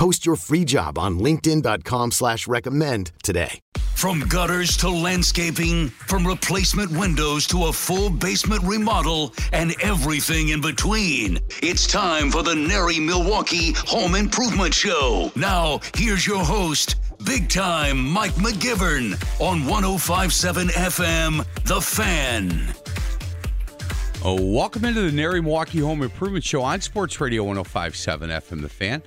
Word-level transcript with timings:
Post 0.00 0.24
your 0.24 0.36
free 0.36 0.64
job 0.64 0.96
on 0.96 1.18
linkedin.com 1.18 2.12
slash 2.12 2.48
recommend 2.48 3.12
today. 3.22 3.60
From 3.96 4.20
gutters 4.20 4.74
to 4.78 4.88
landscaping, 4.88 5.88
from 5.90 6.26
replacement 6.26 6.90
windows 6.90 7.46
to 7.48 7.66
a 7.66 7.72
full 7.74 8.08
basement 8.08 8.62
remodel, 8.62 9.34
and 9.52 9.74
everything 9.82 10.48
in 10.48 10.62
between. 10.62 11.38
It's 11.62 11.86
time 11.86 12.30
for 12.30 12.42
the 12.42 12.54
NARI 12.54 12.98
Milwaukee 12.98 13.74
Home 13.88 14.14
Improvement 14.14 14.72
Show. 14.72 15.30
Now, 15.36 15.80
here's 15.94 16.26
your 16.26 16.42
host, 16.42 16.94
big 17.26 17.50
time 17.50 18.02
Mike 18.02 18.32
McGivern 18.36 19.22
on 19.38 19.66
1057 19.66 20.68
FM, 20.68 21.44
The 21.64 21.78
Fan. 21.78 22.74
Oh, 24.24 24.42
welcome 24.42 24.86
into 24.86 25.02
the 25.02 25.12
NARI 25.12 25.42
Milwaukee 25.42 25.80
Home 25.80 26.00
Improvement 26.00 26.42
Show 26.42 26.62
on 26.62 26.80
Sports 26.80 27.20
Radio 27.20 27.44
1057 27.44 28.30
FM 28.30 28.62
The 28.62 28.68
Fan. 28.70 29.02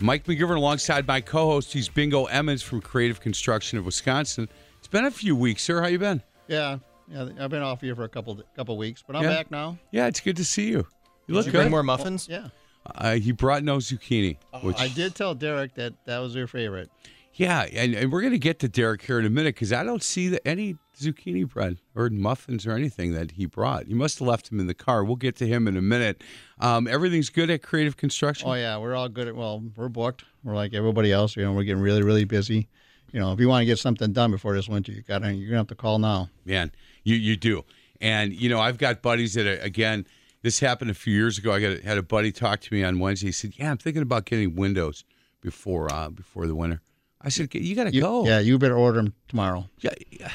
Mike 0.00 0.24
McGivern 0.24 0.56
alongside 0.56 1.06
my 1.06 1.20
co-host, 1.20 1.72
he's 1.72 1.88
Bingo 1.88 2.26
Emmons 2.26 2.62
from 2.62 2.80
Creative 2.80 3.20
Construction 3.20 3.78
of 3.78 3.84
Wisconsin. 3.86 4.48
It's 4.78 4.88
been 4.88 5.04
a 5.04 5.10
few 5.10 5.34
weeks, 5.34 5.62
sir. 5.62 5.80
How 5.80 5.88
you 5.88 5.98
been? 5.98 6.22
Yeah, 6.46 6.78
yeah. 7.10 7.28
I've 7.40 7.50
been 7.50 7.62
off 7.62 7.80
here 7.80 7.96
for 7.96 8.04
a 8.04 8.08
couple 8.08 8.40
couple 8.54 8.76
weeks, 8.76 9.02
but 9.06 9.16
I'm 9.16 9.24
Yeah. 9.24 9.30
back 9.30 9.50
now. 9.50 9.76
Yeah, 9.90 10.06
it's 10.06 10.20
good 10.20 10.36
to 10.36 10.44
see 10.44 10.68
you. 10.68 10.86
You 11.26 11.34
look 11.34 11.44
Did 11.44 11.46
you 11.48 11.52
good. 11.52 11.58
bring 11.64 11.70
more 11.70 11.82
muffins? 11.82 12.28
Yeah, 12.30 12.48
Uh, 12.94 13.14
he 13.16 13.32
brought 13.32 13.64
no 13.64 13.78
zucchini, 13.78 14.38
which 14.62 14.78
I 14.80 14.88
did 14.88 15.14
tell 15.14 15.34
Derek 15.34 15.74
that 15.74 15.92
that 16.06 16.18
was 16.18 16.34
your 16.34 16.46
favorite. 16.46 16.90
Yeah, 17.38 17.66
and, 17.72 17.94
and 17.94 18.12
we're 18.12 18.22
gonna 18.22 18.36
get 18.36 18.58
to 18.60 18.68
Derek 18.68 19.02
here 19.02 19.18
in 19.18 19.24
a 19.24 19.30
minute 19.30 19.54
because 19.54 19.72
I 19.72 19.84
don't 19.84 20.02
see 20.02 20.28
the, 20.28 20.46
any 20.46 20.76
zucchini 20.98 21.48
bread 21.48 21.78
or 21.94 22.10
muffins 22.10 22.66
or 22.66 22.72
anything 22.72 23.12
that 23.12 23.30
he 23.32 23.46
brought. 23.46 23.88
You 23.88 23.94
must 23.94 24.18
have 24.18 24.26
left 24.26 24.50
him 24.50 24.58
in 24.58 24.66
the 24.66 24.74
car. 24.74 25.04
We'll 25.04 25.16
get 25.16 25.36
to 25.36 25.46
him 25.46 25.68
in 25.68 25.76
a 25.76 25.82
minute. 25.82 26.22
Um, 26.58 26.88
everything's 26.88 27.30
good 27.30 27.48
at 27.48 27.62
Creative 27.62 27.96
Construction. 27.96 28.48
Oh 28.48 28.54
yeah, 28.54 28.76
we're 28.78 28.96
all 28.96 29.08
good. 29.08 29.28
At, 29.28 29.36
well, 29.36 29.62
we're 29.76 29.88
booked. 29.88 30.24
We're 30.42 30.56
like 30.56 30.74
everybody 30.74 31.12
else. 31.12 31.36
You 31.36 31.44
know, 31.44 31.52
we're 31.52 31.64
getting 31.64 31.82
really 31.82 32.02
really 32.02 32.24
busy. 32.24 32.68
You 33.12 33.20
know, 33.20 33.32
if 33.32 33.40
you 33.40 33.48
want 33.48 33.62
to 33.62 33.66
get 33.66 33.78
something 33.78 34.12
done 34.12 34.32
before 34.32 34.54
this 34.54 34.68
winter, 34.68 34.92
you 34.92 35.02
got 35.02 35.20
to 35.20 35.32
you're 35.32 35.48
gonna 35.48 35.58
have 35.58 35.68
to 35.68 35.74
call 35.74 35.98
now. 35.98 36.28
man 36.44 36.72
you 37.04 37.16
you 37.16 37.36
do 37.36 37.64
and 38.00 38.32
you 38.32 38.48
know 38.48 38.60
i've 38.60 38.78
got 38.78 39.02
buddies 39.02 39.34
that 39.34 39.46
are, 39.46 39.60
again 39.60 40.06
this 40.42 40.60
happened 40.60 40.90
a 40.90 40.94
few 40.94 41.14
years 41.14 41.38
ago 41.38 41.52
i 41.52 41.60
got 41.60 41.80
had 41.80 41.98
a 41.98 42.02
buddy 42.02 42.30
talk 42.30 42.60
to 42.60 42.72
me 42.72 42.84
on 42.84 42.98
wednesday 42.98 43.28
he 43.28 43.32
said 43.32 43.52
yeah 43.56 43.70
i'm 43.70 43.78
thinking 43.78 44.02
about 44.02 44.24
getting 44.24 44.54
windows 44.54 45.04
before 45.40 45.92
uh 45.92 46.08
before 46.10 46.46
the 46.46 46.54
winter 46.54 46.80
i 47.22 47.28
said 47.28 47.52
you 47.54 47.74
gotta 47.74 47.90
go 47.90 48.24
Yeah, 48.26 48.38
you 48.40 48.58
better 48.58 48.76
order 48.76 48.98
them 49.02 49.14
tomorrow. 49.28 49.68
yeah, 49.80 49.90
yeah. 50.10 50.30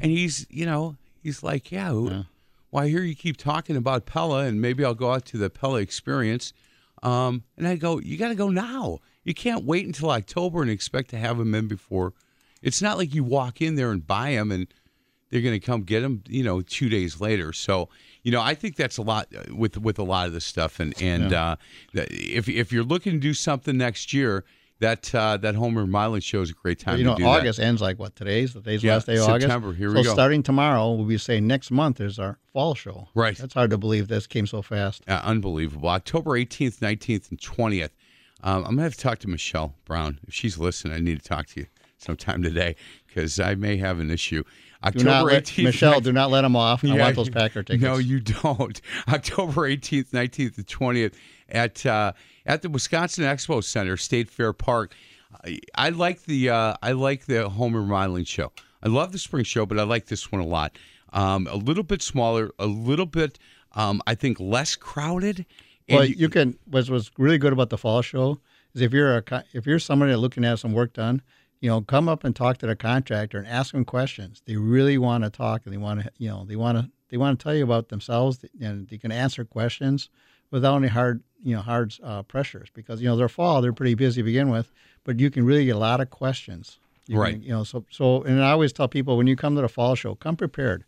and 0.00 0.10
he's 0.10 0.46
you 0.50 0.66
know 0.66 0.96
he's 1.22 1.42
like 1.42 1.70
yeah, 1.72 1.90
who- 1.90 2.24
well 2.70 2.84
i 2.84 2.88
hear 2.88 3.02
you 3.02 3.14
keep 3.14 3.36
talking 3.36 3.76
about 3.76 4.06
pella 4.06 4.44
and 4.44 4.60
maybe 4.60 4.84
i'll 4.84 4.94
go 4.94 5.12
out 5.12 5.24
to 5.26 5.38
the 5.38 5.50
pella 5.50 5.80
experience 5.80 6.52
um 7.02 7.42
and 7.56 7.66
i 7.68 7.76
go 7.76 7.98
you 7.98 8.16
gotta 8.16 8.34
go 8.34 8.48
now 8.48 8.98
you 9.24 9.34
can't 9.34 9.64
wait 9.64 9.86
until 9.86 10.10
october 10.10 10.62
and 10.62 10.70
expect 10.70 11.10
to 11.10 11.18
have 11.18 11.38
them 11.38 11.54
in 11.54 11.66
before 11.68 12.12
it's 12.62 12.80
not 12.80 12.96
like 12.98 13.12
you 13.14 13.24
walk 13.24 13.60
in 13.60 13.74
there 13.74 13.90
and 13.90 14.06
buy 14.06 14.32
them 14.32 14.52
and 14.52 14.68
they're 15.30 15.40
going 15.40 15.58
to 15.58 15.66
come 15.66 15.80
get 15.82 16.00
them, 16.02 16.22
you 16.28 16.44
know, 16.44 16.60
two 16.60 16.90
days 16.90 17.18
later. 17.18 17.54
So, 17.54 17.88
you 18.22 18.30
know, 18.30 18.42
I 18.42 18.54
think 18.54 18.76
that's 18.76 18.98
a 18.98 19.02
lot 19.02 19.28
uh, 19.34 19.54
with 19.54 19.78
with 19.78 19.98
a 19.98 20.02
lot 20.02 20.26
of 20.26 20.34
this 20.34 20.44
stuff. 20.44 20.78
And 20.78 20.92
and 21.00 21.32
uh, 21.32 21.56
if 21.94 22.50
if 22.50 22.70
you're 22.70 22.84
looking 22.84 23.12
to 23.14 23.18
do 23.18 23.32
something 23.32 23.78
next 23.78 24.12
year, 24.12 24.44
that 24.82 25.14
uh, 25.14 25.36
that 25.38 25.54
home 25.54 25.78
remodeling 25.78 26.20
show 26.20 26.42
is 26.42 26.50
a 26.50 26.54
great 26.54 26.78
time 26.78 26.98
you 26.98 27.04
know, 27.04 27.16
August 27.24 27.60
ends 27.60 27.80
like 27.80 27.98
what 27.98 28.14
today's 28.16 28.52
the 28.52 28.60
day's 28.60 28.82
Yeah, 28.82 28.94
last 28.94 29.06
day 29.06 29.16
of 29.16 29.22
August. 29.22 29.42
September. 29.42 29.72
Here 29.72 29.88
so 29.90 29.94
we 29.96 30.02
go. 30.04 30.12
starting 30.12 30.42
tomorrow, 30.42 30.92
we'll 30.92 31.06
be 31.06 31.18
saying 31.18 31.46
next 31.46 31.70
month 31.70 32.00
is 32.00 32.18
our 32.18 32.38
fall 32.52 32.74
show. 32.74 33.08
Right. 33.14 33.36
That's 33.36 33.54
hard 33.54 33.70
to 33.70 33.78
believe 33.78 34.08
this 34.08 34.26
came 34.26 34.46
so 34.46 34.60
fast. 34.60 35.06
that. 35.06 35.24
Uh, 35.24 35.26
unbelievable. 35.26 35.88
October 35.88 36.32
18th, 36.32 36.78
19th, 36.80 37.30
and 37.30 37.40
20th. 37.40 37.90
Um, 38.42 38.58
I'm 38.64 38.70
gonna 38.72 38.82
have 38.82 38.94
to 38.94 39.00
talk 39.00 39.20
to 39.20 39.28
Michelle 39.28 39.74
Brown 39.84 40.18
if 40.26 40.34
she's 40.34 40.58
listening. 40.58 40.94
I 40.94 40.98
need 40.98 41.22
to 41.22 41.28
talk 41.28 41.46
to 41.48 41.60
you 41.60 41.66
sometime 41.98 42.42
today 42.42 42.74
because 43.06 43.38
I 43.38 43.54
may 43.54 43.76
have 43.76 44.00
an 44.00 44.10
issue. 44.10 44.42
October 44.84 45.30
18th, 45.30 45.62
Michelle. 45.64 46.00
19th 46.00 46.04
Do 46.04 46.12
not 46.12 46.30
let 46.30 46.42
them 46.42 46.56
off. 46.56 46.84
I 46.84 46.96
want 46.96 47.14
those 47.14 47.30
Packer 47.30 47.62
tickets. 47.62 47.80
No, 47.82 47.98
you 47.98 48.18
don't. 48.42 48.80
October 49.08 49.68
18th, 49.68 50.08
19th, 50.10 50.56
and 50.56 50.66
20th 50.66 51.14
at 51.48 51.86
uh, 51.86 52.12
at 52.46 52.62
the 52.62 52.68
Wisconsin 52.68 53.24
Expo 53.24 53.62
Center, 53.62 53.96
State 53.96 54.30
Fair 54.30 54.52
Park. 54.52 54.94
I, 55.44 55.58
I 55.74 55.88
like 55.90 56.24
the 56.24 56.50
uh, 56.50 56.74
I 56.82 56.92
like 56.92 57.26
the 57.26 57.48
home 57.48 57.74
remodeling 57.74 58.24
show. 58.24 58.52
I 58.82 58.88
love 58.88 59.12
the 59.12 59.18
spring 59.18 59.44
show, 59.44 59.64
but 59.66 59.78
I 59.78 59.84
like 59.84 60.06
this 60.06 60.30
one 60.30 60.40
a 60.40 60.46
lot. 60.46 60.76
Um, 61.12 61.46
a 61.50 61.56
little 61.56 61.84
bit 61.84 62.02
smaller, 62.02 62.50
a 62.58 62.66
little 62.66 63.06
bit, 63.06 63.38
um, 63.72 64.02
I 64.06 64.14
think, 64.14 64.40
less 64.40 64.76
crowded. 64.76 65.46
Well, 65.88 66.04
you 66.04 66.28
can. 66.28 66.58
What's 66.66 66.88
what's 66.88 67.10
really 67.18 67.38
good 67.38 67.52
about 67.52 67.70
the 67.70 67.78
fall 67.78 68.02
show 68.02 68.40
is 68.74 68.80
if 68.80 68.92
you're 68.92 69.18
a 69.18 69.44
if 69.52 69.66
you're 69.66 69.78
somebody 69.78 70.14
looking 70.14 70.42
to 70.42 70.48
have 70.48 70.60
some 70.60 70.72
work 70.72 70.94
done, 70.94 71.22
you 71.60 71.68
know, 71.68 71.80
come 71.80 72.08
up 72.08 72.24
and 72.24 72.34
talk 72.34 72.58
to 72.58 72.66
the 72.66 72.76
contractor 72.76 73.38
and 73.38 73.46
ask 73.46 73.72
them 73.72 73.84
questions. 73.84 74.42
They 74.46 74.56
really 74.56 74.98
want 74.98 75.24
to 75.24 75.30
talk 75.30 75.62
and 75.64 75.72
they 75.72 75.78
want 75.78 76.02
to, 76.02 76.10
you 76.18 76.28
know, 76.28 76.44
they 76.44 76.56
want 76.56 76.78
to 76.78 76.90
they 77.08 77.16
want 77.16 77.38
to 77.38 77.42
tell 77.42 77.54
you 77.54 77.64
about 77.64 77.88
themselves 77.88 78.44
and 78.60 78.88
they 78.88 78.98
can 78.98 79.12
answer 79.12 79.44
questions 79.44 80.08
without 80.50 80.76
any 80.76 80.88
hard, 80.88 81.22
you 81.42 81.54
know, 81.54 81.62
hard 81.62 81.94
uh, 82.02 82.22
pressures 82.22 82.68
because 82.72 83.00
you 83.00 83.08
know 83.08 83.16
their 83.16 83.28
fall 83.28 83.62
they're 83.62 83.72
pretty 83.72 83.94
busy 83.94 84.20
to 84.20 84.24
begin 84.24 84.50
with, 84.50 84.72
but 85.04 85.20
you 85.20 85.30
can 85.30 85.44
really 85.44 85.64
get 85.64 85.76
a 85.76 85.78
lot 85.78 86.00
of 86.00 86.10
questions. 86.10 86.78
You 87.06 87.18
Right. 87.18 87.34
Can, 87.34 87.42
you 87.42 87.50
know, 87.50 87.64
so 87.64 87.84
so 87.90 88.22
and 88.22 88.42
I 88.42 88.50
always 88.50 88.72
tell 88.72 88.88
people 88.88 89.16
when 89.16 89.26
you 89.26 89.36
come 89.36 89.54
to 89.56 89.62
the 89.62 89.68
fall 89.68 89.94
show, 89.94 90.14
come 90.14 90.36
prepared 90.36 90.84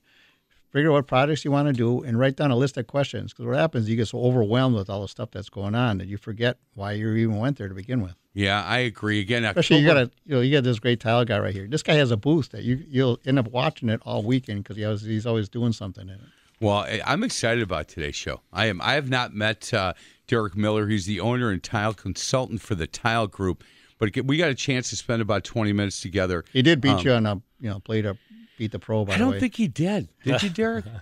figure 0.74 0.90
out 0.90 0.94
what 0.94 1.06
projects 1.06 1.44
you 1.44 1.52
want 1.52 1.68
to 1.68 1.72
do 1.72 2.02
and 2.02 2.18
write 2.18 2.34
down 2.34 2.50
a 2.50 2.56
list 2.56 2.76
of 2.76 2.86
questions 2.88 3.32
because 3.32 3.46
what 3.46 3.56
happens 3.56 3.88
you 3.88 3.94
get 3.94 4.08
so 4.08 4.18
overwhelmed 4.18 4.74
with 4.74 4.90
all 4.90 5.02
the 5.02 5.08
stuff 5.08 5.30
that's 5.30 5.48
going 5.48 5.72
on 5.72 5.98
that 5.98 6.08
you 6.08 6.16
forget 6.16 6.58
why 6.74 6.90
you 6.90 7.12
even 7.12 7.38
went 7.38 7.56
there 7.56 7.68
to 7.68 7.74
begin 7.74 8.02
with 8.02 8.16
yeah, 8.36 8.64
I 8.64 8.78
agree. 8.78 9.20
Again, 9.20 9.44
especially 9.44 9.78
you 9.78 9.86
got 9.86 9.96
a 9.96 10.10
you 10.24 10.34
know 10.34 10.40
you 10.40 10.52
got 10.52 10.64
this 10.64 10.80
great 10.80 10.98
tile 10.98 11.24
guy 11.24 11.38
right 11.38 11.54
here 11.54 11.68
this 11.68 11.84
guy 11.84 11.94
has 11.94 12.10
a 12.10 12.16
booth 12.16 12.50
that 12.50 12.64
you 12.64 12.84
you'll 12.88 13.20
end 13.24 13.38
up 13.38 13.46
watching 13.48 13.88
it 13.88 14.00
all 14.04 14.24
weekend 14.24 14.64
because 14.64 14.76
he 14.76 14.84
always, 14.84 15.02
he's 15.02 15.24
always 15.24 15.48
doing 15.48 15.72
something 15.72 16.08
in 16.08 16.14
it 16.16 16.20
Well, 16.60 16.78
I- 16.78 17.02
I'm 17.06 17.22
excited 17.24 17.62
about 17.62 17.88
today's 17.88 18.14
show. 18.14 18.40
I 18.52 18.66
am. 18.66 18.80
I 18.80 18.94
have 18.94 19.08
not 19.10 19.34
met 19.34 19.72
uh, 19.74 19.94
Derek 20.26 20.56
Miller. 20.56 20.88
He's 20.88 21.06
the 21.06 21.20
owner 21.20 21.50
and 21.50 21.62
tile 21.62 21.94
consultant 21.94 22.60
for 22.60 22.74
the 22.74 22.86
Tile 22.86 23.26
Group. 23.26 23.64
But 23.98 24.16
we 24.24 24.36
got 24.36 24.50
a 24.50 24.54
chance 24.54 24.90
to 24.90 24.96
spend 24.96 25.22
about 25.22 25.44
20 25.44 25.72
minutes 25.72 26.00
together. 26.00 26.44
he 26.52 26.62
did 26.62 26.80
beat 26.80 27.04
you 27.04 27.12
on 27.12 27.26
a 27.26 27.34
you 27.60 27.70
know 27.70 27.78
played 27.80 28.06
a 28.06 28.16
beat 28.58 28.72
the 28.72 28.78
pro 28.78 29.04
by 29.04 29.12
Um, 29.14 29.16
I 29.16 29.18
don't 29.18 29.32
way 29.32 29.40
think 29.40 29.54
he 29.56 29.68
did. 29.68 30.08
Did 30.24 30.42
you, 30.42 30.50
Derek? 30.50 30.84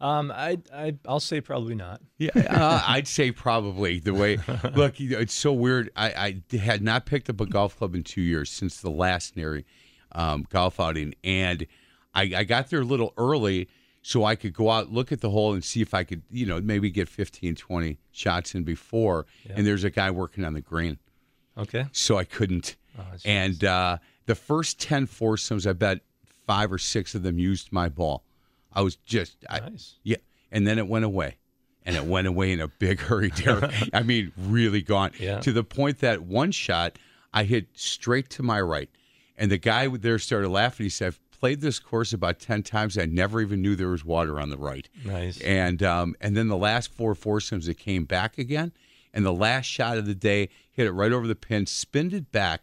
Um, 0.00 0.30
I, 0.32 0.58
I, 0.74 0.96
I'll 1.08 1.20
say 1.20 1.40
probably 1.40 1.74
not. 1.74 2.02
Yeah, 2.18 2.30
uh, 2.36 2.82
I'd 2.86 3.08
say 3.08 3.30
probably 3.30 4.00
the 4.00 4.12
way. 4.12 4.36
Look, 4.74 5.00
it's 5.00 5.32
so 5.32 5.50
weird. 5.52 5.88
I, 5.96 6.42
I 6.52 6.56
had 6.58 6.82
not 6.82 7.06
picked 7.06 7.30
up 7.30 7.40
a 7.40 7.46
golf 7.46 7.78
club 7.78 7.94
in 7.94 8.02
two 8.02 8.20
years 8.20 8.50
since 8.50 8.80
the 8.82 8.90
last 8.90 9.34
NARI 9.34 9.64
um, 10.12 10.44
golf 10.50 10.78
outing, 10.78 11.14
and 11.24 11.66
I, 12.14 12.22
I 12.36 12.44
got 12.44 12.68
there 12.68 12.80
a 12.80 12.84
little 12.84 13.14
early 13.16 13.68
so 14.06 14.22
I 14.22 14.34
could 14.36 14.52
go 14.52 14.68
out, 14.70 14.92
look 14.92 15.12
at 15.12 15.22
the 15.22 15.30
hole, 15.30 15.54
and 15.54 15.64
see 15.64 15.80
if 15.80 15.94
I 15.94 16.04
could, 16.04 16.20
you 16.30 16.44
know, 16.44 16.60
maybe 16.60 16.90
get 16.90 17.08
15, 17.08 17.54
20 17.54 17.96
shots 18.12 18.54
in 18.54 18.62
before. 18.62 19.24
And 19.48 19.66
there's 19.66 19.82
a 19.82 19.88
guy 19.88 20.10
working 20.10 20.44
on 20.44 20.52
the 20.52 20.60
green, 20.60 20.98
Okay. 21.56 21.86
so 21.90 22.18
I 22.18 22.24
couldn't. 22.24 22.76
jeez. 22.98 23.22
and 23.24 23.64
uh, 23.64 23.96
the 24.26 24.34
first 24.34 24.78
ten 24.78 25.06
foursomes, 25.06 25.66
I 25.66 25.72
bet 25.72 26.00
five 26.46 26.70
or 26.70 26.76
six 26.78 27.14
of 27.14 27.22
them 27.22 27.38
used 27.38 27.72
my 27.72 27.88
ball. 27.88 28.22
I 28.74 28.82
was 28.82 28.96
just, 28.96 29.38
I, 29.48 29.60
Nice. 29.60 29.94
yeah, 30.02 30.18
and 30.52 30.66
then 30.66 30.78
it 30.78 30.86
went 30.86 31.06
away, 31.06 31.38
and 31.86 31.96
it 31.96 32.04
went 32.04 32.26
away 32.26 32.52
in 32.52 32.60
a 32.60 32.68
big 32.68 33.00
hurry, 33.08 33.30
Derek. 33.30 33.72
I 33.94 34.02
mean, 34.02 34.32
really 34.36 34.82
gone 34.82 35.12
Yeah. 35.18 35.40
to 35.40 35.50
the 35.52 35.64
point 35.64 36.00
that 36.00 36.20
one 36.24 36.50
shot 36.52 36.98
I 37.32 37.44
hit 37.44 37.68
straight 37.72 38.28
to 38.30 38.42
my 38.42 38.60
right, 38.60 38.90
and 39.38 39.50
the 39.50 39.56
guy 39.58 39.88
there 39.88 40.18
started 40.18 40.50
laughing. 40.50 40.84
He 40.84 40.90
said, 40.90 41.06
"I've 41.08 41.20
played 41.44 41.60
this 41.60 41.78
course 41.78 42.14
about 42.14 42.38
ten 42.38 42.62
times. 42.62 42.96
I 42.96 43.04
never 43.04 43.38
even 43.42 43.60
knew 43.60 43.76
there 43.76 43.88
was 43.90 44.02
water 44.02 44.40
on 44.40 44.48
the 44.48 44.56
right." 44.56 44.88
Nice. 45.04 45.38
And 45.42 45.82
um, 45.82 46.16
and 46.18 46.34
then 46.34 46.48
the 46.48 46.56
last 46.56 46.90
four 46.90 47.14
foursomes, 47.14 47.68
it 47.68 47.74
came 47.74 48.06
back 48.06 48.38
again, 48.38 48.72
and 49.12 49.26
the 49.26 49.32
last 49.32 49.66
shot 49.66 49.98
of 49.98 50.06
the 50.06 50.14
day 50.14 50.48
hit 50.72 50.86
it 50.86 50.92
right 50.92 51.12
over 51.12 51.26
the 51.26 51.34
pin, 51.34 51.66
spinned 51.66 52.14
it 52.14 52.32
back. 52.32 52.62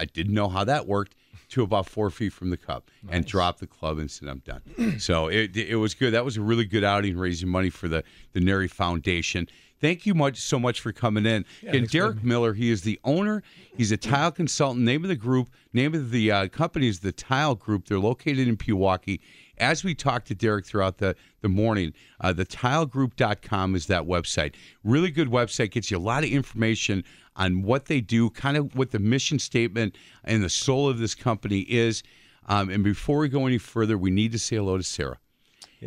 I 0.00 0.06
didn't 0.06 0.32
know 0.32 0.48
how 0.48 0.64
that 0.64 0.86
worked 0.86 1.14
to 1.50 1.62
about 1.62 1.86
four 1.86 2.08
feet 2.08 2.32
from 2.32 2.48
the 2.48 2.56
cup 2.56 2.90
and 3.10 3.26
dropped 3.26 3.60
the 3.60 3.66
club 3.66 3.98
and 3.98 4.10
said, 4.10 4.28
I'm 4.28 4.38
done. 4.38 4.98
so 4.98 5.28
it, 5.28 5.54
it 5.54 5.76
was 5.76 5.92
good. 5.92 6.14
That 6.14 6.24
was 6.24 6.38
a 6.38 6.40
really 6.40 6.64
good 6.64 6.82
outing 6.82 7.18
raising 7.18 7.50
money 7.50 7.70
for 7.70 7.88
the, 7.88 8.02
the 8.32 8.40
NARI 8.40 8.68
Foundation. 8.68 9.48
Thank 9.84 10.06
you 10.06 10.14
much 10.14 10.38
so 10.38 10.58
much 10.58 10.80
for 10.80 10.92
coming 10.92 11.26
in. 11.26 11.44
Yeah, 11.62 11.76
and 11.76 11.90
Derek. 11.90 12.24
Miller, 12.24 12.54
he 12.54 12.70
is 12.70 12.82
the 12.82 12.98
owner. 13.04 13.42
He's 13.76 13.92
a 13.92 13.98
tile 13.98 14.32
consultant. 14.32 14.82
Name 14.82 15.04
of 15.04 15.08
the 15.08 15.16
group, 15.16 15.50
name 15.74 15.94
of 15.94 16.10
the 16.10 16.30
uh, 16.30 16.48
company 16.48 16.88
is 16.88 17.00
the 17.00 17.12
Tile 17.12 17.54
Group. 17.54 17.86
They're 17.86 17.98
located 17.98 18.48
in 18.48 18.56
Pewaukee. 18.56 19.20
As 19.58 19.84
we 19.84 19.94
talked 19.94 20.26
to 20.28 20.34
Derek 20.34 20.64
throughout 20.64 20.98
the, 20.98 21.14
the 21.42 21.50
morning, 21.50 21.92
uh, 22.22 22.32
the 22.32 22.46
tilegroup.com 22.46 23.74
is 23.74 23.86
that 23.88 24.04
website. 24.04 24.54
Really 24.84 25.10
good 25.10 25.28
website, 25.28 25.70
gets 25.70 25.90
you 25.90 25.98
a 25.98 26.00
lot 26.00 26.24
of 26.24 26.30
information 26.30 27.04
on 27.36 27.62
what 27.62 27.84
they 27.84 28.00
do, 28.00 28.30
kind 28.30 28.56
of 28.56 28.74
what 28.74 28.90
the 28.90 28.98
mission 28.98 29.38
statement 29.38 29.96
and 30.24 30.42
the 30.42 30.48
soul 30.48 30.88
of 30.88 30.98
this 30.98 31.14
company 31.14 31.60
is. 31.60 32.02
Um, 32.46 32.70
and 32.70 32.82
before 32.82 33.18
we 33.18 33.28
go 33.28 33.46
any 33.46 33.58
further, 33.58 33.98
we 33.98 34.10
need 34.10 34.32
to 34.32 34.38
say 34.38 34.56
hello 34.56 34.78
to 34.78 34.82
Sarah. 34.82 35.18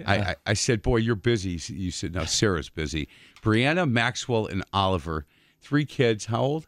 I, 0.06 0.16
I, 0.16 0.36
I 0.48 0.54
said, 0.54 0.82
"Boy, 0.82 0.98
you're 0.98 1.16
busy." 1.16 1.60
You 1.74 1.92
said, 1.92 2.14
"No, 2.14 2.26
Sarah's 2.26 2.70
busy." 2.70 3.08
Brianna, 3.42 3.90
Maxwell, 3.90 4.46
and 4.46 4.64
Oliver, 4.74 5.26
three 5.62 5.86
kids. 5.86 6.26
How 6.26 6.42
old? 6.42 6.68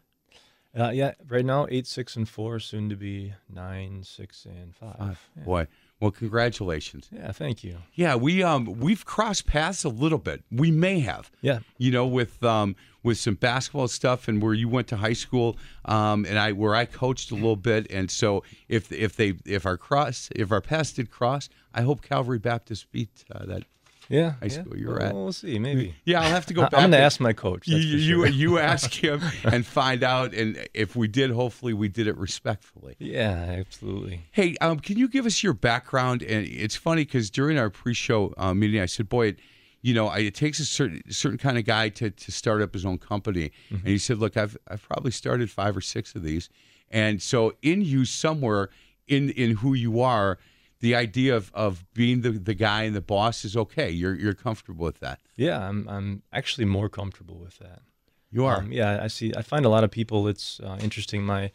Uh, 0.78 0.90
yeah, 0.90 1.14
right 1.28 1.44
now 1.44 1.66
eight, 1.68 1.86
six, 1.86 2.14
and 2.14 2.28
four, 2.28 2.60
soon 2.60 2.88
to 2.88 2.96
be 2.96 3.34
nine, 3.52 4.04
six, 4.04 4.44
and 4.44 4.74
five. 4.74 5.18
Yeah. 5.36 5.42
Boy, 5.42 5.66
well, 5.98 6.12
congratulations. 6.12 7.08
Yeah, 7.12 7.32
thank 7.32 7.64
you. 7.64 7.78
Yeah, 7.94 8.14
we 8.14 8.42
um 8.42 8.64
we've 8.78 9.04
crossed 9.04 9.46
paths 9.46 9.84
a 9.84 9.88
little 9.88 10.18
bit. 10.18 10.44
We 10.50 10.70
may 10.70 11.00
have. 11.00 11.30
Yeah. 11.42 11.58
You 11.76 11.90
know, 11.90 12.06
with 12.06 12.42
um 12.44 12.76
with 13.02 13.18
some 13.18 13.34
basketball 13.34 13.88
stuff 13.88 14.28
and 14.28 14.40
where 14.40 14.54
you 14.54 14.68
went 14.68 14.86
to 14.88 14.96
high 14.96 15.12
school, 15.12 15.58
um 15.84 16.24
and 16.24 16.38
I 16.38 16.52
where 16.52 16.74
I 16.74 16.84
coached 16.84 17.32
a 17.32 17.34
little 17.34 17.56
bit, 17.56 17.90
and 17.90 18.10
so 18.10 18.44
if 18.68 18.92
if 18.92 19.16
they 19.16 19.34
if 19.44 19.66
our 19.66 19.76
cross 19.76 20.30
if 20.36 20.52
our 20.52 20.60
paths 20.60 20.92
did 20.92 21.10
cross, 21.10 21.48
I 21.74 21.82
hope 21.82 22.02
Calvary 22.02 22.38
Baptist 22.38 22.90
beat 22.90 23.24
uh, 23.30 23.46
that. 23.46 23.62
Yeah, 24.10 24.32
High 24.32 24.46
yeah. 24.46 24.48
school 24.48 24.76
you 24.76 24.88
were 24.88 24.96
well, 24.96 25.06
at. 25.06 25.14
We'll 25.14 25.32
see, 25.32 25.60
maybe. 25.60 25.94
Yeah, 26.04 26.20
I'll 26.20 26.30
have 26.30 26.44
to 26.46 26.54
go 26.54 26.62
back. 26.62 26.74
I'm 26.74 26.80
going 26.80 26.90
to 26.90 26.98
ask 26.98 27.20
my 27.20 27.32
coach. 27.32 27.68
you 27.68 27.78
for 27.78 27.96
you, 27.96 28.16
sure. 28.16 28.26
you 28.26 28.58
ask 28.72 28.92
him 28.92 29.22
and 29.44 29.64
find 29.64 30.02
out, 30.02 30.34
and 30.34 30.68
if 30.74 30.96
we 30.96 31.06
did, 31.06 31.30
hopefully 31.30 31.74
we 31.74 31.88
did 31.88 32.08
it 32.08 32.16
respectfully. 32.16 32.96
Yeah, 32.98 33.28
absolutely. 33.30 34.22
Hey, 34.32 34.56
um, 34.60 34.80
can 34.80 34.98
you 34.98 35.06
give 35.06 35.26
us 35.26 35.44
your 35.44 35.52
background? 35.52 36.24
And 36.24 36.44
it's 36.44 36.74
funny 36.74 37.04
because 37.04 37.30
during 37.30 37.56
our 37.56 37.70
pre-show 37.70 38.34
uh, 38.36 38.52
meeting, 38.52 38.80
I 38.80 38.86
said, 38.86 39.08
"Boy, 39.08 39.28
it, 39.28 39.38
you 39.80 39.94
know, 39.94 40.08
I, 40.08 40.18
it 40.18 40.34
takes 40.34 40.58
a 40.58 40.64
certain 40.64 41.02
certain 41.08 41.38
kind 41.38 41.56
of 41.56 41.64
guy 41.64 41.88
to 41.90 42.10
to 42.10 42.32
start 42.32 42.62
up 42.62 42.74
his 42.74 42.84
own 42.84 42.98
company." 42.98 43.52
And 43.70 43.86
he 43.86 43.98
said, 43.98 44.18
"Look, 44.18 44.36
I've 44.36 44.56
I've 44.66 44.82
probably 44.82 45.12
started 45.12 45.52
five 45.52 45.76
or 45.76 45.80
six 45.80 46.16
of 46.16 46.24
these, 46.24 46.48
and 46.90 47.22
so 47.22 47.52
in 47.62 47.82
you 47.82 48.04
somewhere 48.04 48.70
in 49.06 49.30
in 49.30 49.52
who 49.58 49.74
you 49.74 50.00
are." 50.00 50.40
The 50.80 50.94
idea 50.94 51.36
of, 51.36 51.50
of 51.54 51.84
being 51.92 52.22
the, 52.22 52.30
the 52.30 52.54
guy 52.54 52.84
and 52.84 52.96
the 52.96 53.00
boss 53.02 53.44
is 53.44 53.56
okay. 53.56 53.90
You're 53.90 54.14
you're 54.14 54.34
comfortable 54.34 54.84
with 54.86 55.00
that. 55.00 55.20
Yeah, 55.36 55.66
I'm 55.68 55.86
I'm 55.88 56.22
actually 56.32 56.64
more 56.64 56.88
comfortable 56.88 57.36
with 57.36 57.58
that. 57.58 57.82
You 58.30 58.44
are. 58.46 58.58
Um, 58.58 58.72
yeah, 58.72 59.00
I 59.02 59.08
see. 59.08 59.32
I 59.36 59.42
find 59.42 59.64
a 59.66 59.68
lot 59.68 59.84
of 59.84 59.90
people. 59.90 60.26
It's 60.28 60.58
uh, 60.60 60.78
interesting. 60.80 61.22
My 61.24 61.50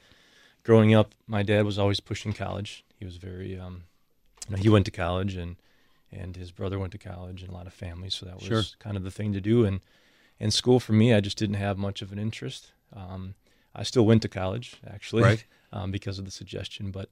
growing 0.64 0.94
up, 0.94 1.16
my 1.28 1.42
dad 1.42 1.66
was 1.66 1.80
always 1.80 2.00
pushing 2.00 2.34
college. 2.34 2.84
He 3.00 3.06
was 3.06 3.18
very, 3.18 3.58
um, 3.60 3.84
you 4.50 4.56
know, 4.56 4.62
he 4.62 4.70
went 4.70 4.86
to 4.86 4.92
college, 4.92 5.36
and 5.36 5.56
and 6.12 6.36
his 6.36 6.52
brother 6.52 6.78
went 6.78 6.92
to 6.92 6.98
college, 7.00 7.42
and 7.42 7.50
a 7.52 7.54
lot 7.54 7.66
of 7.68 7.74
families. 7.74 8.14
So 8.14 8.26
that 8.26 8.36
was 8.36 8.44
Sure. 8.46 8.64
kind 8.80 8.96
of 8.98 9.04
the 9.04 9.12
thing 9.12 9.34
to 9.34 9.42
do. 9.42 9.66
And 9.66 9.80
and 10.40 10.54
school 10.54 10.80
for 10.80 10.94
me, 10.94 11.14
I 11.14 11.20
just 11.22 11.38
didn't 11.38 11.56
have 11.56 11.78
much 11.78 12.02
of 12.02 12.12
an 12.12 12.20
interest. 12.20 12.74
Um, 12.94 13.34
I 13.74 13.84
still 13.84 14.06
went 14.06 14.22
to 14.22 14.28
college 14.30 14.76
actually, 14.86 15.24
Right. 15.24 15.46
um, 15.74 15.92
because 15.92 16.20
of 16.20 16.26
the 16.26 16.32
suggestion, 16.32 16.92
but. 16.92 17.10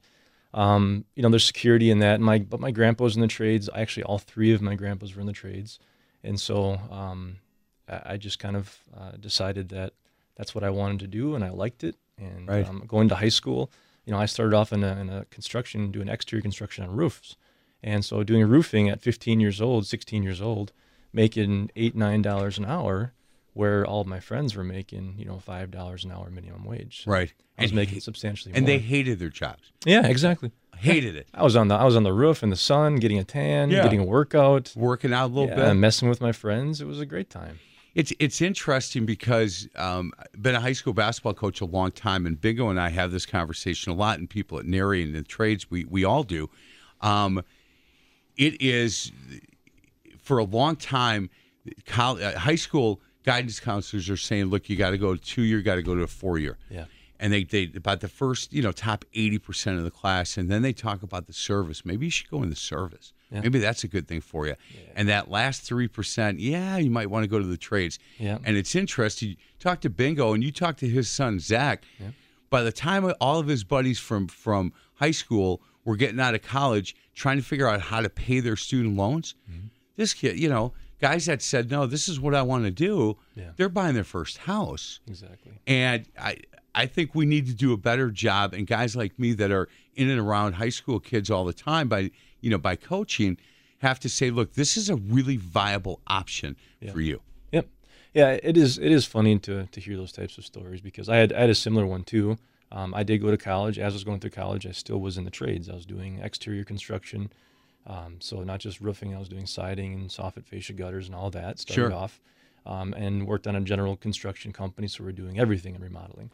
Um, 0.53 1.05
you 1.15 1.23
know, 1.23 1.29
there's 1.29 1.45
security 1.45 1.89
in 1.89 1.99
that. 1.99 2.19
My 2.21 2.39
but 2.39 2.59
my 2.59 2.71
grandpa's 2.71 3.15
in 3.15 3.21
the 3.21 3.27
trades. 3.27 3.69
Actually, 3.73 4.03
all 4.03 4.19
three 4.19 4.53
of 4.53 4.61
my 4.61 4.75
grandpas 4.75 5.15
were 5.15 5.21
in 5.21 5.27
the 5.27 5.33
trades, 5.33 5.79
and 6.23 6.39
so 6.39 6.79
um, 6.91 7.37
I, 7.89 8.01
I 8.13 8.17
just 8.17 8.39
kind 8.39 8.55
of 8.55 8.77
uh, 8.95 9.11
decided 9.19 9.69
that 9.69 9.93
that's 10.35 10.53
what 10.53 10.63
I 10.63 10.69
wanted 10.69 10.99
to 10.99 11.07
do, 11.07 11.35
and 11.35 11.43
I 11.43 11.49
liked 11.49 11.83
it. 11.83 11.95
And 12.17 12.47
Right. 12.47 12.67
um, 12.67 12.83
going 12.87 13.09
to 13.09 13.15
high 13.15 13.29
school, 13.29 13.71
you 14.05 14.13
know, 14.13 14.19
I 14.19 14.27
started 14.27 14.55
off 14.55 14.71
in 14.71 14.83
a, 14.83 14.95
in 14.99 15.09
a 15.09 15.25
construction, 15.25 15.91
doing 15.91 16.07
exterior 16.07 16.41
construction 16.43 16.83
on 16.83 16.95
roofs, 16.95 17.35
and 17.81 18.05
so 18.05 18.23
doing 18.23 18.47
roofing 18.47 18.89
at 18.89 19.01
15 19.01 19.39
years 19.39 19.59
old, 19.59 19.87
16 19.87 20.21
years 20.21 20.41
old, 20.41 20.71
making 21.11 21.71
eight 21.75 21.95
nine 21.95 22.21
dollars 22.21 22.57
an 22.59 22.65
hour, 22.65 23.13
where 23.53 23.85
all 23.85 24.01
of 24.01 24.07
my 24.07 24.19
friends 24.19 24.55
were 24.55 24.63
making, 24.63 25.15
you 25.17 25.25
know, 25.25 25.39
five 25.39 25.69
dollars 25.71 26.03
an 26.03 26.11
hour 26.11 26.29
minimum 26.29 26.63
wage. 26.65 27.03
So 27.03 27.11
Right. 27.11 27.31
I 27.57 27.63
was 27.63 27.71
And 27.71 27.75
making 27.75 27.95
he- 27.95 27.99
substantially 27.99 28.53
and 28.55 28.63
more. 28.63 28.67
they 28.67 28.79
hated 28.79 29.19
their 29.19 29.29
jobs. 29.29 29.71
yeah, 29.85 30.07
exactly. 30.07 30.51
Hated 30.77 31.15
it. 31.15 31.27
I 31.33 31.43
was 31.43 31.55
on 31.55 31.67
the 31.67 31.75
I 31.75 31.83
was 31.83 31.95
on 31.95 32.03
the 32.03 32.13
roof 32.13 32.41
in 32.43 32.49
the 32.49 32.55
sun, 32.55 32.95
getting 32.97 33.19
a 33.19 33.23
tan, 33.23 33.69
Yeah. 33.69 33.83
getting 33.83 33.99
a 33.99 34.03
workout, 34.05 34.73
Working 34.75 35.13
out 35.13 35.27
a 35.27 35.33
little 35.33 35.49
yeah, 35.49 35.67
bit. 35.69 35.75
messing 35.75 36.09
with 36.09 36.19
my 36.19 36.31
friends. 36.31 36.81
It 36.81 36.85
was 36.87 36.99
a 36.99 37.05
great 37.05 37.29
time. 37.29 37.59
It's 37.95 38.11
it's 38.19 38.41
interesting 38.41 39.05
because 39.05 39.67
um, 39.75 40.13
I've 40.17 40.41
been 40.41 40.55
a 40.55 40.59
high 40.59 40.73
school 40.73 40.93
basketball 40.93 41.35
coach 41.35 41.61
a 41.61 41.65
long 41.65 41.91
time, 41.91 42.25
and 42.25 42.41
Bingo 42.41 42.69
and 42.69 42.79
I 42.79 42.89
have 42.89 43.11
this 43.11 43.27
conversation 43.27 43.91
a 43.91 43.95
lot, 43.95 44.17
and 44.17 44.27
people 44.27 44.57
at 44.57 44.65
NARI 44.65 45.03
and 45.03 45.13
the 45.13 45.21
trades 45.21 45.69
we 45.69 45.85
we 45.85 46.03
all 46.03 46.23
do. 46.23 46.49
Um, 47.01 47.43
it 48.35 48.59
is 48.59 49.11
for 50.23 50.39
a 50.39 50.43
long 50.43 50.75
time, 50.75 51.29
col- 51.85 52.17
uh, 52.23 52.35
high 52.39 52.55
school 52.55 52.99
guidance 53.23 53.59
counselors 53.59 54.09
are 54.09 54.17
saying, 54.17 54.45
"Look, 54.45 54.69
you 54.69 54.75
got 54.75 54.91
to 54.91 54.97
go 54.97 55.15
to 55.15 55.21
two 55.21 55.43
year, 55.43 55.61
got 55.61 55.75
to 55.75 55.81
go 55.83 55.95
to 55.95 56.01
a 56.03 56.07
four 56.07 56.37
year." 56.39 56.57
Yeah. 56.69 56.85
and 57.19 57.31
they, 57.31 57.43
they 57.43 57.71
about 57.75 58.01
the 58.01 58.07
first 58.07 58.51
you 58.53 58.61
know 58.61 58.71
top 58.71 59.05
80% 59.15 59.77
of 59.77 59.83
the 59.83 59.91
class 59.91 60.35
and 60.37 60.49
then 60.49 60.61
they 60.61 60.73
talk 60.73 61.03
about 61.03 61.27
the 61.27 61.33
service 61.33 61.85
maybe 61.85 62.05
you 62.07 62.11
should 62.11 62.29
go 62.29 62.41
in 62.43 62.49
the 62.49 62.55
service 62.55 63.13
Yeah. 63.31 63.41
maybe 63.41 63.59
that's 63.59 63.83
a 63.83 63.87
good 63.87 64.07
thing 64.07 64.19
for 64.19 64.47
you 64.47 64.55
and 64.95 65.07
that 65.09 65.29
last 65.29 65.61
3% 65.69 66.35
yeah 66.39 66.77
you 66.77 66.89
might 66.91 67.09
want 67.09 67.23
to 67.23 67.27
go 67.29 67.39
to 67.39 67.45
the 67.45 67.55
trades 67.57 67.99
Yeah. 68.17 68.39
and 68.43 68.57
it's 68.57 68.73
interesting 68.75 69.29
you 69.29 69.35
talk 69.59 69.79
to 69.81 69.89
bingo 69.89 70.33
and 70.33 70.43
you 70.43 70.51
talk 70.51 70.75
to 70.77 70.87
his 70.89 71.07
son 71.07 71.39
zach 71.39 71.83
Yeah. 71.99 72.07
by 72.49 72.61
the 72.63 72.71
time 72.71 73.01
all 73.21 73.39
of 73.39 73.47
his 73.47 73.63
buddies 73.63 73.99
from 73.99 74.27
from 74.27 74.73
high 74.95 75.11
school 75.11 75.61
were 75.85 75.95
getting 75.95 76.19
out 76.19 76.33
of 76.35 76.41
college 76.41 76.95
trying 77.13 77.37
to 77.37 77.43
figure 77.43 77.67
out 77.69 77.79
how 77.79 78.01
to 78.01 78.09
pay 78.09 78.39
their 78.41 78.57
student 78.57 78.97
loans 78.97 79.35
Mm-hmm. 79.49 79.67
this 79.97 80.13
kid 80.13 80.39
you 80.39 80.49
know 80.49 80.73
guys 81.07 81.25
that 81.25 81.41
said 81.41 81.69
no 81.75 81.85
this 81.85 82.05
is 82.07 82.17
what 82.19 82.33
i 82.33 82.41
want 82.41 82.63
to 82.63 82.71
do 82.71 83.17
Yeah. 83.35 83.51
they're 83.57 83.75
buying 83.81 83.95
their 83.99 84.03
first 84.17 84.35
house 84.51 84.85
Exactly. 85.07 85.53
and 85.67 86.05
I 86.17 86.33
I 86.75 86.87
think 86.87 87.13
we 87.13 87.25
need 87.27 87.45
to 87.45 87.53
do 87.65 87.71
a 87.71 87.77
better 87.77 88.09
job. 88.09 88.55
And 88.55 88.65
guys 88.65 88.95
like 88.95 89.13
me 89.19 89.33
that 89.33 89.51
are 89.51 89.67
in 89.93 90.09
and 90.09 90.19
around 90.19 90.53
high 90.53 90.69
school 90.79 90.99
kids 90.99 91.29
all 91.29 91.45
the 91.45 91.53
time 91.53 91.87
by 91.87 92.09
you 92.41 92.49
know 92.49 92.57
by 92.57 92.75
coaching 92.75 93.37
have 93.87 93.99
to 93.99 94.09
say, 94.09 94.31
look, 94.31 94.53
this 94.53 94.75
is 94.75 94.89
a 94.89 94.95
really 94.95 95.37
viable 95.37 95.99
option 96.07 96.55
for 96.91 96.99
you. 97.09 97.21
Yep. 97.51 97.67
Yeah, 98.15 98.39
it 98.49 98.57
is. 98.57 98.79
It 98.79 98.91
is 98.91 99.05
funny 99.05 99.37
to 99.47 99.67
to 99.67 99.79
hear 99.79 99.97
those 99.97 100.11
types 100.19 100.35
of 100.39 100.45
stories 100.45 100.81
because 100.81 101.09
I 101.09 101.17
had 101.17 101.31
I 101.31 101.41
had 101.41 101.51
a 101.51 101.55
similar 101.67 101.85
one 101.85 102.03
too. 102.03 102.37
Um, 102.71 102.89
I 102.95 103.03
did 103.03 103.19
go 103.21 103.29
to 103.29 103.37
college. 103.37 103.77
As 103.77 103.93
I 103.93 103.95
was 103.97 104.03
going 104.03 104.19
through 104.19 104.31
college, 104.43 104.65
I 104.65 104.71
still 104.71 104.99
was 104.99 105.15
in 105.19 105.25
the 105.25 105.35
trades. 105.41 105.69
I 105.69 105.75
was 105.75 105.85
doing 105.85 106.19
exterior 106.23 106.63
construction, 106.63 107.29
um, 107.87 108.17
so 108.19 108.43
not 108.43 108.59
just 108.59 108.79
roofing. 108.81 109.13
I 109.15 109.19
was 109.19 109.29
doing 109.29 109.45
siding 109.45 109.93
and 109.93 110.09
soffit 110.09 110.45
fascia 110.45 110.73
gutters 110.73 111.07
and 111.07 111.15
all 111.15 111.29
that. 111.31 111.59
Started 111.59 111.73
Sure. 111.73 111.93
off, 111.93 112.21
um, 112.65 112.93
and 112.93 113.27
worked 113.27 113.47
on 113.47 113.55
a 113.55 113.61
general 113.61 113.95
construction 113.97 114.53
company. 114.53 114.87
So 114.87 115.03
we're 115.03 115.11
doing 115.11 115.39
everything 115.39 115.75
in 115.75 115.81
remodeling. 115.81 116.31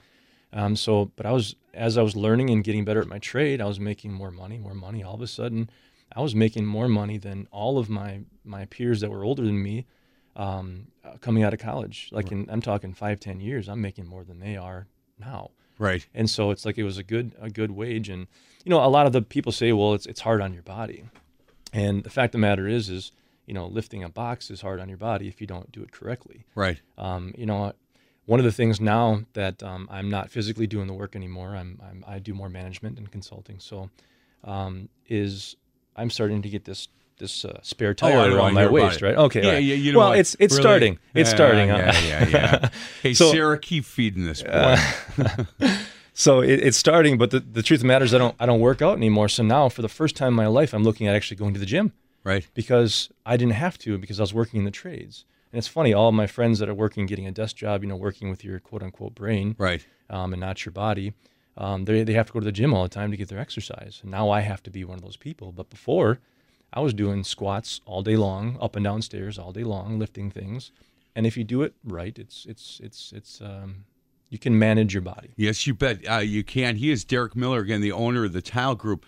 Um, 0.51 0.75
so, 0.75 1.11
but 1.15 1.25
I 1.25 1.31
was 1.31 1.55
as 1.73 1.97
I 1.97 2.01
was 2.01 2.15
learning 2.15 2.49
and 2.49 2.63
getting 2.63 2.85
better 2.85 3.01
at 3.01 3.07
my 3.07 3.19
trade, 3.19 3.61
I 3.61 3.65
was 3.65 3.79
making 3.79 4.13
more 4.13 4.31
money, 4.31 4.57
more 4.57 4.73
money. 4.73 5.03
All 5.03 5.13
of 5.15 5.21
a 5.21 5.27
sudden, 5.27 5.69
I 6.15 6.21
was 6.21 6.33
making 6.33 6.65
more 6.65 6.87
money 6.87 7.17
than 7.17 7.47
all 7.51 7.77
of 7.77 7.89
my 7.89 8.21
my 8.43 8.65
peers 8.65 8.99
that 9.01 9.11
were 9.11 9.23
older 9.23 9.43
than 9.43 9.61
me 9.61 9.85
um, 10.35 10.87
uh, 11.03 11.17
coming 11.21 11.43
out 11.43 11.53
of 11.53 11.59
college. 11.59 12.09
Like 12.11 12.31
in, 12.31 12.47
I'm 12.49 12.61
talking 12.61 12.93
five, 12.93 13.19
ten 13.19 13.39
years, 13.39 13.67
I'm 13.69 13.81
making 13.81 14.07
more 14.07 14.23
than 14.23 14.39
they 14.39 14.57
are 14.57 14.87
now. 15.19 15.51
Right. 15.77 16.05
And 16.13 16.29
so 16.29 16.51
it's 16.51 16.65
like 16.65 16.77
it 16.77 16.83
was 16.83 16.97
a 16.97 17.03
good 17.03 17.33
a 17.39 17.49
good 17.49 17.71
wage. 17.71 18.09
And 18.09 18.27
you 18.65 18.69
know, 18.71 18.83
a 18.83 18.87
lot 18.89 19.05
of 19.05 19.13
the 19.13 19.21
people 19.21 19.51
say, 19.51 19.71
well, 19.71 19.93
it's 19.93 20.05
it's 20.07 20.21
hard 20.21 20.41
on 20.41 20.53
your 20.53 20.63
body. 20.63 21.03
And 21.73 22.03
the 22.03 22.09
fact 22.09 22.29
of 22.35 22.39
the 22.39 22.47
matter 22.47 22.67
is, 22.67 22.89
is 22.89 23.11
you 23.45 23.53
know, 23.53 23.65
lifting 23.67 24.03
a 24.03 24.09
box 24.09 24.51
is 24.51 24.61
hard 24.61 24.79
on 24.79 24.89
your 24.89 24.97
body 24.97 25.27
if 25.27 25.41
you 25.41 25.47
don't 25.47 25.71
do 25.71 25.81
it 25.81 25.91
correctly. 25.91 26.45
Right. 26.55 26.79
Um, 26.97 27.33
you 27.37 27.45
know, 27.47 27.73
one 28.25 28.39
of 28.39 28.43
the 28.45 28.51
things 28.51 28.79
now 28.79 29.21
that 29.33 29.63
um, 29.63 29.87
I'm 29.91 30.09
not 30.09 30.29
physically 30.29 30.67
doing 30.67 30.85
the 30.85 30.93
work 30.93 31.15
anymore, 31.15 31.55
I'm, 31.55 31.81
I'm 31.83 32.03
I 32.07 32.19
do 32.19 32.33
more 32.35 32.49
management 32.49 32.97
and 32.99 33.09
consulting. 33.11 33.59
So, 33.59 33.89
um, 34.43 34.87
is 35.07 35.55
I'm 35.95 36.09
starting 36.11 36.43
to 36.43 36.49
get 36.49 36.65
this 36.65 36.89
this 37.17 37.43
uh, 37.43 37.59
spare 37.63 37.89
Oh, 37.89 37.93
tire 37.93 38.11
don't 38.29 38.33
around 38.33 38.53
my 38.53 38.67
waist, 38.67 39.01
right? 39.01 39.15
Okay. 39.15 39.43
Yeah, 39.43 39.51
right. 39.53 39.63
yeah, 39.63 39.75
you 39.75 39.93
know 39.93 39.99
well, 39.99 40.09
what? 40.09 40.19
it's 40.19 40.35
it's 40.39 40.53
Really? 40.53 40.61
starting. 40.61 40.99
It's 41.15 41.29
Yeah, 41.31 41.35
starting. 41.35 41.69
huh? 41.69 41.77
Yeah, 41.77 42.01
yeah, 42.01 42.27
yeah. 42.29 42.69
Hey, 43.01 43.13
So- 43.15 43.31
Sarah, 43.31 43.57
keep 43.59 43.83
feeding 43.83 44.25
this 44.25 44.43
boy. 44.43 44.75
So 46.19 46.41
it, 46.41 46.59
it's 46.59 46.75
starting, 46.75 47.17
but 47.17 47.31
the, 47.31 47.39
the 47.39 47.63
truth 47.63 47.77
of 47.77 47.83
the 47.83 47.87
matter 47.87 48.03
is 48.03 48.13
I 48.13 48.17
don't 48.17 48.35
I 48.41 48.45
don't 48.45 48.59
work 48.59 48.81
out 48.81 48.97
anymore. 48.97 49.29
So 49.29 49.41
now 49.41 49.69
for 49.69 49.81
the 49.81 49.87
first 49.87 50.17
time 50.17 50.33
in 50.33 50.33
my 50.33 50.47
life, 50.47 50.73
I'm 50.73 50.83
looking 50.83 51.07
at 51.07 51.15
actually 51.15 51.37
going 51.37 51.53
to 51.53 51.59
the 51.61 51.65
gym 51.65 51.93
right. 52.25 52.45
because 52.53 53.09
I 53.25 53.37
didn't 53.37 53.53
have 53.53 53.77
to 53.79 53.97
because 53.97 54.19
I 54.19 54.23
was 54.23 54.33
working 54.33 54.57
in 54.59 54.65
the 54.65 54.71
trades. 54.83 55.23
And 55.53 55.57
it's 55.57 55.69
funny, 55.69 55.93
all 55.93 56.11
my 56.11 56.27
friends 56.27 56.59
that 56.59 56.67
are 56.67 56.73
working, 56.73 57.05
getting 57.05 57.25
a 57.25 57.31
desk 57.31 57.55
job, 57.55 57.83
you 57.83 57.87
know, 57.89 57.95
working 57.95 58.29
with 58.29 58.43
your 58.43 58.59
quote 58.59 58.83
unquote 58.83 59.15
brain, 59.15 59.55
Right. 59.57 59.85
um, 60.09 60.33
and 60.33 60.41
not 60.41 60.65
your 60.65 60.73
body, 60.73 61.13
um, 61.55 61.85
they 61.85 62.03
they 62.03 62.13
have 62.13 62.27
to 62.27 62.33
go 62.33 62.41
to 62.41 62.45
the 62.45 62.51
gym 62.51 62.73
all 62.73 62.83
the 62.83 62.89
time 62.89 63.11
to 63.11 63.17
get 63.17 63.29
their 63.29 63.39
exercise. 63.39 63.99
And 64.01 64.11
now 64.11 64.29
I 64.29 64.41
have 64.41 64.61
to 64.63 64.69
be 64.69 64.83
one 64.83 64.97
of 64.97 65.03
those 65.03 65.15
people. 65.17 65.53
But 65.53 65.69
before, 65.69 66.19
I 66.73 66.81
was 66.81 66.93
doing 66.93 67.23
squats 67.23 67.79
all 67.85 68.03
day 68.03 68.17
long, 68.17 68.57
up 68.59 68.75
and 68.75 68.83
down 68.83 69.01
stairs 69.03 69.39
all 69.39 69.53
day 69.53 69.63
long, 69.63 69.97
lifting 69.97 70.31
things, 70.31 70.73
and 71.15 71.25
if 71.25 71.37
you 71.37 71.45
do 71.45 71.61
it 71.61 71.75
right, 71.85 72.19
it's 72.19 72.45
it's 72.45 72.81
it's 72.83 73.13
it's 73.15 73.39
um, 73.39 73.85
you 74.29 74.37
can 74.39 74.57
manage 74.57 74.93
your 74.93 75.01
body. 75.01 75.31
Yes, 75.35 75.65
you 75.67 75.73
bet 75.73 76.07
uh, 76.09 76.17
you 76.17 76.43
can. 76.43 76.75
He 76.75 76.91
is 76.91 77.03
Derek 77.03 77.35
Miller 77.35 77.59
again, 77.59 77.81
the 77.81 77.91
owner 77.91 78.25
of 78.25 78.33
the 78.33 78.41
Tile 78.41 78.75
Group. 78.75 79.05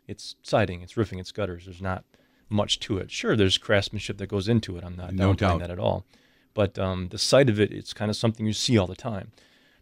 it's 0.06 0.36
siding, 0.42 0.82
it's 0.82 0.96
roofing, 0.96 1.18
it's 1.18 1.32
gutters. 1.32 1.64
There's 1.64 1.82
not 1.82 2.04
much 2.48 2.80
to 2.80 2.98
it. 2.98 3.10
Sure, 3.10 3.36
there's 3.36 3.58
craftsmanship 3.58 4.16
that 4.18 4.28
goes 4.28 4.48
into 4.48 4.76
it. 4.76 4.84
I'm 4.84 4.96
not 4.96 5.12
No 5.14 5.32
downplaying 5.32 5.36
doubt. 5.38 5.58
that 5.60 5.70
at 5.70 5.78
all. 5.78 6.04
But 6.54 6.78
um, 6.78 7.08
the 7.08 7.18
sight 7.18 7.48
of 7.50 7.60
it, 7.60 7.72
it's 7.72 7.92
kind 7.92 8.10
of 8.10 8.16
something 8.16 8.46
you 8.46 8.52
see 8.52 8.78
all 8.78 8.86
the 8.86 8.96
time. 8.96 9.32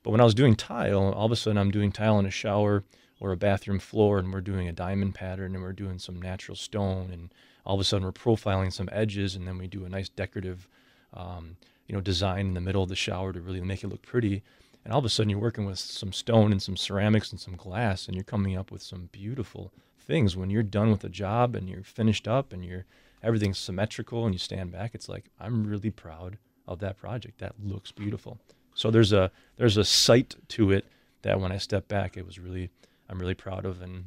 But 0.03 0.11
when 0.11 0.21
I 0.21 0.25
was 0.25 0.35
doing 0.35 0.55
tile, 0.57 1.13
all 1.13 1.27
of 1.27 1.33
a 1.33 1.37
sudden 1.37 1.59
I'm 1.59 1.71
doing 1.71 1.91
tile 1.93 2.19
in 2.19 2.27
a 2.27 2.31
shower 2.31 2.85
or 3.19 3.33
a 3.33 3.37
bathroom 3.37 3.79
floor, 3.79 4.19
and 4.19 4.33
we're 4.33 4.41
doing 4.41 4.69
a 4.69 4.73
diamond 4.73 5.15
pattern, 5.15 5.55
and 5.55 5.63
we're 5.63 5.73
doing 5.73 5.99
some 5.99 6.21
natural 6.21 6.57
stone, 6.57 7.11
and 7.13 7.33
all 7.65 7.75
of 7.75 7.81
a 7.81 7.85
sudden 7.85 8.05
we're 8.05 8.13
profiling 8.13 8.73
some 8.73 8.89
edges, 8.93 9.35
and 9.35 9.47
then 9.47 9.59
we 9.59 9.67
do 9.67 9.85
a 9.85 9.89
nice 9.89 10.09
decorative, 10.09 10.69
um, 11.15 11.57
you 11.87 11.95
know, 11.95 12.01
design 12.01 12.47
in 12.47 12.55
the 12.55 12.61
middle 12.61 12.83
of 12.83 12.89
the 12.89 12.97
shower 12.97 13.33
to 13.33 13.41
really 13.41 13.61
make 13.61 13.83
it 13.83 13.89
look 13.89 14.03
pretty. 14.03 14.43
And 14.85 14.93
all 14.93 15.01
of 15.01 15.05
a 15.05 15.09
sudden 15.09 15.31
you're 15.31 15.41
working 15.41 15.67
with 15.67 15.79
some 15.79 16.13
stone 16.13 16.53
and 16.53 16.63
some 16.63 16.77
ceramics 16.77 17.33
and 17.33 17.41
some 17.41 17.57
glass, 17.57 18.07
and 18.07 18.15
you're 18.15 18.25
coming 18.25 18.57
up 18.57 18.71
with 18.71 18.83
some 18.83 19.09
beautiful 19.13 19.73
things. 19.99 20.37
When 20.37 20.51
you're 20.51 20.63
done 20.63 20.91
with 20.91 21.01
the 21.01 21.09
job 21.09 21.57
and 21.57 21.69
you're 21.69 21.83
finished 21.83 22.29
up 22.29 22.53
and 22.53 22.65
you're 22.65 22.87
everything's 23.23 23.59
symmetrical 23.59 24.25
and 24.25 24.35
you 24.35 24.39
stand 24.39 24.71
back, 24.71 24.95
it's 24.95 25.09
like 25.09 25.25
I'm 25.41 25.67
really 25.67 25.91
proud 25.91 26.39
of 26.69 26.79
that 26.81 26.99
project. 26.99 27.39
That 27.39 27.55
looks 27.63 27.91
beautiful. 27.91 28.39
So 28.75 28.91
there's 28.91 29.13
a 29.13 29.31
there's 29.57 29.77
a 29.77 29.85
sight 29.85 30.37
to 30.49 30.71
it 30.71 30.85
that 31.23 31.41
when 31.41 31.51
I 31.51 31.59
step 31.59 31.89
back, 31.89 32.17
it 32.17 32.27
was 32.27 32.39
really 32.39 32.71
I'm 33.09 33.19
really 33.19 33.35
proud 33.35 33.65
of. 33.65 33.83
And 33.83 34.07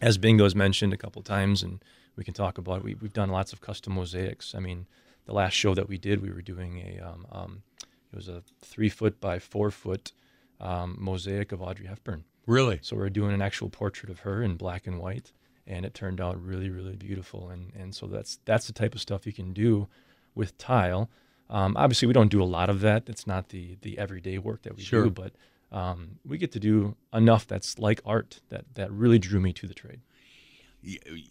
as 0.00 0.18
Bingo's 0.18 0.54
mentioned 0.54 0.92
a 0.92 0.96
couple 0.96 1.22
times, 1.22 1.62
and 1.62 1.82
we 2.16 2.24
can 2.24 2.34
talk 2.34 2.58
about 2.58 2.78
it, 2.78 2.84
we, 2.84 2.94
we've 2.94 3.12
done 3.12 3.30
lots 3.30 3.52
of 3.52 3.60
custom 3.60 3.94
mosaics. 3.94 4.54
I 4.54 4.60
mean, 4.60 4.86
the 5.26 5.32
last 5.34 5.54
show 5.54 5.74
that 5.74 5.88
we 5.88 5.98
did, 5.98 6.22
we 6.22 6.30
were 6.30 6.42
doing 6.42 6.78
a 6.78 7.00
um, 7.04 7.26
um, 7.32 7.62
it 8.12 8.16
was 8.16 8.28
a 8.28 8.42
three 8.60 8.88
foot 8.88 9.20
by 9.20 9.38
four 9.38 9.70
foot 9.70 10.12
um, 10.60 10.96
mosaic 11.00 11.52
of 11.52 11.60
Audrey 11.60 11.86
Hepburn. 11.86 12.24
Really? 12.46 12.78
So 12.82 12.96
we're 12.96 13.10
doing 13.10 13.32
an 13.32 13.42
actual 13.42 13.70
portrait 13.70 14.10
of 14.10 14.20
her 14.20 14.42
in 14.42 14.56
black 14.56 14.86
and 14.86 14.98
white, 15.00 15.32
and 15.66 15.84
it 15.84 15.94
turned 15.94 16.20
out 16.20 16.40
really, 16.40 16.70
really 16.70 16.96
beautiful. 16.96 17.48
And 17.48 17.72
and 17.74 17.94
so 17.94 18.06
that's 18.06 18.38
that's 18.44 18.66
the 18.66 18.72
type 18.72 18.94
of 18.94 19.00
stuff 19.00 19.26
you 19.26 19.32
can 19.32 19.52
do 19.52 19.88
with 20.34 20.56
tile. 20.58 21.10
Um, 21.50 21.76
obviously, 21.76 22.06
we 22.06 22.14
don't 22.14 22.30
do 22.30 22.42
a 22.42 22.44
lot 22.44 22.70
of 22.70 22.80
that. 22.80 23.08
It's 23.08 23.26
not 23.26 23.48
the 23.48 23.76
the 23.82 23.98
everyday 23.98 24.38
work 24.38 24.62
that 24.62 24.76
we 24.76 24.82
Sure. 24.82 25.04
do, 25.04 25.10
but 25.10 25.32
um, 25.74 26.20
we 26.24 26.38
get 26.38 26.52
to 26.52 26.60
do 26.60 26.96
enough 27.12 27.46
that's 27.46 27.78
like 27.78 28.00
art 28.06 28.40
that 28.48 28.64
that 28.74 28.90
really 28.92 29.18
drew 29.18 29.40
me 29.40 29.52
to 29.52 29.66
the 29.66 29.74
trade. 29.74 30.00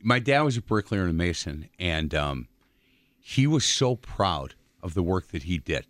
my 0.04 0.20
dad 0.20 0.42
was 0.42 0.58
a 0.58 0.62
bricklayer 0.62 1.02
and 1.02 1.10
a 1.10 1.14
mason, 1.14 1.70
and 1.80 2.14
um, 2.14 2.48
he 3.22 3.48
was 3.48 3.64
so 3.64 3.96
proud 3.96 4.56
of 4.82 4.96
the 4.96 5.02
work 5.02 5.30
that 5.30 5.44
he 5.44 5.58
did. 5.60 5.88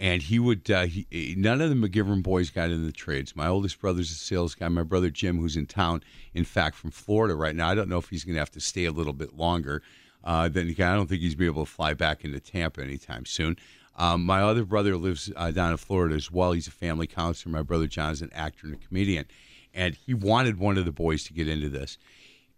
And 0.00 0.20
he 0.20 0.40
would, 0.40 0.68
uh, 0.68 0.86
he, 0.86 1.36
none 1.38 1.60
of 1.60 1.70
the 1.70 1.76
McGivern 1.76 2.24
boys 2.24 2.50
got 2.50 2.70
into 2.70 2.84
the 2.84 2.90
trades. 2.90 3.36
My 3.36 3.46
oldest 3.46 3.80
brother's 3.80 4.10
a 4.10 4.14
sales 4.14 4.56
guy. 4.56 4.66
My 4.66 4.82
brother 4.82 5.10
Jim, 5.10 5.38
who's 5.38 5.56
in 5.56 5.66
town, 5.66 6.02
in 6.34 6.44
fact, 6.44 6.74
from 6.74 6.90
Florida 6.90 7.36
right 7.36 7.54
now. 7.54 7.68
I 7.68 7.76
don't 7.76 7.88
know 7.88 7.98
if 7.98 8.08
he's 8.08 8.24
going 8.24 8.34
to 8.34 8.40
have 8.40 8.50
to 8.50 8.60
stay 8.60 8.84
a 8.84 8.90
little 8.90 9.12
bit 9.12 9.36
longer. 9.36 9.80
Uh, 10.24 10.48
then 10.48 10.74
I 10.76 10.94
don't 10.96 11.08
think 11.08 11.20
he's 11.20 11.36
be 11.36 11.46
able 11.46 11.64
to 11.64 11.70
fly 11.70 11.94
back 11.94 12.24
into 12.24 12.40
Tampa 12.40 12.82
anytime 12.82 13.26
soon. 13.26 13.56
Um, 13.96 14.24
my 14.24 14.40
other 14.42 14.64
brother 14.64 14.96
lives 14.96 15.30
uh, 15.36 15.50
down 15.50 15.70
in 15.72 15.76
Florida 15.76 16.14
as 16.14 16.30
well. 16.30 16.52
He's 16.52 16.66
a 16.66 16.72
family 16.72 17.06
counselor. 17.06 17.52
My 17.52 17.62
brother 17.62 17.86
John 17.86 18.12
is 18.12 18.22
an 18.22 18.30
actor 18.32 18.66
and 18.66 18.74
a 18.76 18.78
comedian, 18.78 19.26
and 19.74 19.94
he 19.94 20.14
wanted 20.14 20.58
one 20.58 20.78
of 20.78 20.84
the 20.84 20.92
boys 20.92 21.24
to 21.24 21.32
get 21.32 21.48
into 21.48 21.68
this 21.68 21.98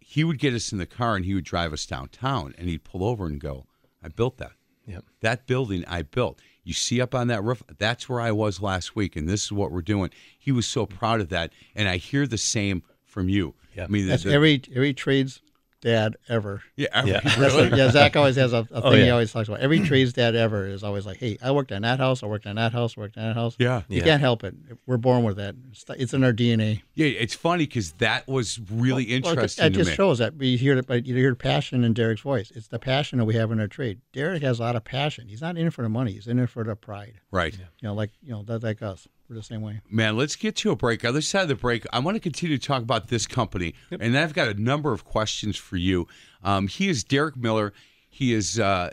he 0.07 0.23
would 0.23 0.39
get 0.39 0.53
us 0.53 0.71
in 0.71 0.77
the 0.79 0.87
car 0.87 1.17
and 1.17 1.25
he 1.25 1.35
would 1.35 1.45
drive 1.45 1.73
us 1.73 1.87
downtown 1.87 2.55
and 2.59 2.69
he'd 2.69 2.85
pull 2.85 3.03
over 3.03 3.25
and 3.27 3.41
go, 3.41 3.65
I 4.03 4.09
built 4.09 4.37
that. 4.37 4.53
Yep. 4.87 5.05
That 5.23 5.47
building 5.47 5.83
I 5.89 6.03
built. 6.03 6.41
You 6.63 6.75
see 6.75 7.01
up 7.01 7.15
on 7.15 7.29
that 7.29 7.43
roof, 7.43 7.63
that's 7.79 8.07
where 8.07 8.21
I 8.21 8.31
was 8.31 8.61
last 8.61 8.95
week, 8.95 9.17
and 9.17 9.27
this 9.27 9.45
is 9.45 9.53
what 9.53 9.73
we're 9.73 9.81
doing. 9.81 10.11
He 10.39 10.53
was 10.53 10.67
so 10.67 10.85
proud 10.85 11.23
of 11.23 11.31
that, 11.31 11.53
and 11.75 11.89
I 11.89 11.97
hear 11.97 12.27
the 12.27 12.37
same 12.39 12.83
from 13.03 13.31
you. 13.31 13.55
Yep. 13.75 13.89
I 13.89 13.91
mean, 13.91 14.03
the- 14.05 14.11
That's 14.11 14.25
the- 14.25 14.33
every 14.35 14.63
every 14.75 14.93
trades 14.93 15.41
dad 15.85 16.17
ever. 16.29 16.63
yeah, 16.75 16.89
every- 16.93 17.11
Yeah. 17.13 17.21
That's 17.39 17.55
what, 17.55 17.77
yeah, 17.77 17.91
Zach 17.91 18.17
always 18.17 18.35
has 18.37 18.53
a, 18.53 18.67
a 18.73 18.83
Oh, 18.83 18.91
thing 18.91 19.05
he 19.05 19.11
always 19.11 19.33
talks 19.33 19.47
about. 19.49 19.61
Every 19.61 19.79
trades 19.81 20.13
dad 20.13 20.35
ever 20.35 20.67
is 20.67 20.83
always 20.83 21.07
like, 21.07 21.19
"Hey, 21.19 21.39
I 21.41 21.53
worked 21.53 21.71
on 21.71 21.83
that 21.83 22.01
house. 22.01 22.23
I 22.23 22.27
worked 22.27 22.47
on 22.47 22.57
that 22.57 22.73
house. 22.73 22.97
I 22.99 23.01
worked 23.03 23.17
on 23.17 23.25
that 23.29 23.35
house." 23.35 23.55
yeah, 23.61 23.83
You 23.89 23.99
Yeah. 23.99 24.05
can't 24.05 24.21
help 24.21 24.43
it. 24.43 24.55
We're 24.87 24.97
born 24.97 25.23
with 25.23 25.37
that. 25.37 25.55
It's, 25.71 25.85
it's 25.97 26.13
in 26.15 26.25
our 26.25 26.33
DNA. 26.33 26.83
yeah. 26.95 27.07
It's 27.07 27.35
funny 27.35 27.67
because 27.67 27.93
that 27.99 28.27
was 28.27 28.59
really 28.71 29.07
Well, 29.07 29.33
interesting 29.33 29.67
It 29.67 29.71
to 29.71 29.77
just 29.77 29.91
me. 29.91 29.97
shows 29.97 30.19
that 30.19 30.35
we 30.37 30.57
hear 30.57 30.77
it, 30.77 30.87
but 30.87 31.07
you 31.07 31.15
hear 31.15 31.35
passion 31.37 31.85
in 31.85 31.93
Derek's 31.93 32.23
voice. 32.23 32.51
It's 32.55 32.69
the 32.69 32.79
passion 32.81 33.19
that 33.19 33.27
we 33.27 33.35
have 33.35 33.53
in 33.53 33.61
our 33.61 33.69
trade. 33.69 34.01
Derek 34.13 34.43
has 34.43 34.59
a 34.59 34.63
lot 34.63 34.75
of 34.77 34.85
passion. 34.85 35.29
He's 35.29 35.41
not 35.43 35.57
in 35.57 35.67
it 35.69 35.73
for 35.73 35.83
the 35.83 35.89
money. 35.89 36.13
He's 36.13 36.27
in 36.27 36.39
it 36.39 36.49
for 36.49 36.65
the 36.65 36.75
pride. 36.75 37.21
right. 37.31 37.55
You 37.55 37.89
know, 37.89 37.95
like 37.95 38.11
you 38.23 38.33
know, 38.33 38.43
that's 38.43 38.65
like 38.65 38.81
us. 38.83 39.07
We're 39.35 39.41
the 39.41 39.47
same 39.47 39.63
way. 39.63 39.81
Man, 39.91 40.17
let's 40.17 40.37
get 40.37 40.55
to 40.57 40.71
a 40.71 40.77
break. 40.77 41.05
Other 41.05 41.21
side 41.21 41.43
of 41.43 41.49
the 41.49 41.57
break, 41.57 41.85
I 41.93 41.99
want 41.99 42.15
to 42.15 42.21
continue 42.21 42.57
to 42.57 42.65
talk 42.65 42.83
about 42.83 43.09
this 43.09 43.27
company, 43.27 43.75
and 43.91 44.17
I've 44.17 44.33
got 44.33 44.47
a 44.47 44.55
number 44.55 44.93
of 44.93 45.05
questions 45.05 45.57
for 45.57 45.77
you. 45.77 46.07
Um, 46.45 46.69
he 46.69 46.89
is 46.89 47.03
Derek 47.03 47.37
Miller. 47.37 47.73
He 48.09 48.33
is 48.33 48.61
uh, 48.61 48.91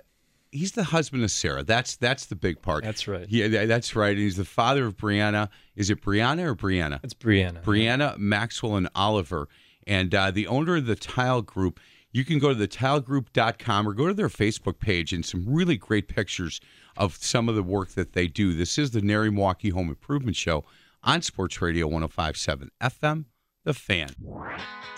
he's 0.52 0.72
the 0.72 0.86
husband 0.86 1.24
of 1.24 1.30
Sarah. 1.30 1.62
That's 1.62 1.96
that's 1.96 2.26
the 2.26 2.36
big 2.36 2.60
part. 2.60 2.84
That's 2.84 3.08
right. 3.08 3.28
Yeah, 3.30 3.66
that's 3.68 3.96
right. 3.96 4.18
He's 4.18 4.36
the 4.36 4.46
father 4.46 4.88
of 4.88 4.98
Brianna. 4.98 5.50
Is 5.76 5.92
it 5.92 6.02
Brianna 6.02 6.46
or 6.46 6.56
Brianna? 6.56 7.02
It's 7.04 7.14
Brianna. 7.14 7.62
Brianna 7.62 8.18
Maxwell 8.18 8.78
and 8.78 8.90
Oliver, 8.96 9.48
and 9.86 10.16
uh, 10.16 10.32
the 10.32 10.48
owner 10.48 10.78
of 10.78 10.88
the 10.88 10.96
Tile 10.96 11.44
Group. 11.44 11.80
You 12.12 12.26
can 12.26 12.40
go 12.40 12.54
to 12.54 12.68
thetilegroup.com 12.68 13.88
or 13.88 13.94
go 13.94 14.08
to 14.08 14.14
their 14.14 14.28
Facebook 14.28 14.80
page 14.80 15.14
and 15.14 15.26
some 15.26 15.46
really 15.48 15.78
great 15.78 16.08
pictures 16.08 16.60
of 16.98 17.16
some 17.16 17.48
of 17.48 17.56
the 17.56 17.64
work 17.64 17.90
that 17.92 18.14
they 18.14 18.28
do. 18.28 18.54
This 18.54 18.78
is 18.78 18.92
the 18.92 19.02
NARI 19.02 19.32
Milwaukee 19.32 19.70
Home 19.70 19.90
Improvement 19.90 20.36
Show 20.36 20.66
on 21.04 21.22
Sports 21.22 21.62
Radio 21.62 21.88
1057 21.88 22.70
FM, 22.82 23.26
The 23.64 23.74
Fan. 23.74 24.10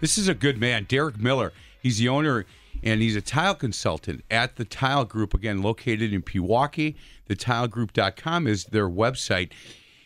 This 0.00 0.16
is 0.16 0.28
a 0.28 0.34
good 0.34 0.60
man, 0.60 0.84
Derek 0.84 1.18
Miller. 1.18 1.52
He's 1.82 1.98
the 1.98 2.08
owner 2.08 2.46
and 2.84 3.02
he's 3.02 3.16
a 3.16 3.20
tile 3.20 3.56
consultant 3.56 4.24
at 4.30 4.54
the 4.54 4.64
Tile 4.64 5.04
Group, 5.04 5.34
again, 5.34 5.60
located 5.60 6.12
in 6.12 6.22
Pewaukee. 6.22 6.94
TheTileGroup.com 7.28 8.46
is 8.46 8.66
their 8.66 8.88
website. 8.88 9.50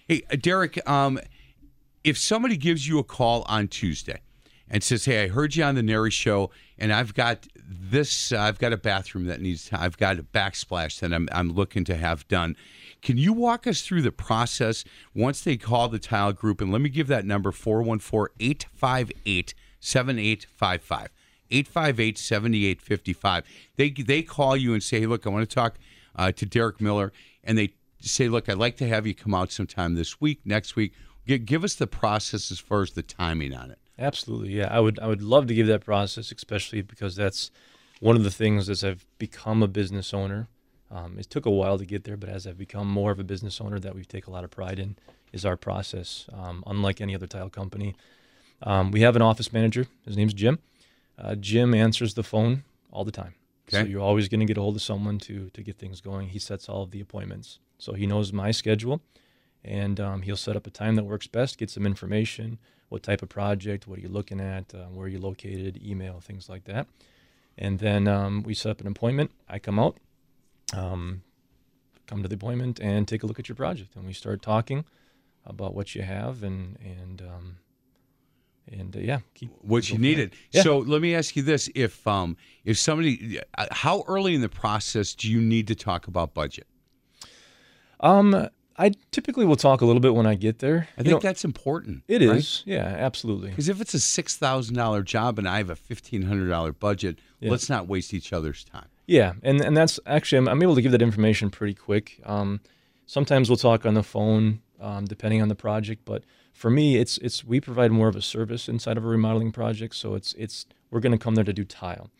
Hey, 0.08 0.22
uh, 0.32 0.36
Derek, 0.36 0.88
um, 0.88 1.20
if 2.04 2.16
somebody 2.16 2.56
gives 2.56 2.88
you 2.88 2.98
a 2.98 3.04
call 3.04 3.42
on 3.48 3.68
Tuesday 3.68 4.20
and 4.70 4.82
says, 4.82 5.04
"Hey, 5.04 5.24
I 5.24 5.28
heard 5.28 5.56
you 5.56 5.62
on 5.62 5.74
the 5.74 5.82
NARI 5.82 6.10
show, 6.10 6.50
and 6.78 6.92
I've 6.92 7.14
got 7.14 7.46
this. 7.56 8.32
Uh, 8.32 8.40
I've 8.40 8.58
got 8.58 8.72
a 8.72 8.76
bathroom 8.76 9.26
that 9.26 9.40
needs. 9.40 9.70
I've 9.72 9.96
got 9.96 10.18
a 10.18 10.22
backsplash 10.22 11.00
that 11.00 11.12
I'm 11.12 11.28
I'm 11.32 11.52
looking 11.52 11.84
to 11.84 11.96
have 11.96 12.26
done." 12.28 12.56
Can 13.04 13.18
you 13.18 13.34
walk 13.34 13.66
us 13.66 13.82
through 13.82 14.00
the 14.00 14.10
process 14.10 14.82
once 15.14 15.42
they 15.42 15.58
call 15.58 15.88
the 15.88 15.98
Tile 15.98 16.32
Group? 16.32 16.62
And 16.62 16.72
let 16.72 16.80
me 16.80 16.88
give 16.88 17.06
that 17.08 17.26
number 17.26 17.52
414 17.52 18.34
858 18.40 19.54
7855. 19.78 21.10
858 21.50 22.18
7855. 22.18 23.44
They 23.76 23.90
they 23.90 24.22
call 24.22 24.56
you 24.56 24.72
and 24.72 24.82
say, 24.82 25.00
hey, 25.00 25.06
look, 25.06 25.26
I 25.26 25.30
want 25.30 25.48
to 25.48 25.54
talk 25.54 25.76
uh, 26.16 26.32
to 26.32 26.46
Derek 26.46 26.80
Miller. 26.80 27.12
And 27.44 27.58
they 27.58 27.74
say, 28.00 28.28
look, 28.28 28.48
I'd 28.48 28.56
like 28.56 28.76
to 28.78 28.88
have 28.88 29.06
you 29.06 29.14
come 29.14 29.34
out 29.34 29.52
sometime 29.52 29.94
this 29.94 30.20
week, 30.20 30.40
next 30.44 30.74
week. 30.74 30.94
G- 31.26 31.38
give 31.38 31.62
us 31.62 31.74
the 31.74 31.86
process 31.86 32.50
as 32.50 32.58
far 32.58 32.82
as 32.82 32.92
the 32.92 33.02
timing 33.02 33.54
on 33.54 33.70
it. 33.70 33.78
Absolutely, 33.98 34.50
yeah. 34.50 34.68
I 34.70 34.80
would 34.80 34.98
I 34.98 35.06
would 35.06 35.22
love 35.22 35.46
to 35.46 35.54
give 35.54 35.66
that 35.68 35.84
process, 35.84 36.32
especially 36.32 36.82
because 36.82 37.14
that's 37.14 37.50
one 38.00 38.16
of 38.16 38.24
the 38.24 38.30
things 38.30 38.68
as 38.68 38.82
I've 38.82 39.06
become 39.18 39.62
a 39.62 39.68
business 39.68 40.12
owner. 40.12 40.48
Um, 40.90 41.16
it 41.18 41.30
took 41.30 41.46
a 41.46 41.50
while 41.50 41.78
to 41.78 41.86
get 41.86 42.04
there, 42.04 42.16
but 42.16 42.28
as 42.28 42.46
I've 42.46 42.58
become 42.58 42.88
more 42.88 43.10
of 43.10 43.18
a 43.18 43.24
business 43.24 43.60
owner, 43.60 43.78
that 43.80 43.94
we 43.94 44.04
take 44.04 44.26
a 44.26 44.30
lot 44.30 44.44
of 44.44 44.50
pride 44.50 44.78
in 44.78 44.96
is 45.32 45.44
our 45.44 45.56
process. 45.56 46.26
Um, 46.32 46.62
unlike 46.66 47.00
any 47.00 47.14
other 47.14 47.26
tile 47.26 47.50
company, 47.50 47.96
um, 48.62 48.90
we 48.90 49.00
have 49.00 49.16
an 49.16 49.22
office 49.22 49.52
manager. 49.52 49.86
His 50.04 50.16
name's 50.16 50.34
Jim. 50.34 50.58
Uh, 51.18 51.34
Jim 51.36 51.74
answers 51.74 52.14
the 52.14 52.22
phone 52.22 52.64
all 52.90 53.04
the 53.04 53.12
time, 53.12 53.34
so 53.68 53.80
you're 53.80 54.02
always 54.02 54.28
going 54.28 54.40
to 54.40 54.46
get 54.46 54.58
a 54.58 54.60
hold 54.60 54.76
of 54.76 54.82
someone 54.82 55.18
to 55.20 55.50
to 55.50 55.62
get 55.62 55.78
things 55.78 56.00
going. 56.00 56.28
He 56.28 56.40
sets 56.40 56.68
all 56.68 56.82
of 56.82 56.90
the 56.90 57.00
appointments, 57.00 57.60
so 57.78 57.92
he 57.92 58.06
knows 58.06 58.32
my 58.32 58.50
schedule, 58.50 59.00
and 59.64 59.98
um, 60.00 60.22
he'll 60.22 60.36
set 60.36 60.56
up 60.56 60.66
a 60.66 60.70
time 60.70 60.94
that 60.96 61.04
works 61.04 61.26
best. 61.26 61.58
Get 61.58 61.70
some 61.70 61.86
information 61.86 62.58
what 62.94 63.02
type 63.02 63.22
of 63.22 63.28
project, 63.28 63.88
what 63.88 63.98
are 63.98 64.02
you 64.02 64.08
looking 64.08 64.40
at, 64.40 64.72
uh, 64.72 64.84
where 64.84 65.06
are 65.06 65.08
you 65.08 65.18
located, 65.18 65.82
email, 65.84 66.20
things 66.20 66.48
like 66.48 66.62
that. 66.64 66.86
And 67.58 67.78
then 67.80 68.06
um, 68.06 68.44
we 68.44 68.54
set 68.54 68.70
up 68.70 68.80
an 68.80 68.86
appointment. 68.86 69.32
I 69.48 69.58
come 69.58 69.80
out, 69.80 69.96
um, 70.72 71.22
come 72.06 72.22
to 72.22 72.28
the 72.28 72.36
appointment, 72.36 72.78
and 72.80 73.08
take 73.08 73.24
a 73.24 73.26
look 73.26 73.40
at 73.40 73.48
your 73.48 73.56
project. 73.56 73.96
And 73.96 74.06
we 74.06 74.12
start 74.12 74.42
talking 74.42 74.84
about 75.44 75.74
what 75.74 75.96
you 75.96 76.02
have 76.02 76.44
and 76.44 76.78
and 76.80 77.20
um, 77.22 77.56
and 78.70 78.96
uh, 78.96 79.00
yeah, 79.00 79.20
keep 79.34 79.50
What 79.60 79.90
you 79.90 79.98
needed. 79.98 80.32
Yeah. 80.52 80.62
So 80.62 80.78
let 80.78 81.02
me 81.02 81.16
ask 81.16 81.34
you 81.34 81.42
this: 81.42 81.68
if 81.74 82.06
um 82.06 82.36
if 82.64 82.78
somebody, 82.78 83.40
uh, 83.58 83.66
how 83.72 84.04
early 84.06 84.36
in 84.36 84.40
the 84.40 84.48
process 84.48 85.14
do 85.16 85.30
you 85.30 85.40
need 85.40 85.66
to 85.68 85.74
talk 85.74 86.06
about 86.06 86.32
budget? 86.32 86.66
Um, 87.98 88.48
I 88.76 88.92
typically 89.12 89.44
will 89.44 89.56
talk 89.56 89.80
a 89.82 89.86
little 89.86 90.00
bit 90.00 90.14
when 90.14 90.26
I 90.26 90.34
get 90.34 90.58
there. 90.58 90.88
I 90.96 91.00
You 91.00 91.04
think 91.04 91.22
know, 91.22 91.28
that's 91.28 91.44
important. 91.44 92.02
it 92.08 92.22
is. 92.22 92.62
Yeah, 92.66 92.78
absolutely. 92.84 93.50
Because 93.50 93.68
if 93.68 93.80
it's 93.80 93.94
a 93.94 94.00
six 94.00 94.36
thousand 94.36 94.74
dollar 94.74 95.02
job 95.02 95.38
and 95.38 95.48
I 95.48 95.58
have 95.58 95.70
a 95.70 95.76
fifteen 95.76 96.22
hundred 96.22 96.48
dollar 96.48 96.72
budget, 96.72 97.18
Yeah. 97.40 97.50
let's 97.50 97.68
not 97.68 97.86
waste 97.86 98.12
each 98.12 98.32
other's 98.32 98.64
time. 98.64 98.88
Yeah, 99.06 99.34
and 99.42 99.60
and 99.60 99.76
that's 99.76 100.00
actually 100.06 100.38
I'm, 100.38 100.48
I'm 100.48 100.62
able 100.62 100.74
to 100.74 100.82
give 100.82 100.92
that 100.92 101.02
information 101.02 101.50
pretty 101.50 101.74
quick. 101.74 102.20
Um, 102.24 102.60
sometimes 103.06 103.48
we'll 103.50 103.56
talk 103.58 103.84
on 103.86 103.94
the 103.94 104.02
phone, 104.02 104.60
um, 104.80 105.04
depending 105.04 105.42
on 105.42 105.48
the 105.48 105.54
project. 105.54 106.04
But 106.04 106.24
for 106.52 106.70
me, 106.70 106.96
it's 106.96 107.18
it's 107.18 107.44
we 107.44 107.60
provide 107.60 107.92
more 107.92 108.08
of 108.08 108.16
a 108.16 108.22
service 108.22 108.68
inside 108.68 108.96
of 108.96 109.04
a 109.04 109.08
remodeling 109.08 109.52
project. 109.52 109.94
So 109.94 110.14
it's 110.14 110.32
it's 110.34 110.66
we're 110.90 111.00
going 111.00 111.12
to 111.12 111.18
come 111.18 111.34
there 111.34 111.44
to 111.44 111.52
do 111.52 111.64
tile, 111.64 112.10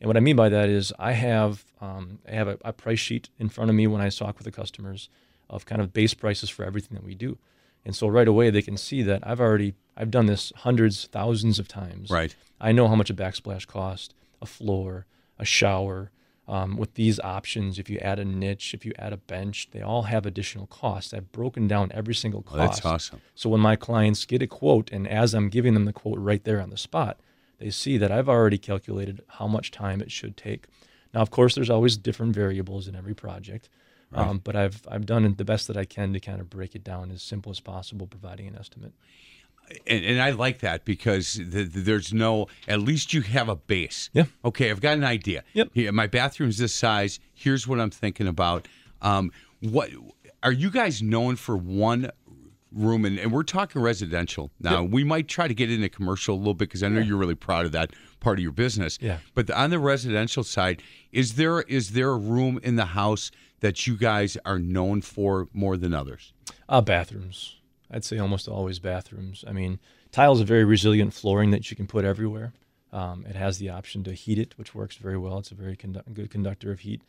and 0.00 0.06
what 0.06 0.16
I 0.16 0.20
mean 0.20 0.36
by 0.36 0.48
that 0.50 0.68
is 0.68 0.92
I 0.98 1.12
have 1.12 1.64
um, 1.80 2.18
I 2.28 2.32
have 2.32 2.46
a, 2.48 2.58
a 2.64 2.72
price 2.72 3.00
sheet 3.00 3.30
in 3.38 3.48
front 3.48 3.70
of 3.70 3.74
me 3.76 3.86
when 3.86 4.00
I 4.00 4.10
talk 4.10 4.36
with 4.38 4.44
the 4.44 4.52
customers 4.52 5.08
of 5.48 5.66
kind 5.66 5.80
of 5.80 5.92
base 5.92 6.14
prices 6.14 6.50
for 6.50 6.64
everything 6.64 6.94
that 6.94 7.04
we 7.04 7.14
do, 7.14 7.38
and 7.84 7.94
so 7.94 8.08
right 8.08 8.28
away 8.28 8.50
they 8.50 8.62
can 8.62 8.76
see 8.76 9.02
that 9.02 9.26
I've 9.26 9.40
already 9.40 9.74
I've 9.96 10.10
done 10.10 10.26
this 10.26 10.52
hundreds, 10.56 11.06
thousands 11.06 11.58
of 11.58 11.68
times. 11.68 12.10
Right. 12.10 12.34
I 12.60 12.72
know 12.72 12.88
how 12.88 12.94
much 12.94 13.10
a 13.10 13.14
backsplash 13.14 13.66
costs, 13.66 14.14
a 14.40 14.46
floor, 14.46 15.06
a 15.38 15.44
shower. 15.44 16.10
Um, 16.46 16.76
with 16.76 16.92
these 16.92 17.18
options, 17.20 17.78
if 17.78 17.88
you 17.88 17.98
add 18.00 18.18
a 18.18 18.24
niche, 18.24 18.74
if 18.74 18.84
you 18.84 18.92
add 18.98 19.14
a 19.14 19.16
bench, 19.16 19.68
they 19.70 19.80
all 19.80 20.02
have 20.02 20.26
additional 20.26 20.66
costs. 20.66 21.14
I've 21.14 21.32
broken 21.32 21.66
down 21.66 21.90
every 21.94 22.14
single 22.14 22.42
cost. 22.42 22.58
Oh, 22.58 22.58
that's 22.58 22.84
awesome. 22.84 23.22
So 23.34 23.48
when 23.48 23.62
my 23.62 23.76
clients 23.76 24.26
get 24.26 24.42
a 24.42 24.46
quote, 24.46 24.92
and 24.92 25.08
as 25.08 25.32
I'm 25.32 25.48
giving 25.48 25.72
them 25.72 25.86
the 25.86 25.92
quote 25.94 26.18
right 26.18 26.44
there 26.44 26.60
on 26.60 26.68
the 26.68 26.76
spot, 26.76 27.18
they 27.58 27.70
see 27.70 27.96
that 27.96 28.12
I've 28.12 28.28
already 28.28 28.58
calculated 28.58 29.22
how 29.26 29.46
much 29.46 29.70
time 29.70 30.02
it 30.02 30.12
should 30.12 30.36
take. 30.36 30.66
Now, 31.14 31.22
of 31.22 31.30
course, 31.30 31.54
there's 31.54 31.70
always 31.70 31.96
different 31.96 32.34
variables 32.34 32.88
in 32.88 32.94
every 32.94 33.14
project, 33.14 33.70
um, 34.12 34.40
but 34.42 34.54
I've 34.56 34.82
I've 34.88 35.06
done 35.06 35.34
the 35.36 35.44
best 35.44 35.66
that 35.68 35.76
I 35.76 35.84
can 35.84 36.12
to 36.12 36.20
kind 36.20 36.40
of 36.40 36.50
break 36.50 36.74
it 36.74 36.84
down 36.84 37.10
as 37.10 37.22
simple 37.22 37.50
as 37.50 37.60
possible, 37.60 38.06
providing 38.06 38.46
an 38.48 38.56
estimate. 38.56 38.92
and, 39.86 40.04
and 40.04 40.20
I 40.22 40.30
like 40.30 40.60
that 40.60 40.84
because 40.84 41.34
th- 41.34 41.50
th- 41.50 41.68
there's 41.72 42.12
no. 42.12 42.46
At 42.68 42.80
least 42.80 43.12
you 43.14 43.22
have 43.22 43.48
a 43.48 43.56
base. 43.56 44.10
Yeah. 44.12 44.24
Okay, 44.44 44.70
I've 44.70 44.80
got 44.80 44.96
an 44.98 45.04
idea. 45.04 45.42
Yep. 45.54 45.70
Here, 45.74 45.92
my 45.92 46.06
bathroom's 46.06 46.58
this 46.58 46.74
size. 46.74 47.18
Here's 47.32 47.66
what 47.66 47.80
I'm 47.80 47.90
thinking 47.90 48.26
about. 48.28 48.68
Um, 49.02 49.32
what 49.60 49.90
are 50.42 50.52
you 50.52 50.70
guys 50.70 51.02
known 51.02 51.36
for? 51.36 51.56
One 51.56 52.10
room, 52.72 53.04
and, 53.04 53.18
and 53.18 53.32
we're 53.32 53.44
talking 53.44 53.80
residential 53.80 54.50
now. 54.60 54.82
We 54.82 55.04
might 55.04 55.28
try 55.28 55.46
to 55.48 55.54
get 55.54 55.70
into 55.70 55.88
commercial 55.88 56.34
a 56.34 56.38
little 56.38 56.54
bit 56.54 56.68
because 56.68 56.82
I 56.82 56.88
know 56.88 57.00
you're 57.00 57.16
really 57.16 57.34
proud 57.36 57.66
of 57.66 57.72
that 57.72 57.92
part 58.20 58.38
of 58.38 58.42
your 58.42 58.52
business. 58.52 58.98
Yeah. 59.00 59.18
But 59.34 59.50
on 59.50 59.70
the 59.70 59.78
residential 59.78 60.42
side, 60.44 60.82
is 61.12 61.34
there 61.36 61.60
is 61.62 61.92
there 61.92 62.10
a 62.10 62.16
room 62.18 62.58
in 62.62 62.76
the 62.76 62.86
house 62.86 63.30
that 63.60 63.86
you 63.86 63.96
guys 63.96 64.36
are 64.44 64.58
known 64.58 65.00
for 65.00 65.48
more 65.52 65.76
than 65.76 65.94
others? 65.94 66.32
Uh, 66.68 66.80
bathrooms. 66.80 67.56
I'd 67.90 68.04
say 68.04 68.18
almost 68.18 68.48
always 68.48 68.78
bathrooms. 68.78 69.44
I 69.46 69.52
mean, 69.52 69.78
tile 70.12 70.32
is 70.32 70.40
a 70.40 70.44
very 70.44 70.64
resilient 70.64 71.14
flooring 71.14 71.50
that 71.52 71.70
you 71.70 71.76
can 71.76 71.86
put 71.86 72.04
everywhere. 72.04 72.52
Um, 72.92 73.24
it 73.28 73.36
has 73.36 73.58
the 73.58 73.70
option 73.70 74.04
to 74.04 74.12
heat 74.12 74.38
it, 74.38 74.56
which 74.56 74.74
works 74.74 74.96
very 74.96 75.18
well. 75.18 75.38
It's 75.38 75.50
a 75.50 75.54
very 75.54 75.76
condu- 75.76 76.02
good 76.12 76.30
conductor 76.30 76.70
of 76.72 76.80
heat. 76.80 77.02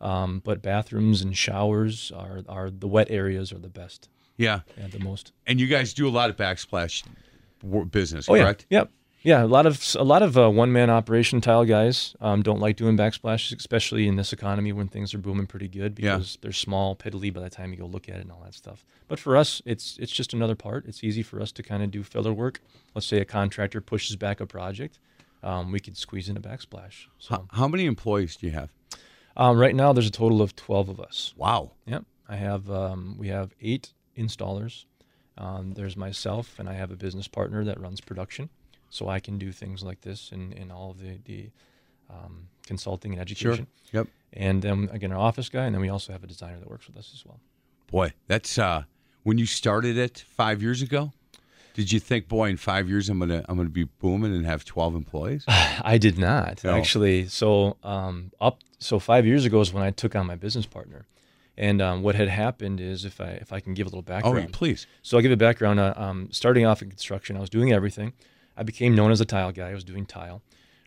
Um, 0.00 0.40
but 0.44 0.60
bathrooms 0.62 1.22
and 1.22 1.36
showers 1.36 2.12
are, 2.14 2.42
are 2.48 2.70
the 2.70 2.88
wet 2.88 3.10
areas 3.10 3.52
are 3.52 3.58
the 3.58 3.68
best 3.68 4.08
Yeah. 4.36 4.60
and 4.76 4.92
the 4.92 4.98
most. 4.98 5.32
And 5.46 5.60
you 5.60 5.66
guys 5.66 5.94
do 5.94 6.06
a 6.08 6.10
lot 6.10 6.30
of 6.30 6.36
backsplash 6.36 7.04
business, 7.90 8.28
Oh 8.28 8.34
yeah, 8.34 8.42
correct? 8.42 8.66
yep, 8.70 8.90
yeah. 9.24 9.42
A 9.42 9.46
lot 9.46 9.66
of 9.66 9.82
a 9.98 10.04
lot 10.04 10.22
of 10.22 10.38
uh, 10.38 10.48
one 10.50 10.70
man 10.72 10.90
operation 10.90 11.40
tile 11.40 11.64
guys 11.64 12.14
um, 12.20 12.42
don't 12.42 12.60
like 12.60 12.76
doing 12.76 12.96
backsplashes, 12.96 13.56
especially 13.58 14.06
in 14.06 14.14
this 14.16 14.32
economy 14.32 14.72
when 14.72 14.86
things 14.88 15.12
are 15.14 15.18
booming 15.18 15.46
pretty 15.46 15.66
good 15.68 15.98
Yeah. 15.98 16.14
because 16.16 16.38
they're 16.40 16.52
small, 16.52 16.94
piddly 16.94 17.32
by 17.34 17.40
the 17.40 17.50
time 17.50 17.72
you 17.72 17.78
go 17.78 17.86
look 17.86 18.08
at 18.08 18.16
it 18.16 18.20
and 18.22 18.30
all 18.30 18.42
that 18.44 18.54
stuff. 18.54 18.84
But 19.08 19.18
for 19.18 19.36
us, 19.36 19.60
it's 19.66 19.98
it's 19.98 20.12
just 20.12 20.32
another 20.32 20.54
part. 20.54 20.86
It's 20.86 21.02
easy 21.02 21.22
for 21.22 21.40
us 21.40 21.50
to 21.52 21.62
kind 21.62 21.82
of 21.82 21.90
do 21.90 22.02
filler 22.04 22.32
work. 22.32 22.60
Let's 22.94 23.06
say 23.06 23.18
a 23.20 23.24
contractor 23.24 23.80
pushes 23.80 24.14
back 24.16 24.40
a 24.40 24.46
project, 24.46 24.98
um, 25.42 25.72
we 25.72 25.80
could 25.80 25.96
squeeze 25.96 26.28
in 26.28 26.36
a 26.36 26.40
backsplash. 26.40 27.06
So 27.18 27.34
How, 27.34 27.44
how 27.52 27.68
many 27.68 27.86
employees 27.86 28.36
do 28.36 28.46
you 28.46 28.52
have? 28.52 28.70
um, 29.36 29.58
right 29.58 29.74
now, 29.74 29.92
there's 29.92 30.06
a 30.06 30.12
total 30.12 30.40
of 30.42 30.54
twelve 30.54 30.88
of 30.88 31.00
us. 31.00 31.34
Wow. 31.36 31.72
Yep. 31.86 32.04
I 32.28 32.36
have 32.36 32.70
um, 32.70 33.16
we 33.18 33.28
have 33.28 33.52
eight 33.60 33.92
installers. 34.16 34.84
Um, 35.36 35.72
there's 35.74 35.96
myself, 35.96 36.58
and 36.58 36.68
I 36.68 36.74
have 36.74 36.90
a 36.92 36.96
business 36.96 37.26
partner 37.26 37.64
that 37.64 37.80
runs 37.80 38.00
production, 38.00 38.48
so 38.94 39.08
I 39.08 39.18
can 39.18 39.38
do 39.38 39.50
things 39.50 39.82
like 39.82 40.00
this 40.02 40.30
and, 40.30 40.52
and 40.54 40.70
all 40.70 40.92
of 40.92 40.98
the 41.00 41.18
the 41.24 41.50
um, 42.08 42.48
consulting 42.66 43.12
and 43.12 43.20
education. 43.20 43.66
Sure. 43.90 44.00
Yep. 44.02 44.08
And 44.34 44.62
then 44.62 44.88
again, 44.92 45.12
our 45.12 45.18
office 45.18 45.48
guy, 45.48 45.64
and 45.64 45.74
then 45.74 45.82
we 45.82 45.88
also 45.88 46.12
have 46.12 46.22
a 46.22 46.26
designer 46.26 46.58
that 46.60 46.68
works 46.70 46.86
with 46.86 46.96
us 46.96 47.10
as 47.14 47.24
well. 47.26 47.40
Boy, 47.90 48.12
that's 48.28 48.58
uh 48.58 48.84
when 49.24 49.38
you 49.38 49.46
started 49.46 49.96
it 49.98 50.24
five 50.28 50.62
years 50.62 50.80
ago. 50.82 51.12
Did 51.74 51.90
you 51.90 51.98
think, 51.98 52.28
boy, 52.28 52.50
in 52.50 52.56
five 52.56 52.88
years 52.88 53.08
I'm 53.08 53.18
gonna 53.18 53.44
I'm 53.48 53.56
gonna 53.56 53.68
be 53.68 53.84
booming 53.84 54.32
and 54.34 54.46
have 54.46 54.64
twelve 54.64 54.94
employees? 54.94 55.44
I 55.48 55.98
did 55.98 56.16
not 56.18 56.62
No. 56.62 56.70
actually. 56.74 57.26
So 57.26 57.76
um, 57.82 58.30
up 58.40 58.60
so 58.78 58.98
five 59.00 59.26
years 59.26 59.44
ago 59.44 59.60
is 59.60 59.72
when 59.72 59.82
I 59.82 59.90
took 59.90 60.14
on 60.14 60.26
my 60.26 60.36
business 60.36 60.66
partner, 60.66 61.06
and 61.56 61.82
um, 61.82 62.02
what 62.02 62.14
had 62.14 62.28
happened 62.28 62.80
is 62.80 63.04
if 63.04 63.20
I 63.20 63.30
if 63.44 63.52
I 63.52 63.58
can 63.58 63.74
give 63.74 63.86
a 63.86 63.90
little 63.90 64.02
background, 64.02 64.46
oh, 64.48 64.52
please. 64.52 64.86
So 65.02 65.16
I'll 65.16 65.22
give 65.22 65.32
a 65.32 65.36
background. 65.36 65.80
Uh, 65.80 65.94
um, 65.96 66.28
starting 66.30 66.64
off 66.64 66.80
in 66.80 66.90
construction, 66.90 67.36
I 67.36 67.40
was 67.40 67.50
doing 67.50 67.72
everything. 67.72 68.12
I 68.56 68.62
became 68.62 68.94
known 68.94 69.10
as 69.10 69.20
a 69.20 69.24
tile 69.24 69.52
guy. 69.52 69.70
I 69.70 69.74
was 69.74 69.84
doing 69.84 70.06
tile, 70.06 70.42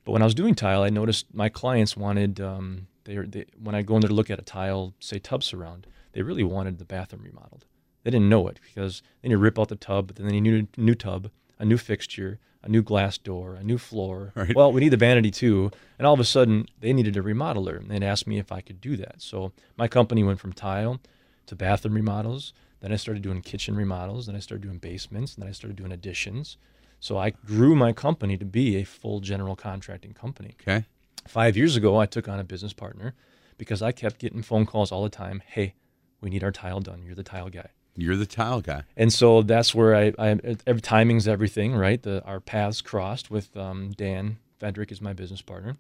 but 0.06 0.12
when 0.12 0.22
I 0.22 0.26
was 0.26 0.36
doing 0.36 0.56
tile, 0.56 0.84
I 0.84 0.90
noticed 0.90 1.34
my 1.34 1.50
clients 1.50 1.98
wanted 1.98 2.40
um, 2.40 2.88
they, 3.04 3.18
they 3.18 3.46
when 3.62 3.76
I 3.76 3.82
go 3.82 3.96
in 3.96 4.02
there 4.02 4.10
to 4.10 4.14
look 4.14 4.30
at 4.30 4.40
a 4.40 4.44
tile, 4.44 4.94
say 5.00 5.18
tub 5.18 5.44
surround, 5.44 5.88
they 6.12 6.22
really 6.22 6.44
wanted 6.44 6.78
the 6.78 6.86
bathroom 6.86 7.24
remodeled. 7.24 7.66
They 8.04 8.12
didn't 8.12 8.30
know 8.30 8.48
it 8.48 8.60
because 8.64 9.02
then 9.22 9.32
you 9.32 9.38
rip 9.38 9.60
out 9.60 9.70
the 9.70 9.76
tub, 9.76 10.08
but 10.08 10.16
then 10.18 10.34
you 10.34 10.42
need 10.42 10.70
a 10.78 10.82
new 10.82 10.96
tub, 10.96 11.30
a 11.60 11.66
new 11.66 11.78
fixture, 11.78 12.40
a 12.64 12.70
new 12.70 12.82
glass 12.82 13.18
door, 13.18 13.56
a 13.56 13.64
new 13.64 13.78
floor. 13.78 14.34
Right. 14.36 14.56
Well, 14.56 14.72
we 14.72 14.82
need 14.82 14.90
the 14.90 14.98
vanity 14.98 15.32
too. 15.32 15.72
And 15.98 16.06
all 16.06 16.14
of 16.14 16.20
a 16.20 16.26
sudden, 16.26 16.68
they 16.80 16.94
needed 16.94 17.18
a 17.18 17.22
remodeler. 17.22 17.84
And 17.90 18.04
asked 18.04 18.28
me 18.28 18.40
if 18.40 18.52
I 18.52 18.62
could 18.62 18.82
do 18.82 18.98
that. 18.98 19.22
So 19.22 19.52
my 19.78 19.88
company 19.88 20.24
went 20.24 20.40
from 20.40 20.54
tile 20.54 21.00
to 21.48 21.56
bathroom 21.56 21.96
remodels. 21.96 22.54
Then 22.82 22.92
I 22.92 22.98
started 22.98 23.24
doing 23.24 23.42
kitchen 23.42 23.76
remodels. 23.76 24.28
Then 24.28 24.36
I 24.36 24.40
started 24.40 24.64
doing 24.64 24.78
basements. 24.78 25.36
And 25.36 25.44
then 25.44 25.50
I 25.50 25.54
started 25.54 25.78
doing 25.78 25.92
additions. 25.92 26.58
So 27.00 27.18
I 27.18 27.32
grew 27.32 27.76
my 27.76 27.94
company 27.94 28.38
to 28.38 28.46
be 28.46 28.78
a 28.78 28.84
full 28.84 29.20
general 29.20 29.56
contracting 29.56 30.14
company. 30.14 30.56
Okay. 30.62 30.86
Five 31.28 31.58
years 31.58 31.76
ago, 31.76 31.98
I 31.98 32.06
took 32.06 32.28
on 32.28 32.40
a 32.40 32.44
business 32.44 32.74
partner 32.74 33.14
because 33.58 33.82
I 33.82 33.92
kept 33.92 34.20
getting 34.20 34.42
phone 34.42 34.66
calls 34.66 34.92
all 34.92 35.04
the 35.04 35.10
time. 35.10 35.42
Hey, 35.46 35.76
we 36.22 36.30
need 36.30 36.44
our 36.44 36.52
tile 36.52 36.80
done. 36.80 37.04
You're 37.04 37.16
the 37.16 37.24
tile 37.24 37.50
guy. 37.50 37.70
You're 37.96 38.16
the 38.16 38.26
tile 38.28 38.62
guy. 38.62 38.84
And 38.96 39.12
so 39.12 39.42
that's 39.42 39.74
where 39.74 39.96
I, 39.96 40.14
I 40.20 40.40
every 40.68 40.82
timing's 40.82 41.28
everything, 41.28 41.76
right? 41.76 42.02
The, 42.02 42.24
our 42.26 42.40
paths 42.40 42.82
crossed 42.82 43.32
with 43.32 43.56
um, 43.58 43.92
Dan 43.98 44.38
Fedrick 44.62 44.92
is 44.92 45.02
my 45.02 45.14
business 45.14 45.42
partner, 45.42 45.78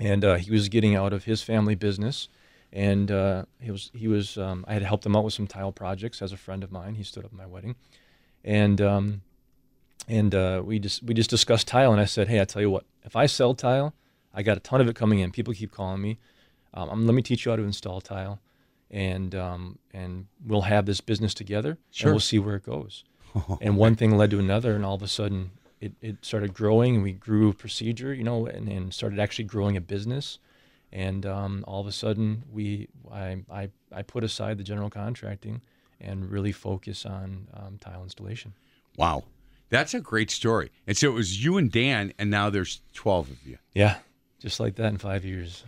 and 0.00 0.24
uh, 0.24 0.34
he 0.34 0.50
was 0.50 0.68
getting 0.68 0.96
out 0.96 1.12
of 1.12 1.24
his 1.24 1.42
family 1.42 1.76
business, 1.76 2.28
and 2.72 3.12
uh, 3.12 3.44
he 3.60 3.70
was 3.70 3.92
he 3.94 4.08
was 4.08 4.36
um, 4.36 4.64
I 4.66 4.74
had 4.74 4.82
helped 4.82 5.06
him 5.06 5.14
out 5.14 5.22
with 5.22 5.34
some 5.34 5.46
tile 5.46 5.70
projects 5.70 6.20
as 6.20 6.32
a 6.32 6.36
friend 6.36 6.64
of 6.64 6.72
mine. 6.72 6.96
He 6.96 7.04
stood 7.04 7.24
up 7.24 7.32
at 7.32 7.38
my 7.38 7.46
wedding, 7.46 7.76
and 8.44 8.80
um, 8.80 9.22
and 10.08 10.34
uh, 10.34 10.62
we 10.64 10.78
just 10.78 11.02
we 11.02 11.14
just 11.14 11.30
discussed 11.30 11.66
tile, 11.68 11.92
and 11.92 12.00
I 12.00 12.04
said, 12.04 12.28
hey, 12.28 12.40
I 12.40 12.44
tell 12.44 12.62
you 12.62 12.70
what, 12.70 12.84
if 13.04 13.16
I 13.16 13.26
sell 13.26 13.54
tile, 13.54 13.94
I 14.34 14.42
got 14.42 14.56
a 14.56 14.60
ton 14.60 14.80
of 14.80 14.88
it 14.88 14.96
coming 14.96 15.18
in. 15.18 15.30
People 15.32 15.54
keep 15.54 15.72
calling 15.72 16.00
me. 16.00 16.18
Um, 16.74 17.06
let 17.06 17.14
me 17.14 17.22
teach 17.22 17.44
you 17.46 17.50
how 17.52 17.56
to 17.56 17.62
install 17.62 18.00
tile 18.00 18.40
and 18.90 19.34
um, 19.34 19.78
and 19.92 20.26
we'll 20.44 20.62
have 20.62 20.86
this 20.86 21.00
business 21.00 21.34
together 21.34 21.78
Sure. 21.90 22.08
and 22.08 22.14
we'll 22.14 22.20
see 22.20 22.38
where 22.38 22.56
it 22.56 22.64
goes. 22.64 23.04
and 23.60 23.76
one 23.76 23.96
thing 23.96 24.16
led 24.16 24.30
to 24.30 24.38
another, 24.38 24.74
and 24.74 24.84
all 24.84 24.94
of 24.94 25.02
a 25.02 25.08
sudden 25.08 25.50
it, 25.80 25.92
it 26.00 26.16
started 26.22 26.54
growing, 26.54 26.94
and 26.96 27.02
we 27.04 27.12
grew 27.12 27.52
procedure, 27.52 28.14
you 28.14 28.24
know, 28.24 28.46
and, 28.46 28.68
and 28.68 28.94
started 28.94 29.18
actually 29.18 29.44
growing 29.44 29.76
a 29.76 29.80
business. 29.80 30.38
And 30.92 31.26
um, 31.26 31.64
all 31.66 31.80
of 31.80 31.86
a 31.86 31.92
sudden, 31.92 32.44
we 32.50 32.88
I, 33.12 33.38
I 33.50 33.70
I 33.92 34.02
put 34.02 34.24
aside 34.24 34.56
the 34.58 34.64
general 34.64 34.88
contracting 34.88 35.60
and 36.00 36.30
really 36.30 36.52
focus 36.52 37.04
on 37.04 37.48
um, 37.54 37.78
tile 37.78 38.02
installation. 38.02 38.54
Wow. 38.96 39.24
That's 39.68 39.94
a 39.94 40.00
great 40.00 40.30
story. 40.30 40.70
And 40.86 40.96
so 40.96 41.08
it 41.08 41.14
was 41.14 41.44
you 41.44 41.56
and 41.56 41.70
Dan, 41.70 42.12
and 42.18 42.30
now 42.30 42.50
there's 42.50 42.80
12 42.94 43.30
of 43.30 43.46
you. 43.46 43.58
Yeah, 43.74 43.96
just 44.38 44.60
like 44.60 44.76
that 44.76 44.86
in 44.86 44.98
five 44.98 45.24
years. 45.24 45.64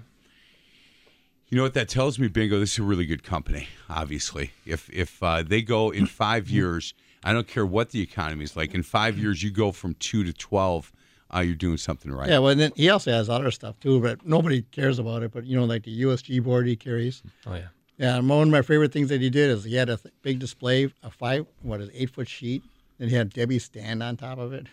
You 1.49 1.57
know 1.57 1.63
what 1.63 1.75
that 1.75 1.89
tells 1.89 2.19
me, 2.19 2.29
Bingo? 2.29 2.61
This 2.61 2.75
is 2.75 2.79
a 2.79 2.83
really 2.83 3.07
good 3.07 3.23
company. 3.23 3.69
Obviously, 3.89 4.53
if 4.67 4.91
if 4.91 5.23
uh, 5.23 5.43
they 5.43 5.63
go 5.63 5.91
in 5.91 6.07
five 6.07 6.49
years, 6.51 6.93
I 7.25 7.33
don't 7.33 7.49
care 7.49 7.65
what 7.65 7.91
the 7.91 8.03
economy 8.03 8.45
is 8.45 8.57
like. 8.57 8.75
In 8.75 8.83
five 8.83 9.19
years, 9.23 9.43
you 9.43 9.51
go 9.51 9.73
from 9.73 9.95
two 9.95 10.25
to 10.25 10.33
twelve. 10.33 10.93
Uh, 11.35 11.41
you're 11.41 11.55
doing 11.55 11.77
something 11.77 12.11
right. 12.11 12.29
Yeah, 12.29 12.39
well, 12.39 12.51
and 12.51 12.61
then 12.61 12.73
he 12.75 12.89
also 12.89 13.13
has 13.13 13.29
other 13.29 13.51
stuff 13.51 13.79
too, 13.81 14.01
but 14.01 14.25
nobody 14.25 14.63
cares 14.63 14.99
about 14.99 15.23
it. 15.23 15.31
But 15.31 15.45
you 15.45 15.59
know, 15.59 15.65
like 15.65 15.85
the 15.85 16.03
USG 16.03 16.43
board 16.43 16.67
he 16.67 16.77
carries. 16.77 17.23
Oh 17.47 17.55
yeah. 17.55 17.69
Yeah, 17.99 18.21
one 18.21 18.43
of 18.43 18.49
my 18.49 18.63
favorite 18.63 18.93
things 18.93 19.09
that 19.09 19.21
he 19.21 19.29
did 19.29 19.51
is 19.51 19.65
he 19.65 19.75
had 19.75 19.91
a 19.91 19.97
th- 19.97 20.15
big 20.23 20.39
display, 20.39 20.85
a 21.03 21.11
five, 21.11 21.47
what 21.63 21.81
is 21.81 21.89
it, 21.89 21.95
eight 21.97 22.11
foot 22.11 22.29
sheet, 22.29 22.63
and 22.99 23.11
he 23.11 23.17
had 23.17 23.31
Debbie 23.31 23.59
stand 23.59 24.03
on 24.03 24.17
top 24.17 24.39
of 24.39 24.53
it. 24.53 24.67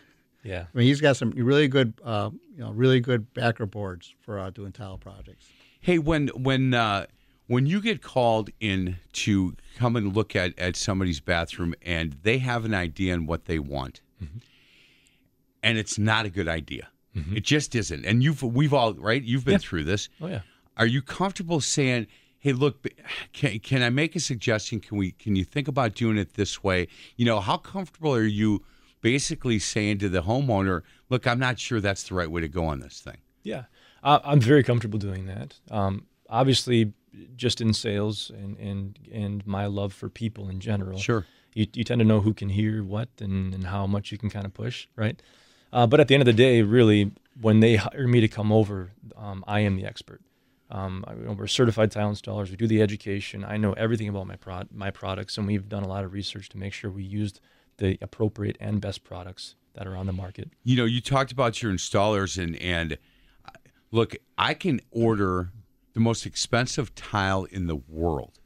Yeah. 0.44 0.66
I 0.74 0.78
mean, 0.78 0.88
he's 0.88 1.02
got 1.02 1.18
some 1.18 1.32
really 1.32 1.68
good, 1.68 1.94
uh, 2.04 2.30
you 2.54 2.60
know, 2.64 2.72
really 2.72 3.00
good 3.00 3.34
backer 3.34 3.66
boards 3.66 4.14
for 4.22 4.38
uh, 4.40 4.50
doing 4.52 4.72
tile 4.72 4.98
projects. 4.98 5.48
Hey, 5.82 5.98
when 6.00 6.28
when 6.30 6.74
uh, 6.74 7.06
when 7.48 7.66
you 7.66 7.82
get 7.82 8.02
called 8.02 8.50
in 8.60 8.98
to 9.14 9.56
come 9.78 9.96
and 9.96 10.16
look 10.16 10.36
at 10.36 10.58
at 10.60 10.76
somebody's 10.76 11.20
bathroom 11.20 11.74
and 11.82 12.18
they 12.24 12.38
have 12.40 12.64
an 12.66 12.74
idea 12.74 13.14
on 13.14 13.26
what 13.26 13.46
they 13.46 13.60
want, 13.60 14.02
and 15.64 15.78
it's 15.78 15.98
not 15.98 16.26
a 16.26 16.30
good 16.30 16.48
idea, 16.48 16.90
it 17.34 17.44
just 17.44 17.74
isn't. 17.76 18.06
And 18.06 18.22
you've 18.24 18.44
we've 18.44 18.74
all 18.74 18.94
right. 18.96 19.24
You've 19.24 19.46
been 19.46 19.54
Yeah. 19.54 19.58
through 19.60 19.84
this. 19.86 20.10
Oh 20.22 20.28
yeah. 20.28 20.42
Are 20.78 20.86
you 20.88 21.02
comfortable 21.02 21.62
saying, 21.62 22.08
"Hey, 22.46 22.54
look, 22.54 22.88
can, 23.34 23.58
can 23.58 23.82
I 23.82 23.90
make 23.90 24.16
a 24.16 24.20
suggestion? 24.20 24.80
Can 24.80 25.00
we? 25.00 25.14
Can 25.14 25.36
you 25.36 25.44
think 25.44 25.68
about 25.68 25.96
doing 25.96 26.16
it 26.16 26.36
this 26.36 26.64
way? 26.64 26.88
You 27.16 27.26
know, 27.26 27.40
how 27.40 27.58
comfortable 27.58 28.14
are 28.14 28.22
you 28.22 28.64
basically 29.02 29.58
saying 29.58 29.98
to 29.98 30.10
the 30.10 30.22
homeowner, 30.22 30.84
"Look, 31.10 31.26
I'm 31.26 31.40
not 31.40 31.58
sure 31.58 31.82
that's 31.82 32.04
the 32.04 32.14
right 32.14 32.30
way 32.30 32.42
to 32.42 32.48
go 32.48 32.66
on 32.66 32.82
this 32.82 33.00
thing." 33.00 33.18
Yeah, 33.42 33.64
uh, 34.04 34.20
I'm 34.24 34.40
very 34.40 34.62
comfortable 34.62 35.00
doing 35.00 35.26
that. 35.26 35.60
Um, 35.72 36.06
obviously, 36.30 36.94
just 37.36 37.62
in 37.62 37.74
sales 37.74 38.30
and, 38.30 38.56
and 38.60 39.00
and 39.12 39.48
my 39.48 39.66
love 39.66 39.92
for 39.92 40.08
people 40.08 40.48
in 40.48 40.60
general. 40.60 41.00
Sure. 41.00 41.26
You, 41.56 41.66
you 41.74 41.84
tend 41.84 41.98
to 41.98 42.06
know 42.06 42.22
who 42.22 42.36
can 42.36 42.50
hear 42.50 42.84
what 42.84 43.10
and, 43.20 43.56
and 43.56 43.66
how 43.66 43.88
much 43.88 44.12
you 44.12 44.20
can 44.20 44.30
kind 44.30 44.46
of 44.46 44.54
push, 44.54 44.88
right? 44.96 45.20
Uh, 45.74 45.88
but 45.88 46.00
at 46.00 46.08
the 46.08 46.14
end 46.14 46.22
of 46.22 46.28
the 46.28 46.34
day, 46.34 46.62
really, 46.62 47.12
when 47.42 47.60
they 47.60 47.78
hire 47.78 48.08
me 48.08 48.22
to 48.22 48.28
come 48.28 48.52
over, 48.52 48.92
um, 49.18 49.44
I 49.48 49.62
am 49.62 49.78
the 49.78 49.86
expert. 49.86 50.22
Um, 50.70 51.06
I, 51.08 51.14
you 51.14 51.22
know, 51.22 51.34
we're 51.34 51.48
certified 51.48 51.92
tile 51.92 52.12
installers. 52.12 52.50
We 52.50 52.56
do 52.56 52.68
the 52.68 52.82
education. 52.82 53.44
I 53.46 53.58
know 53.58 53.74
everything 53.74 54.10
about 54.10 54.26
my 54.28 54.36
prod, 54.36 54.70
my 54.72 54.90
products, 54.92 55.38
and 55.38 55.46
we've 55.46 55.70
done 55.70 55.84
a 55.84 55.88
lot 55.88 56.04
of 56.04 56.12
research 56.14 56.50
to 56.50 56.58
make 56.58 56.74
sure 56.74 56.90
we 56.90 57.04
used 57.04 57.40
the 57.78 57.98
appropriate 58.02 58.58
and 58.60 58.82
best 58.82 59.04
products 59.04 59.56
that 59.74 59.86
are 59.86 59.96
on 59.96 60.06
the 60.06 60.14
market. 60.14 60.50
you 60.64 60.78
know, 60.78 60.86
you 60.86 61.02
talked 61.02 61.32
about 61.32 61.62
your 61.62 61.72
installers 61.72 62.42
and 62.42 62.56
and 62.58 62.98
uh, 63.46 63.52
look, 63.92 64.16
I 64.38 64.54
can 64.54 64.80
order 64.92 65.52
the 65.94 66.00
most 66.00 66.26
expensive 66.26 66.96
tile 66.96 67.44
in 67.46 67.68
the 67.68 67.76
world, 67.76 68.40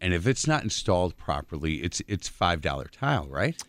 and 0.00 0.14
if 0.14 0.26
it's 0.26 0.46
not 0.46 0.62
installed 0.62 1.16
properly, 1.16 1.76
it's 1.76 2.00
it's 2.06 2.28
five 2.28 2.60
dollar 2.60 2.84
tile, 2.92 3.26
right? 3.28 3.60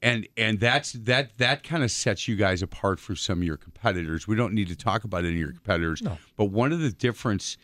And 0.00 0.28
and 0.36 0.60
that's 0.60 0.92
that 0.92 1.36
that 1.38 1.64
kind 1.64 1.82
of 1.82 1.90
sets 1.90 2.28
you 2.28 2.36
guys 2.36 2.62
apart 2.62 3.00
from 3.00 3.16
some 3.16 3.38
of 3.38 3.44
your 3.44 3.56
competitors. 3.56 4.28
We 4.28 4.36
don't 4.36 4.54
need 4.54 4.68
to 4.68 4.76
talk 4.76 5.02
about 5.04 5.24
any 5.24 5.34
of 5.34 5.38
your 5.40 5.52
competitors, 5.52 6.00
No. 6.02 6.18
but 6.36 6.46
one 6.46 6.72
of 6.72 6.78
the 6.78 6.90
difference, 6.92 7.56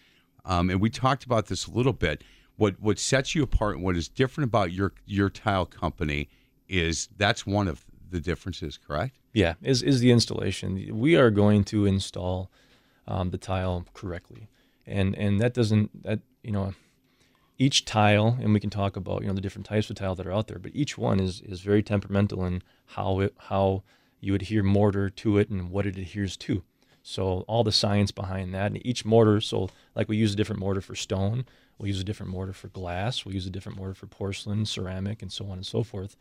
um, 0.45 0.69
and 0.69 0.81
we 0.81 0.91
talked 0.91 1.25
about 1.25 1.47
this 1.47 1.67
a 1.67 1.71
little 1.71 1.93
bit. 1.93 2.25
What 2.57 2.81
what 2.81 2.99
sets 2.99 3.35
you 3.37 3.43
apart 3.45 3.77
and 3.77 3.85
what 3.85 3.97
is 3.97 4.09
different 4.09 4.49
about 4.49 4.73
your 4.73 4.93
your 5.07 5.31
tile 5.31 5.65
company 5.67 6.29
is 6.69 7.09
that's 7.17 7.47
one 7.47 7.69
of 7.69 7.85
the 8.11 8.21
differences, 8.21 8.79
correct? 8.79 9.17
Yeah, 9.33 9.55
is 9.63 9.83
is 9.83 10.01
the 10.01 10.11
installation. 10.11 10.99
We 10.99 11.15
are 11.17 11.31
going 11.31 11.63
to 11.65 11.87
install 11.87 12.51
um, 13.07 13.31
the 13.31 13.39
tile 13.39 13.85
correctly, 13.95 14.49
and 14.87 15.15
and 15.17 15.41
that 15.41 15.55
doesn't 15.55 16.03
that 16.03 16.19
you 16.43 16.51
know 16.51 16.75
each 17.59 17.85
tile, 17.85 18.37
and 18.41 18.53
we 18.53 18.61
can 18.61 18.71
talk 18.71 18.97
about 18.97 19.23
you 19.23 19.29
know 19.29 19.35
the 19.35 19.41
different 19.41 19.67
types 19.67 19.89
of 19.91 19.97
tile 19.97 20.15
that 20.15 20.27
are 20.27 20.33
out 20.33 20.49
there, 20.49 20.59
but 20.59 20.73
each 20.75 20.99
one 20.99 21.21
is 21.21 21.41
is 21.43 21.61
very 21.61 21.83
temperamental 21.83 22.45
in 22.45 22.63
how 22.87 23.21
it 23.21 23.35
how 23.39 23.83
you 24.21 24.35
adhere 24.35 24.63
mortar 24.63 25.11
to 25.11 25.39
it 25.39 25.51
and 25.51 25.71
what 25.71 25.87
it 25.87 25.99
adheres 25.99 26.37
to. 26.37 26.63
So 27.03 27.45
all 27.47 27.63
the 27.63 27.73
science 27.73 28.11
behind 28.11 28.55
that, 28.55 28.73
and 28.73 28.87
each 28.87 29.05
mortar. 29.05 29.41
So 29.41 29.69
like 29.95 30.09
we 30.09 30.17
use 30.17 30.33
a 30.33 30.37
different 30.37 30.61
mortar 30.61 30.81
for 30.81 30.95
stone, 30.95 31.45
we'll 31.79 31.89
use 31.89 32.01
a 32.01 32.05
different 32.05 32.33
mortar 32.33 32.55
for 32.55 32.69
glass, 32.69 33.25
we'll 33.25 33.35
use 33.35 33.47
a 33.47 33.51
different 33.51 33.79
mortar 33.79 33.95
for 33.95 34.07
porcelain, 34.07 34.65
ceramic, 34.65 35.21
and 35.21 35.31
so 35.31 35.47
on 35.47 35.53
and 35.53 35.67
so 35.67 35.83
forth. 35.83 36.17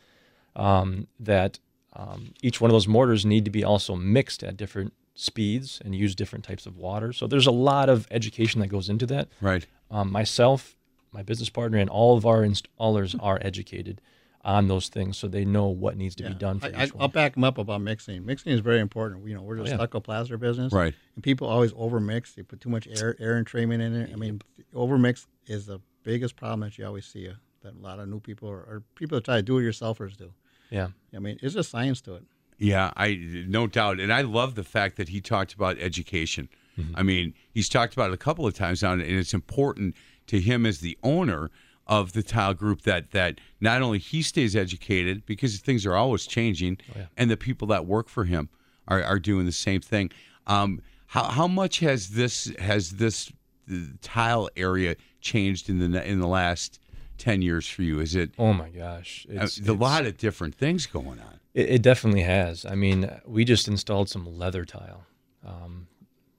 Um, 0.55 1.07
that 1.19 1.59
um, 1.93 2.33
each 2.41 2.59
one 2.59 2.69
of 2.69 2.73
those 2.73 2.87
mortars 2.87 3.25
need 3.25 3.45
to 3.45 3.51
be 3.51 3.63
also 3.63 3.95
mixed 3.95 4.43
at 4.43 4.57
different 4.57 4.93
speeds 5.15 5.81
and 5.83 5.95
use 5.95 6.15
different 6.15 6.43
types 6.43 6.65
of 6.65 6.77
water. 6.77 7.13
So 7.13 7.27
there's 7.27 7.47
a 7.47 7.51
lot 7.51 7.89
of 7.89 8.07
education 8.11 8.59
that 8.61 8.67
goes 8.67 8.89
into 8.89 9.05
that. 9.07 9.29
Right. 9.41 9.65
Um, 9.89 10.11
myself, 10.11 10.75
my 11.13 11.23
business 11.23 11.49
partner, 11.49 11.77
and 11.77 11.89
all 11.89 12.17
of 12.17 12.25
our 12.25 12.41
installers 12.41 13.15
are 13.21 13.39
educated 13.41 14.01
on 14.45 14.67
those 14.67 14.89
things, 14.89 15.17
so 15.17 15.27
they 15.27 15.45
know 15.45 15.67
what 15.67 15.95
needs 15.95 16.15
to 16.15 16.23
be 16.23 16.33
done 16.33 16.59
for 16.59 16.65
I, 16.67 16.71
I, 16.81 16.83
each 16.85 16.91
I'll 16.99 17.07
back 17.07 17.35
them 17.35 17.45
up 17.45 17.57
about 17.57 17.79
mixing. 17.79 18.25
Mixing 18.25 18.51
is 18.51 18.59
very 18.59 18.81
important. 18.81 19.25
You 19.25 19.35
know, 19.35 19.41
we're 19.41 19.55
the 19.55 19.61
Oh, 19.61 19.65
yeah. 19.67 19.75
stucco 19.75 20.01
plaster 20.01 20.37
business, 20.37 20.73
Right. 20.73 20.93
And 21.15 21.23
people 21.23 21.47
always 21.47 21.71
overmix. 21.73 22.35
They 22.35 22.41
put 22.43 22.59
too 22.59 22.69
much 22.69 22.85
air, 22.87 23.15
air 23.19 23.41
entrainment 23.41 23.81
in 23.81 23.95
it. 23.95 24.09
I 24.11 24.17
mean, 24.17 24.41
overmix 24.73 25.27
is 25.47 25.65
the 25.67 25.79
biggest 26.03 26.35
problem 26.35 26.61
that 26.61 26.77
you 26.77 26.85
always 26.85 27.05
see. 27.05 27.29
Uh, 27.29 27.33
that 27.61 27.75
a 27.75 27.79
lot 27.79 27.99
of 27.99 28.09
new 28.09 28.19
people 28.19 28.49
or, 28.49 28.57
or 28.57 28.83
people 28.95 29.15
that 29.17 29.23
try 29.23 29.37
to 29.37 29.41
do 29.41 29.57
it 29.59 29.63
yourselfers 29.63 30.17
do. 30.17 30.33
Yeah, 30.69 30.89
I 31.15 31.19
mean, 31.19 31.37
it's 31.41 31.55
a 31.55 31.63
science 31.63 32.01
to 32.01 32.15
it. 32.15 32.23
Yeah, 32.57 32.91
I 32.97 33.15
no 33.47 33.67
doubt, 33.67 34.01
and 34.01 34.11
I 34.11 34.21
love 34.21 34.55
the 34.55 34.63
fact 34.65 34.97
that 34.97 35.07
he 35.09 35.21
talked 35.21 35.53
about 35.53 35.77
education. 35.79 36.49
I 36.95 37.03
mean, 37.03 37.35
he's 37.53 37.69
talked 37.69 37.93
about 37.93 38.09
it 38.09 38.13
a 38.15 38.17
couple 38.17 38.47
of 38.47 38.55
times 38.55 38.81
now, 38.81 38.93
and 38.93 39.01
it's 39.03 39.33
important 39.33 39.95
to 40.27 40.39
him 40.39 40.65
as 40.65 40.79
the 40.79 40.97
owner 41.03 41.49
of 41.85 42.13
the 42.13 42.23
tile 42.23 42.53
group 42.53 42.83
that 42.83 43.11
that 43.11 43.39
not 43.59 43.81
only 43.81 43.99
he 43.99 44.21
stays 44.21 44.55
educated 44.55 45.25
because 45.25 45.59
things 45.59 45.85
are 45.85 45.95
always 45.95 46.25
changing, 46.25 46.77
and 47.17 47.29
the 47.29 47.37
people 47.37 47.67
that 47.67 47.85
work 47.85 48.07
for 48.09 48.23
him 48.25 48.49
are, 48.87 49.03
are 49.03 49.19
doing 49.19 49.45
the 49.45 49.51
same 49.51 49.81
thing. 49.81 50.09
Um, 50.47 50.81
how 51.07 51.23
how 51.25 51.47
much 51.47 51.79
has 51.79 52.09
this 52.09 52.45
has 52.57 52.91
this 52.91 53.31
uh, 53.71 53.75
tile 54.01 54.49
area 54.55 54.95
changed 55.21 55.69
in 55.69 55.79
the 55.91 56.07
in 56.09 56.19
the 56.19 56.27
last 56.27 56.79
ten 57.17 57.41
years 57.41 57.67
for 57.67 57.83
you? 57.83 57.99
Is 57.99 58.15
it 58.15 58.31
Oh 58.39 58.53
my 58.53 58.69
gosh, 58.69 59.25
uh, 59.29 59.43
it's, 59.43 59.57
a 59.59 59.61
it's- 59.63 59.77
lot 59.79 60.05
of 60.05 60.17
different 60.17 60.55
things 60.55 60.85
going 60.85 61.19
on? 61.19 61.39
It, 61.53 61.69
it 61.69 61.81
definitely 61.81 62.23
has. 62.23 62.65
I 62.65 62.75
mean, 62.75 63.11
we 63.25 63.43
just 63.45 63.67
installed 63.67 64.09
some 64.09 64.25
leather 64.39 64.63
tile. 64.65 65.05
Um, 65.45 65.87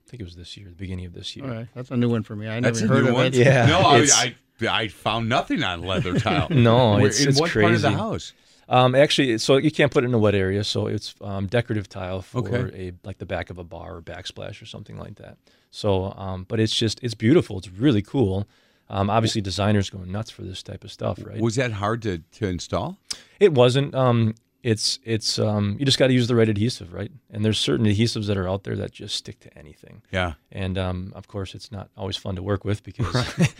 I 0.06 0.10
think 0.10 0.20
it 0.20 0.24
was 0.24 0.36
this 0.36 0.56
year, 0.56 0.68
the 0.68 0.74
beginning 0.74 1.06
of 1.06 1.12
this 1.14 1.34
year. 1.34 1.46
All 1.46 1.50
right, 1.54 1.68
that's 1.74 1.90
a 1.90 1.96
new 1.96 2.08
one 2.10 2.22
for 2.22 2.36
me. 2.36 2.46
I 2.46 2.60
That's 2.60 2.80
never 2.80 2.92
a 2.92 2.96
heard 2.96 3.04
new 3.04 3.10
of 3.10 3.14
one. 3.16 3.26
it. 3.26 3.34
Yeah, 3.34 3.66
No, 3.66 3.80
I, 3.80 3.96
it's- 3.98 4.14
I 4.24 4.34
I 4.70 4.88
found 4.88 5.28
nothing 5.28 5.64
on 5.64 5.82
leather 5.82 6.18
tile. 6.20 6.46
No, 6.50 6.92
Where- 6.92 7.06
it's- 7.06 7.20
in 7.22 7.28
it's 7.30 7.40
what 7.40 7.50
part 7.50 7.64
of 7.74 7.82
the 7.82 7.88
crazy. 7.88 7.98
house? 8.00 8.32
Um, 8.68 8.94
actually, 8.94 9.36
so 9.38 9.56
you 9.58 9.70
can't 9.70 9.90
put 9.92 10.04
it 10.04 10.06
in 10.06 10.14
a 10.14 10.18
wet 10.18 10.34
area, 10.34 10.62
so 10.64 10.86
it's 10.86 11.14
um, 11.20 11.46
decorative 11.48 11.86
tile 11.88 12.22
for 12.22 12.38
Okay. 12.38 12.88
a 12.88 12.92
like 13.06 13.18
the 13.18 13.26
back 13.26 13.50
of 13.50 13.58
a 13.58 13.64
bar 13.64 13.96
or 13.96 14.00
backsplash 14.02 14.62
or 14.62 14.66
something 14.66 14.96
like 14.98 15.16
that. 15.16 15.36
So, 15.70 16.12
um, 16.16 16.44
but 16.48 16.60
it's 16.60 16.74
just 16.74 16.98
it's 17.02 17.14
beautiful. 17.14 17.58
It's 17.58 17.68
really 17.68 18.00
cool. 18.02 18.46
Um, 18.88 19.10
obviously, 19.10 19.40
designers 19.40 19.90
going 19.90 20.12
nuts 20.12 20.30
for 20.30 20.42
this 20.42 20.62
type 20.62 20.84
of 20.84 20.92
stuff, 20.92 21.18
right? 21.24 21.40
Was 21.40 21.56
that 21.56 21.72
hard 21.72 22.00
to, 22.02 22.18
to 22.18 22.46
install? 22.46 22.98
It 23.40 23.52
wasn't. 23.52 23.94
Um, 23.94 24.34
it's 24.64 24.98
it's 25.04 25.38
um, 25.38 25.76
you 25.78 25.84
just 25.84 25.98
got 25.98 26.06
to 26.06 26.14
use 26.14 26.26
the 26.26 26.34
right 26.34 26.48
adhesive, 26.48 26.92
right? 26.94 27.12
And 27.30 27.44
there's 27.44 27.58
certain 27.58 27.84
adhesives 27.84 28.26
that 28.28 28.38
are 28.38 28.48
out 28.48 28.64
there 28.64 28.74
that 28.76 28.92
just 28.92 29.14
stick 29.14 29.38
to 29.40 29.58
anything. 29.58 30.02
Yeah. 30.10 30.32
And 30.50 30.78
um, 30.78 31.12
of 31.14 31.28
course, 31.28 31.54
it's 31.54 31.70
not 31.70 31.90
always 31.98 32.16
fun 32.16 32.34
to 32.36 32.42
work 32.42 32.64
with 32.64 32.82
because 32.82 33.14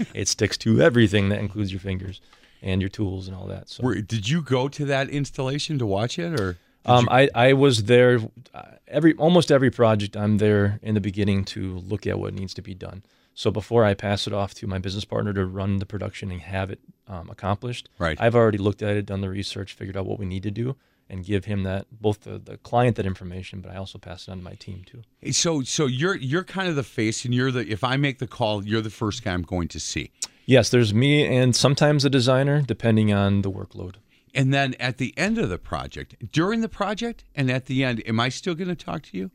it 0.14 0.28
sticks 0.28 0.56
to 0.58 0.80
everything 0.80 1.28
that 1.28 1.40
includes 1.40 1.70
your 1.70 1.80
fingers 1.80 2.22
and 2.62 2.80
your 2.80 2.88
tools 2.88 3.28
and 3.28 3.36
all 3.36 3.46
that. 3.48 3.68
So 3.68 3.82
Were, 3.82 3.96
did 3.96 4.30
you 4.30 4.40
go 4.40 4.66
to 4.68 4.86
that 4.86 5.10
installation 5.10 5.78
to 5.78 5.84
watch 5.84 6.18
it, 6.18 6.40
or 6.40 6.56
um, 6.86 7.06
I, 7.10 7.28
I 7.34 7.52
was 7.52 7.84
there 7.84 8.20
uh, 8.54 8.62
every 8.88 9.12
almost 9.16 9.52
every 9.52 9.70
project. 9.70 10.16
I'm 10.16 10.38
there 10.38 10.80
in 10.82 10.94
the 10.94 11.02
beginning 11.02 11.44
to 11.46 11.78
look 11.80 12.06
at 12.06 12.18
what 12.18 12.32
needs 12.32 12.54
to 12.54 12.62
be 12.62 12.74
done. 12.74 13.02
So 13.34 13.50
before 13.50 13.84
I 13.84 13.92
pass 13.94 14.26
it 14.26 14.32
off 14.32 14.54
to 14.54 14.66
my 14.66 14.78
business 14.78 15.04
partner 15.04 15.32
to 15.34 15.44
run 15.44 15.80
the 15.80 15.86
production 15.86 16.30
and 16.30 16.40
have 16.40 16.70
it 16.70 16.78
um, 17.08 17.28
accomplished, 17.28 17.88
Right. 17.98 18.16
I've 18.18 18.36
already 18.36 18.58
looked 18.58 18.80
at 18.80 18.96
it, 18.96 19.06
done 19.06 19.20
the 19.20 19.28
research, 19.28 19.74
figured 19.74 19.96
out 19.96 20.06
what 20.06 20.18
we 20.18 20.24
need 20.24 20.44
to 20.44 20.52
do, 20.52 20.76
and 21.08 21.24
give 21.24 21.44
him 21.44 21.62
that 21.64 21.86
both 21.90 22.22
the, 22.22 22.38
the 22.38 22.56
client 22.58 22.96
that 22.96 23.06
information, 23.06 23.60
but 23.60 23.70
I 23.70 23.76
also 23.76 23.98
pass 23.98 24.26
it 24.26 24.30
on 24.30 24.38
to 24.38 24.44
my 24.44 24.54
team 24.54 24.84
too. 24.84 25.02
so? 25.32 25.62
So 25.62 25.86
you're 25.86 26.16
you're 26.16 26.44
kind 26.44 26.68
of 26.68 26.76
the 26.76 26.82
face, 26.82 27.24
and 27.24 27.34
you're 27.34 27.50
the. 27.50 27.60
If 27.60 27.84
I 27.84 27.96
make 27.96 28.18
the 28.18 28.26
call, 28.26 28.64
you're 28.64 28.80
the 28.80 28.90
first 28.90 29.22
guy 29.24 29.32
I'm 29.32 29.42
going 29.42 29.68
to 29.68 29.80
see. 29.80 30.10
Yes, 30.46 30.68
there's 30.68 30.92
me 30.92 31.24
and 31.26 31.56
sometimes 31.56 32.04
a 32.04 32.10
designer, 32.10 32.60
depending 32.60 33.12
on 33.12 33.42
the 33.42 33.50
workload. 33.50 33.96
And 34.34 34.52
then 34.52 34.74
at 34.80 34.98
the 34.98 35.14
end 35.16 35.38
of 35.38 35.48
the 35.48 35.58
project, 35.58 36.16
during 36.32 36.60
the 36.60 36.68
project, 36.68 37.24
and 37.34 37.50
at 37.50 37.66
the 37.66 37.84
end, 37.84 38.02
am 38.06 38.18
I 38.18 38.28
still 38.28 38.54
going 38.54 38.68
to 38.68 38.74
talk 38.74 39.02
to 39.04 39.16
you? 39.16 39.30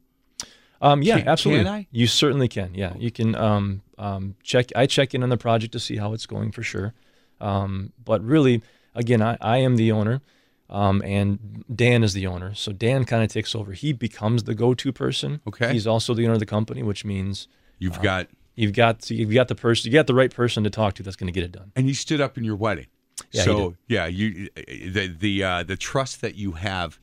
Um, 0.81 1.01
yeah, 1.01 1.19
Can- 1.19 1.27
absolutely. 1.27 1.63
can 1.65 1.73
I? 1.73 1.87
You 1.91 2.07
certainly 2.07 2.47
can. 2.47 2.73
Yeah, 2.73 2.93
you 2.97 3.11
can 3.11 3.35
um, 3.35 3.81
um, 3.97 4.35
check. 4.43 4.71
I 4.75 4.85
check 4.85 5.13
in 5.13 5.23
on 5.23 5.29
the 5.29 5.37
project 5.37 5.73
to 5.73 5.79
see 5.79 5.97
how 5.97 6.13
it's 6.13 6.25
going 6.25 6.51
for 6.51 6.63
sure. 6.63 6.93
Um, 7.41 7.93
but 8.03 8.23
really, 8.23 8.61
again, 8.95 9.21
I, 9.21 9.37
I 9.41 9.57
am 9.57 9.77
the 9.77 9.91
owner, 9.91 10.21
um, 10.69 11.01
and 11.03 11.63
Dan 11.73 12.03
is 12.03 12.13
the 12.13 12.27
owner. 12.27 12.53
So 12.53 12.71
Dan 12.71 13.05
kind 13.05 13.23
of 13.23 13.29
takes 13.31 13.55
over. 13.55 13.73
He 13.73 13.93
becomes 13.93 14.43
the 14.43 14.53
go-to 14.55 14.91
person. 14.91 15.41
Okay. 15.47 15.73
He's 15.73 15.87
also 15.87 16.13
the 16.13 16.23
owner 16.25 16.33
of 16.33 16.39
the 16.39 16.45
company, 16.45 16.83
which 16.83 17.03
means 17.05 17.47
You've 17.79 18.01
got, 18.01 18.27
you've 18.55 18.73
got 18.73 19.09
you've 19.09 19.33
got 19.33 19.47
the 19.47 19.55
person, 19.55 19.89
you 19.91 19.97
got 19.97 20.07
the 20.07 20.13
right 20.13 20.33
person 20.33 20.63
to 20.65 20.69
talk 20.69 20.93
to 20.95 21.03
that's 21.03 21.15
going 21.15 21.27
to 21.27 21.33
get 21.33 21.43
it 21.43 21.51
done. 21.53 21.71
and 21.75 21.87
you 21.87 21.93
stood 21.93 22.19
up 22.21 22.37
in 22.37 22.43
your 22.43 22.55
wedding. 22.57 22.87
Yeah, 23.31 23.43
so 23.43 23.75
yeah, 23.87 24.05
you 24.07 24.49
the 24.55 25.07
the 25.07 25.43
uh, 25.43 25.63
the 25.63 25.75
trust 25.75 26.21
that 26.21 26.35
you 26.35 26.53
have 26.53 26.99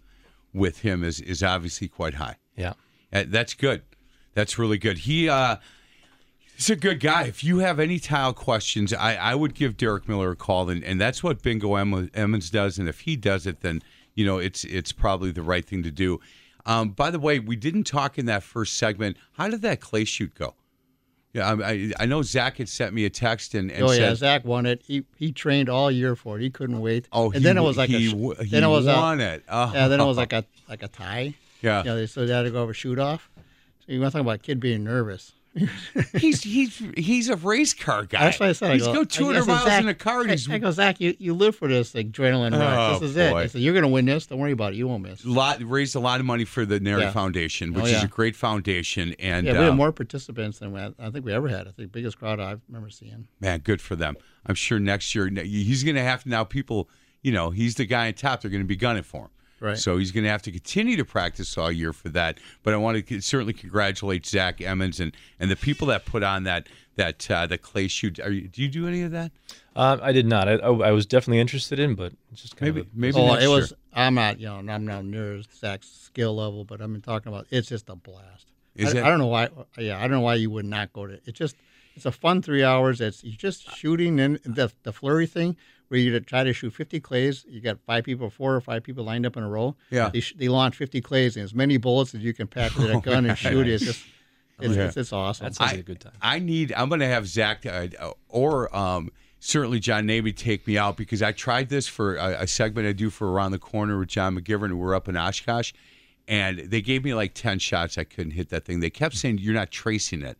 with 0.52 0.80
him 0.80 1.02
is 1.04 1.20
is 1.20 1.42
obviously 1.42 1.88
quite 1.88 2.14
high. 2.14 2.36
Yeah. 2.56 2.72
Uh, 3.12 3.24
That's 3.26 3.54
good. 3.54 3.82
That's 4.34 4.58
really 4.58 4.78
good. 4.78 4.98
He 4.98 5.28
uh 5.28 5.56
he's 6.56 6.70
a 6.70 6.76
good 6.76 7.00
guy. 7.00 7.24
If 7.24 7.44
you 7.44 7.58
have 7.58 7.78
any 7.78 7.98
tile 7.98 8.32
questions, 8.32 8.92
I, 8.92 9.14
I 9.14 9.34
would 9.34 9.54
give 9.54 9.76
Derek 9.76 10.08
Miller 10.08 10.32
a 10.32 10.36
call 10.36 10.68
and, 10.70 10.82
and 10.82 11.00
that's 11.00 11.22
what 11.22 11.42
Bingo 11.42 11.76
Em- 11.76 12.10
Emmons 12.14 12.50
does 12.50 12.78
and 12.78 12.88
if 12.88 13.00
he 13.00 13.16
does 13.16 13.46
it 13.46 13.60
then 13.60 13.82
you 14.14 14.24
know 14.26 14.38
it's 14.38 14.64
it's 14.64 14.90
probably 14.92 15.30
the 15.30 15.42
right 15.42 15.64
thing 15.64 15.82
to 15.84 15.90
do. 15.90 16.20
Um, 16.64 16.90
by 16.90 17.10
the 17.10 17.20
way, 17.20 17.38
we 17.38 17.54
didn't 17.54 17.84
talk 17.84 18.18
in 18.18 18.26
that 18.26 18.42
first 18.42 18.76
segment. 18.76 19.16
How 19.34 19.48
did 19.48 19.62
that 19.62 19.80
clay 19.80 20.04
shoot 20.04 20.34
go? 20.34 20.54
Yeah, 21.32 21.52
I, 21.52 21.70
I, 21.70 21.92
I 22.00 22.06
know 22.06 22.22
Zach 22.22 22.56
had 22.56 22.68
sent 22.68 22.94
me 22.94 23.04
a 23.04 23.10
text 23.10 23.54
and, 23.54 23.70
and 23.70 23.82
Oh 23.84 23.90
yeah, 23.92 24.08
said, 24.08 24.16
Zach 24.16 24.44
won 24.44 24.66
it. 24.66 24.82
He 24.82 25.04
he 25.16 25.32
trained 25.32 25.68
all 25.68 25.90
year 25.90 26.16
for 26.16 26.38
it. 26.38 26.42
He 26.42 26.50
couldn't 26.50 26.80
wait. 26.80 27.08
"Oh, 27.12 27.26
and 27.26 27.36
he, 27.36 27.40
then 27.40 27.58
it 27.58 27.60
was 27.60 27.76
like 27.76 27.90
he, 27.90 28.06
a 28.06 28.42
he 28.42 28.50
then 28.50 28.64
it 28.64 28.68
was 28.68 28.86
won 28.86 29.20
a, 29.20 29.24
it." 29.24 29.44
Oh. 29.48 29.70
yeah. 29.74 29.86
Then 29.88 30.00
it 30.00 30.04
was 30.04 30.16
like 30.16 30.32
a 30.32 30.44
like 30.68 30.82
a 30.82 30.88
tie. 30.88 31.34
Yeah. 31.60 31.84
You 31.84 31.90
know, 31.90 32.06
so 32.06 32.26
they 32.26 32.32
had 32.32 32.42
to 32.42 32.50
go 32.50 32.62
over 32.62 32.72
shoot 32.74 32.98
off. 32.98 33.30
So 33.36 33.92
you 33.92 34.00
want 34.00 34.12
to 34.12 34.18
talk 34.18 34.22
about 34.22 34.36
a 34.36 34.38
kid 34.38 34.60
being 34.60 34.82
nervous? 34.82 35.32
he's 36.16 36.42
he's 36.42 36.82
he's 36.96 37.28
a 37.28 37.36
race 37.36 37.72
car 37.72 38.04
guy. 38.04 38.20
That's 38.24 38.40
what 38.40 38.48
I 38.50 38.52
said. 38.52 38.70
I 38.70 38.74
He's 38.74 38.84
go, 38.84 38.94
go 38.94 39.04
200 39.04 39.38
I 39.38 39.40
said, 39.40 39.46
miles 39.48 39.64
Zach, 39.64 39.82
in 39.82 39.88
a 39.88 39.94
car. 39.94 40.20
And 40.20 40.30
I, 40.30 40.34
he's 40.34 40.50
I 40.50 40.58
go, 40.58 40.70
Zach, 40.70 41.00
you, 41.00 41.14
you 41.18 41.34
live 41.34 41.56
for 41.56 41.68
this 41.68 41.92
adrenaline 41.94 42.52
rush. 42.52 42.76
Oh, 42.78 42.98
this 42.98 43.10
is 43.10 43.16
it. 43.16 43.30
boy. 43.32 43.38
I 43.38 43.46
said, 43.46 43.60
you're 43.62 43.72
going 43.72 43.82
to 43.84 43.88
win 43.88 44.04
this. 44.04 44.26
Don't 44.26 44.38
worry 44.38 44.52
about 44.52 44.72
it. 44.74 44.76
You 44.76 44.86
won't 44.88 45.02
miss. 45.02 45.24
lot 45.24 45.62
raised 45.62 45.96
a 45.96 46.00
lot 46.00 46.20
of 46.20 46.26
money 46.26 46.44
for 46.44 46.64
the 46.66 46.78
NARI 46.78 47.02
Yeah. 47.02 47.10
Foundation, 47.12 47.72
which 47.72 47.84
Oh, 47.84 47.88
is 47.88 48.02
a 48.04 48.08
great 48.08 48.36
foundation. 48.36 49.14
And 49.18 49.46
Yeah, 49.46 49.52
we 49.54 49.58
had 49.60 49.68
uh, 49.70 49.74
more 49.74 49.92
participants 49.92 50.58
than 50.58 50.72
we 50.72 50.80
I 50.80 51.10
think 51.10 51.24
we 51.24 51.32
ever 51.32 51.48
had. 51.48 51.66
I 51.66 51.70
think 51.70 51.92
biggest 51.92 52.18
crowd 52.18 52.38
I 52.40 52.56
remember 52.68 52.90
seeing. 52.90 53.26
man, 53.40 53.60
good 53.60 53.80
for 53.80 53.96
them. 53.96 54.16
I'm 54.44 54.54
sure 54.54 54.78
next 54.78 55.14
year 55.14 55.28
he's 55.28 55.82
going 55.84 55.96
to 55.96 56.02
have 56.02 56.22
to 56.24 56.28
now. 56.28 56.44
People, 56.44 56.88
you 57.22 57.32
know, 57.32 57.50
he's 57.50 57.74
the 57.76 57.84
guy 57.84 58.08
on 58.08 58.12
top. 58.14 58.42
They're 58.42 58.50
going 58.50 58.62
to 58.62 58.66
be 58.68 58.76
gunning 58.76 59.02
for 59.02 59.22
him. 59.24 59.30
Right. 59.58 59.78
So 59.78 59.96
he's 59.96 60.12
going 60.12 60.24
to 60.24 60.30
have 60.30 60.42
to 60.42 60.52
continue 60.52 60.96
to 60.98 61.04
practice 61.04 61.56
all 61.56 61.72
year 61.72 61.92
for 61.92 62.10
that. 62.10 62.38
But 62.62 62.74
I 62.74 62.76
want 62.76 63.06
to 63.06 63.20
certainly 63.22 63.54
congratulate 63.54 64.26
Zach 64.26 64.60
Emmons 64.60 65.00
and, 65.00 65.16
and 65.40 65.50
the 65.50 65.56
people 65.56 65.86
that 65.88 66.04
put 66.04 66.22
on 66.22 66.44
that 66.44 66.68
that 66.96 67.30
uh, 67.30 67.46
the 67.46 67.58
clay 67.58 67.88
shoot. 67.88 68.18
Are 68.20 68.30
you, 68.30 68.48
do 68.48 68.62
you 68.62 68.68
do 68.68 68.86
any 68.88 69.02
of 69.02 69.12
that? 69.12 69.30
Uh, 69.74 69.98
I 70.00 70.12
did 70.12 70.26
not. 70.26 70.48
I, 70.48 70.54
I, 70.54 70.88
I 70.88 70.90
was 70.92 71.04
definitely 71.06 71.40
interested 71.40 71.78
in, 71.78 71.94
but 71.94 72.12
just 72.34 72.56
kind 72.56 72.74
Maybe 72.74 72.80
of 72.80 72.86
a, 72.86 72.90
maybe 72.94 73.16
Oh, 73.18 73.32
next 73.32 73.44
it 73.44 73.48
was. 73.48 73.72
I'm 73.94 74.14
not, 74.14 74.40
you 74.40 74.46
know, 74.46 74.56
I'm 74.56 74.86
not 74.86 75.04
near 75.04 75.42
Zach's 75.54 75.88
skill 75.88 76.36
level, 76.36 76.64
but 76.64 76.80
I've 76.80 76.92
been 76.92 77.02
talking 77.02 77.32
about. 77.32 77.46
It's 77.50 77.68
just 77.68 77.88
a 77.88 77.96
blast. 77.96 78.46
Is 78.74 78.94
I, 78.94 78.98
it? 78.98 79.04
I 79.04 79.08
don't 79.08 79.18
know 79.18 79.26
why. 79.26 79.48
Yeah, 79.78 79.98
I 79.98 80.02
don't 80.02 80.12
know 80.12 80.20
why 80.20 80.34
you 80.34 80.50
would 80.50 80.66
not 80.66 80.92
go 80.92 81.06
to. 81.06 81.18
It's 81.24 81.38
just, 81.38 81.56
it's 81.94 82.04
a 82.06 82.12
fun 82.12 82.42
three 82.42 82.62
hours. 82.62 83.00
It's 83.00 83.24
you're 83.24 83.36
just 83.36 83.74
shooting 83.74 84.20
and 84.20 84.38
the 84.44 84.70
the 84.82 84.92
flurry 84.92 85.26
thing 85.26 85.56
where 85.88 86.00
you 86.00 86.18
try 86.20 86.42
to 86.44 86.52
shoot 86.52 86.70
50 86.72 87.00
clays. 87.00 87.44
You 87.48 87.60
got 87.60 87.78
five 87.86 88.04
people, 88.04 88.28
four 88.30 88.54
or 88.54 88.60
five 88.60 88.82
people 88.82 89.04
lined 89.04 89.24
up 89.26 89.36
in 89.36 89.42
a 89.42 89.48
row. 89.48 89.76
Yeah. 89.90 90.08
They, 90.08 90.20
sh- 90.20 90.34
they 90.36 90.48
launch 90.48 90.76
50 90.76 91.00
clays 91.00 91.36
and 91.36 91.44
as 91.44 91.54
many 91.54 91.76
bullets 91.76 92.14
as 92.14 92.22
you 92.22 92.32
can 92.34 92.46
pack 92.46 92.74
with 92.76 92.90
a 92.90 93.00
gun 93.04 93.26
and 93.26 93.38
shoot. 93.38 93.68
It's 93.68 93.84
just, 93.84 94.04
it's, 94.60 94.74
Yeah. 94.76 94.84
it's, 94.86 94.96
it's 94.96 95.12
awesome. 95.12 95.44
that 95.44 95.54
sounds 95.54 95.70
like 95.72 95.80
a 95.80 95.84
good 95.84 96.00
time. 96.00 96.12
I 96.20 96.38
need. 96.38 96.72
I'm 96.72 96.88
going 96.88 97.00
to 97.00 97.06
have 97.06 97.26
Zach 97.28 97.64
uh, 97.66 97.86
or 98.28 98.74
um, 98.76 99.10
certainly 99.38 99.78
John 99.78 100.06
Navy 100.06 100.32
take 100.32 100.66
me 100.66 100.76
out 100.76 100.96
because 100.96 101.22
I 101.22 101.30
tried 101.32 101.68
this 101.68 101.86
for 101.86 102.16
a, 102.16 102.42
a 102.42 102.46
segment 102.46 102.88
I 102.88 102.92
do 102.92 103.10
for 103.10 103.30
Around 103.30 103.52
the 103.52 103.58
Corner 103.58 103.98
with 103.98 104.08
John 104.08 104.36
McGivern. 104.36 104.72
We're 104.74 104.94
up 104.94 105.08
in 105.08 105.16
Oshkosh, 105.16 105.72
and 106.26 106.58
they 106.58 106.80
gave 106.80 107.04
me 107.04 107.14
like 107.14 107.34
ten 107.34 107.58
shots. 107.60 107.96
I 107.98 108.04
couldn't 108.04 108.32
hit 108.32 108.48
that 108.48 108.64
thing. 108.64 108.80
They 108.80 108.90
kept 108.90 109.14
saying 109.16 109.38
you're 109.38 109.54
not 109.54 109.70
tracing 109.70 110.22
it. 110.22 110.36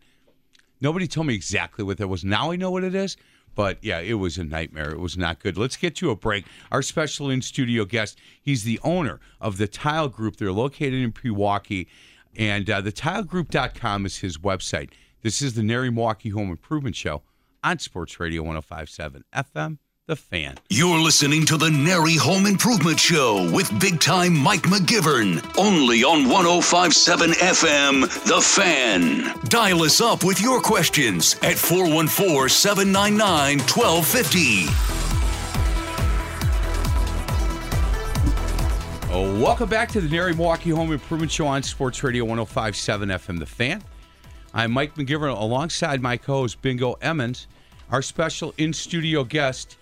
Nobody 0.81 1.07
told 1.07 1.25
me 1.27 1.33
exactly 1.33 1.83
what 1.83 1.97
that 1.99 2.07
was. 2.07 2.23
Now 2.23 2.51
I 2.51 2.55
know 2.55 2.69
what 2.71 2.83
it 2.83 2.93
is. 2.95 3.17
But 3.57 3.79
yeah, 3.81 4.01
it 4.01 4.13
was 4.13 4.37
a 4.37 4.43
nightmare. 4.43 4.91
It 4.91 4.99
was 4.99 5.17
not 5.17 5.39
good. 5.39 5.57
Let's 5.57 5.77
get 5.77 5.95
to 5.95 6.11
a 6.11 6.15
break. 6.15 6.45
Our 6.71 6.83
special 6.83 7.31
in 7.31 7.41
studio 7.41 7.85
guest, 7.85 8.19
he's 8.39 8.63
the 8.63 8.79
owner 8.83 9.19
of 9.41 9.57
the 9.57 9.67
Tile 9.67 10.09
Group. 10.09 10.35
They're 10.35 10.51
located 10.51 10.93
in 10.93 11.11
Pewaukee, 11.11 11.87
and 12.35 12.69
uh, 12.69 12.83
thetilegroup.com 12.83 14.05
is 14.05 14.17
his 14.17 14.37
website. 14.37 14.91
This 15.23 15.41
is 15.41 15.55
the 15.55 15.63
NARI 15.63 15.89
Milwaukee 15.89 16.29
Home 16.29 16.51
Improvement 16.51 16.95
Show 16.95 17.23
on 17.63 17.79
Sports 17.79 18.19
Radio 18.19 18.43
1057 18.43 19.23
FM, 19.33 19.79
The 20.07 20.15
Fan. 20.15 20.55
You're 20.69 21.01
listening 21.01 21.45
to 21.47 21.57
the 21.57 21.69
NARI 21.69 22.15
Home 22.15 22.45
Improvement 22.45 22.97
Show 22.97 23.51
with 23.51 23.77
big 23.77 23.99
time 23.99 24.37
Mike 24.37 24.61
McGivern. 24.61 25.43
Only 25.57 26.05
on 26.05 26.29
1057 26.29 27.31
FM, 27.31 28.23
The 28.23 28.39
Fan. 28.39 29.37
Dial 29.49 29.81
us 29.81 29.99
up 29.99 30.23
with 30.23 30.39
your 30.39 30.61
questions 30.61 31.35
at 31.43 31.57
414 31.57 32.47
799 32.47 33.59
1250. 33.59 34.67
Oh, 39.11 39.37
welcome 39.41 39.67
back 39.67 39.89
to 39.89 39.99
the 39.99 40.07
NARI 40.07 40.35
Milwaukee 40.35 40.69
Home 40.69 40.93
Improvement 40.93 41.33
Show 41.33 41.47
on 41.47 41.63
Sports 41.63 42.01
Radio 42.01 42.23
1057 42.23 43.09
FM, 43.09 43.39
The 43.39 43.45
Fan. 43.45 43.83
I'm 44.53 44.71
Mike 44.71 44.95
McGivern 44.95 45.37
alongside 45.37 46.01
my 46.01 46.15
co 46.15 46.35
host 46.35 46.61
Bingo 46.61 46.93
Emmons. 47.01 47.47
Our 47.91 48.01
special 48.01 48.53
in 48.57 48.71
studio 48.71 49.25
guest 49.25 49.75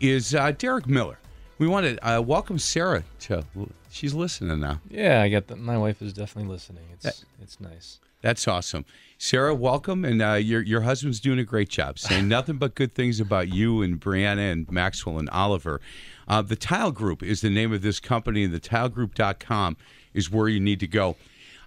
is 0.00 0.34
uh, 0.34 0.52
Derek 0.52 0.86
Miller. 0.86 1.18
We 1.58 1.66
want 1.66 1.86
to 1.86 2.08
uh, 2.08 2.20
welcome 2.20 2.58
Sarah 2.58 3.02
to, 3.20 3.44
she's 3.90 4.14
listening 4.14 4.60
now. 4.60 4.80
Yeah, 4.88 5.22
I 5.22 5.28
get 5.28 5.48
that. 5.48 5.58
My 5.58 5.76
wife 5.76 6.00
is 6.02 6.12
definitely 6.12 6.50
listening. 6.50 6.84
It's 6.92 7.24
it's 7.42 7.60
nice. 7.60 7.98
That's 8.20 8.48
awesome. 8.48 8.84
Sarah, 9.16 9.54
welcome. 9.54 10.04
And 10.04 10.20
uh, 10.20 10.34
your, 10.34 10.60
your 10.62 10.80
husband's 10.80 11.20
doing 11.20 11.38
a 11.38 11.44
great 11.44 11.68
job, 11.68 11.98
saying 11.98 12.28
nothing 12.28 12.56
but 12.56 12.74
good 12.74 12.94
things 12.94 13.20
about 13.20 13.52
you 13.52 13.82
and 13.82 14.00
Brianna 14.00 14.52
and 14.52 14.70
Maxwell 14.70 15.18
and 15.18 15.30
Oliver. 15.30 15.80
Uh, 16.26 16.42
the 16.42 16.56
Tile 16.56 16.92
Group 16.92 17.22
is 17.22 17.40
the 17.40 17.50
name 17.50 17.72
of 17.72 17.82
this 17.82 18.00
company, 18.00 18.44
and 18.44 18.52
the 18.52 18.60
thetilegroup.com 18.60 19.76
is 20.14 20.30
where 20.30 20.48
you 20.48 20.60
need 20.60 20.80
to 20.80 20.86
go. 20.86 21.16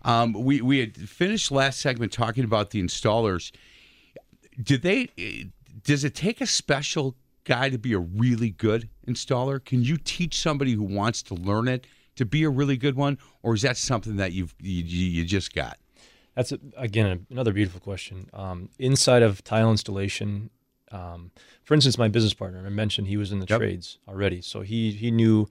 Um, 0.04 0.34
we, 0.34 0.62
we 0.62 0.80
had 0.80 0.96
finished 0.96 1.52
last 1.52 1.80
segment 1.80 2.12
talking 2.12 2.44
about 2.44 2.72
the 2.72 2.82
installers. 2.82 3.52
Did 4.62 4.82
they? 4.82 5.10
Does 5.84 6.04
it 6.04 6.16
take 6.16 6.42
a 6.42 6.46
special 6.46 7.16
guy 7.44 7.70
to 7.70 7.78
be 7.78 7.94
a 7.94 8.00
really 8.00 8.52
good 8.52 8.90
installer? 9.08 9.64
Can 9.64 9.84
you 9.84 9.98
teach 9.98 10.40
somebody 10.40 10.74
who 10.74 10.84
wants 10.84 11.22
to 11.24 11.34
learn 11.34 11.68
it 11.68 11.88
to 12.16 12.26
be 12.26 12.44
a 12.44 12.50
really 12.50 12.78
good 12.78 12.96
one, 12.96 13.18
or 13.42 13.54
is 13.54 13.62
that 13.62 13.78
something 13.78 14.18
that 14.18 14.34
you've 14.34 14.54
you, 14.60 14.84
you 14.84 15.26
just 15.26 15.54
got? 15.54 15.78
That's 16.36 16.52
a, 16.52 16.60
again 16.78 17.26
another 17.30 17.54
beautiful 17.54 17.80
question. 17.80 18.30
Um, 18.34 18.70
inside 18.80 19.24
of 19.24 19.44
tile 19.44 19.72
installation, 19.72 20.50
um, 20.92 21.32
for 21.64 21.74
instance, 21.74 21.98
my 21.98 22.08
business 22.08 22.34
partner 22.34 22.64
I 22.66 22.70
mentioned 22.70 23.08
he 23.08 23.18
was 23.18 23.32
in 23.32 23.40
the 23.40 23.48
Yep. 23.50 23.60
trades 23.60 23.98
already, 24.08 24.42
so 24.42 24.62
he 24.62 24.92
he 24.92 25.12
knew 25.12 25.48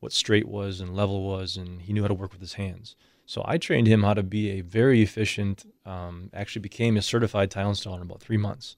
what 0.00 0.12
straight 0.12 0.48
was 0.48 0.80
and 0.80 0.94
level 0.94 1.22
was, 1.22 1.56
and 1.56 1.82
he 1.82 1.92
knew 1.92 2.02
how 2.02 2.08
to 2.08 2.14
work 2.14 2.32
with 2.32 2.40
his 2.40 2.54
hands. 2.54 2.96
So 3.26 3.42
I 3.46 3.58
trained 3.58 3.86
him 3.86 4.02
how 4.02 4.14
to 4.14 4.24
be 4.24 4.50
a 4.50 4.60
very 4.60 5.02
efficient. 5.02 5.64
Um, 5.86 6.30
actually, 6.34 6.62
became 6.62 6.96
a 6.96 7.02
certified 7.02 7.50
tile 7.50 7.70
installer 7.70 7.96
in 7.96 8.02
about 8.02 8.20
three 8.20 8.36
months. 8.36 8.76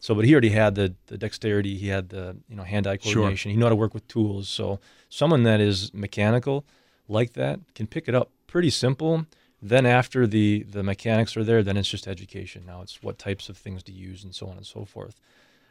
So, 0.00 0.14
but 0.14 0.24
he 0.24 0.32
already 0.32 0.50
had 0.50 0.74
the 0.74 0.94
the 1.06 1.16
dexterity, 1.18 1.76
he 1.76 1.88
had 1.88 2.08
the 2.08 2.36
you 2.48 2.56
know 2.56 2.64
hand-eye 2.64 2.98
Sure. 3.00 3.14
coordination, 3.14 3.50
he 3.50 3.56
knew 3.56 3.64
how 3.64 3.68
to 3.70 3.76
work 3.76 3.94
with 3.94 4.08
tools. 4.08 4.48
So, 4.48 4.80
someone 5.08 5.42
that 5.44 5.60
is 5.60 5.92
mechanical 5.94 6.64
like 7.08 7.34
that 7.34 7.60
can 7.74 7.86
pick 7.86 8.08
it 8.08 8.14
up 8.14 8.30
pretty 8.46 8.70
simple. 8.70 9.26
Then 9.62 9.84
after 9.84 10.26
the 10.26 10.62
the 10.62 10.82
mechanics 10.82 11.36
are 11.36 11.44
there, 11.44 11.62
then 11.62 11.76
it's 11.76 11.88
just 11.88 12.08
education. 12.08 12.64
Now 12.66 12.80
it's 12.82 13.02
what 13.02 13.18
types 13.18 13.48
of 13.50 13.56
things 13.58 13.82
to 13.84 13.92
use 13.92 14.24
and 14.24 14.34
so 14.34 14.46
on 14.48 14.56
and 14.56 14.66
so 14.66 14.84
forth. 14.84 15.20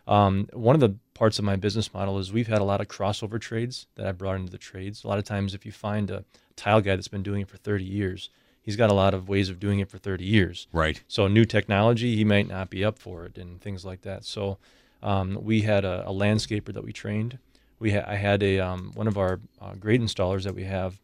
Um, 0.08 0.48
one 0.54 0.76
of 0.76 0.80
the 0.82 0.96
parts 1.14 1.38
of 1.40 1.46
my 1.46 1.56
business 1.56 1.94
model 1.94 2.18
is 2.18 2.32
we've 2.34 2.48
had 2.48 2.62
a 2.62 2.64
lot 2.64 2.82
of 2.82 2.88
crossover 2.88 3.40
trades 3.40 3.86
that 3.96 4.08
I 4.08 4.12
brought 4.12 4.38
into 4.38 4.52
the 4.52 4.58
trades. 4.58 5.04
A 5.04 5.08
lot 5.08 5.20
of 5.20 5.24
times, 5.24 5.54
if 5.54 5.66
you 5.66 5.72
find 5.72 6.10
a 6.10 6.24
tile 6.56 6.82
guy 6.82 6.96
that's 6.96 7.08
been 7.08 7.22
doing 7.24 7.42
it 7.42 7.48
for 7.50 7.58
30 7.58 7.84
years, 7.84 8.30
he's 8.70 8.76
got 8.76 8.92
a 8.92 8.94
lot 8.94 9.16
of 9.16 9.28
ways 9.28 9.50
of 9.50 9.60
doing 9.60 9.80
it 9.80 9.90
for 9.90 9.98
30 9.98 10.24
years. 10.24 10.68
Right. 10.72 11.02
So 11.08 11.28
new 11.28 11.44
technology, 11.44 12.16
he 12.16 12.24
might 12.24 12.48
not 12.48 12.70
be 12.70 12.86
up 12.86 13.00
for 13.00 13.26
it, 13.26 13.36
and 13.36 13.60
things 13.60 13.84
like 13.84 14.02
that. 14.02 14.24
So 14.26 14.60
um, 15.02 15.40
we 15.42 15.62
had 15.62 15.84
a, 15.86 16.08
a 16.08 16.12
landscaper 16.14 16.72
that 16.74 16.84
we 16.84 16.94
trained. 16.94 17.40
We 17.80 17.94
ha- 17.94 18.06
I 18.06 18.16
had 18.16 18.44
a 18.44 18.60
um, 18.60 18.92
one 18.94 19.08
of 19.08 19.18
our 19.18 19.40
uh, 19.60 19.74
great 19.74 20.02
installers 20.02 20.44
that 20.44 20.54
we 20.54 20.66
have 20.66 21.00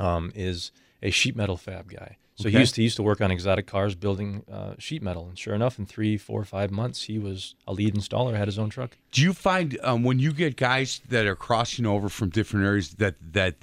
um, 0.00 0.32
is 0.34 0.72
a 1.00 1.10
sheet 1.10 1.36
metal 1.36 1.56
fab 1.56 1.88
guy. 1.88 2.16
So 2.34 2.48
Okay. 2.48 2.50
he 2.54 2.58
used 2.58 2.74
to 2.74 2.80
he 2.80 2.84
used 2.84 2.96
to 2.96 3.02
work 3.04 3.20
on 3.20 3.30
exotic 3.30 3.66
cars 3.68 3.94
building 3.94 4.42
uh, 4.52 4.74
sheet 4.78 5.02
metal, 5.02 5.28
and 5.28 5.38
sure 5.38 5.54
enough, 5.54 5.78
in 5.78 5.86
three, 5.86 6.16
four, 6.16 6.44
five 6.44 6.72
months, 6.72 7.04
he 7.04 7.16
was 7.18 7.54
a 7.68 7.72
lead 7.72 7.94
installer, 7.94 8.36
had 8.36 8.48
his 8.48 8.58
own 8.58 8.70
truck. 8.70 8.96
Do 9.12 9.22
you 9.22 9.32
find 9.32 9.78
um, 9.84 10.02
when 10.02 10.18
you 10.18 10.32
get 10.32 10.56
guys 10.56 11.00
that 11.08 11.26
are 11.26 11.36
crossing 11.36 11.86
over 11.86 12.08
from 12.08 12.30
different 12.30 12.66
areas 12.66 12.94
that 12.94 13.14
that 13.32 13.54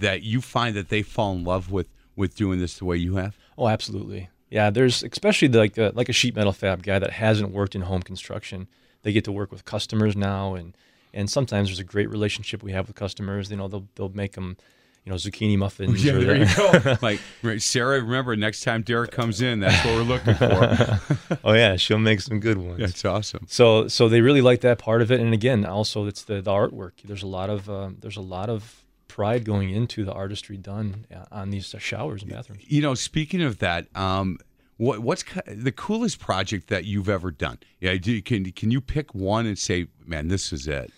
that 0.00 0.22
you 0.22 0.40
find 0.40 0.74
that 0.76 0.88
they 0.88 1.02
fall 1.02 1.32
in 1.34 1.44
love 1.44 1.70
with 1.72 1.88
with 2.18 2.34
doing 2.34 2.58
this 2.58 2.78
the 2.78 2.84
way 2.84 2.96
you 2.96 3.16
have? 3.16 3.38
Oh, 3.56 3.68
absolutely. 3.68 4.28
Yeah, 4.50 4.70
there's 4.70 5.02
especially 5.02 5.48
like 5.48 5.78
a, 5.78 5.92
like 5.94 6.08
a 6.08 6.12
sheet 6.12 6.34
metal 6.34 6.52
fab 6.52 6.82
guy 6.82 6.98
that 6.98 7.10
hasn't 7.10 7.50
worked 7.52 7.74
in 7.74 7.82
home 7.82 8.02
construction. 8.02 8.66
They 9.02 9.12
get 9.12 9.24
to 9.24 9.32
work 9.32 9.52
with 9.52 9.64
customers 9.64 10.16
now, 10.16 10.54
and 10.54 10.76
and 11.14 11.30
sometimes 11.30 11.68
there's 11.68 11.78
a 11.78 11.84
great 11.84 12.10
relationship 12.10 12.62
we 12.62 12.72
have 12.72 12.88
with 12.88 12.96
customers. 12.96 13.50
You 13.50 13.56
know, 13.56 13.68
they'll 13.68 13.86
they'll 13.94 14.08
make 14.08 14.32
them, 14.32 14.56
you 15.04 15.10
know, 15.10 15.16
zucchini 15.16 15.58
muffins. 15.64 16.02
Yeah, 16.02 16.12
there 16.12 16.36
you 16.36 16.46
go. 16.56 16.96
like 17.02 17.20
right, 17.42 17.60
Sarah, 17.60 18.00
remember 18.00 18.36
next 18.36 18.62
time 18.62 18.82
Derek 18.82 19.10
comes 19.10 19.42
in, 19.42 19.60
that's 19.60 19.84
what 19.84 19.94
we're 19.94 20.02
looking 20.02 20.34
for. 20.34 21.38
oh 21.44 21.52
yeah, 21.52 21.76
she'll 21.76 21.98
make 21.98 22.22
some 22.22 22.40
good 22.40 22.56
ones. 22.56 22.80
That's 22.80 23.04
awesome. 23.04 23.46
So 23.48 23.86
so 23.86 24.08
they 24.08 24.22
really 24.22 24.42
like 24.42 24.62
that 24.62 24.78
part 24.78 25.02
of 25.02 25.12
it, 25.12 25.20
and 25.20 25.34
again, 25.34 25.66
also 25.66 26.06
it's 26.06 26.22
the, 26.22 26.40
the 26.40 26.50
artwork. 26.50 26.92
There's 27.04 27.22
a 27.22 27.28
lot 27.28 27.50
of 27.50 27.68
um, 27.68 27.98
there's 28.00 28.16
a 28.16 28.22
lot 28.22 28.48
of 28.48 28.82
pride 29.18 29.44
going 29.44 29.70
into 29.70 30.04
the 30.04 30.12
artistry 30.12 30.56
done 30.56 31.04
uh, 31.12 31.24
on 31.32 31.50
these 31.50 31.74
showers 31.80 32.22
and 32.22 32.30
bathrooms. 32.30 32.62
You 32.68 32.80
know, 32.80 32.94
speaking 32.94 33.42
of 33.42 33.58
that, 33.58 33.88
um, 33.96 34.38
what 34.76 35.00
what's 35.00 35.24
the 35.44 35.72
coolest 35.72 36.20
project 36.20 36.68
that 36.68 36.84
you've 36.84 37.08
ever 37.08 37.32
done? 37.32 37.58
Yeah, 37.80 37.96
do, 37.96 38.22
can 38.22 38.52
can 38.52 38.70
you 38.70 38.80
pick 38.80 39.16
one 39.16 39.44
and 39.44 39.58
say, 39.58 39.88
man, 40.06 40.28
this 40.28 40.52
is 40.52 40.68
it? 40.68 40.92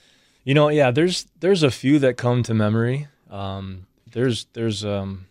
You 0.44 0.52
know, 0.52 0.68
yeah, 0.68 0.90
there's 0.90 1.28
there's 1.40 1.62
a 1.62 1.70
few 1.70 1.98
that 2.00 2.18
come 2.18 2.42
to 2.42 2.52
memory. 2.52 3.08
Um, 3.30 3.86
there's 4.12 4.44
there's 4.52 4.84
um, 4.84 5.26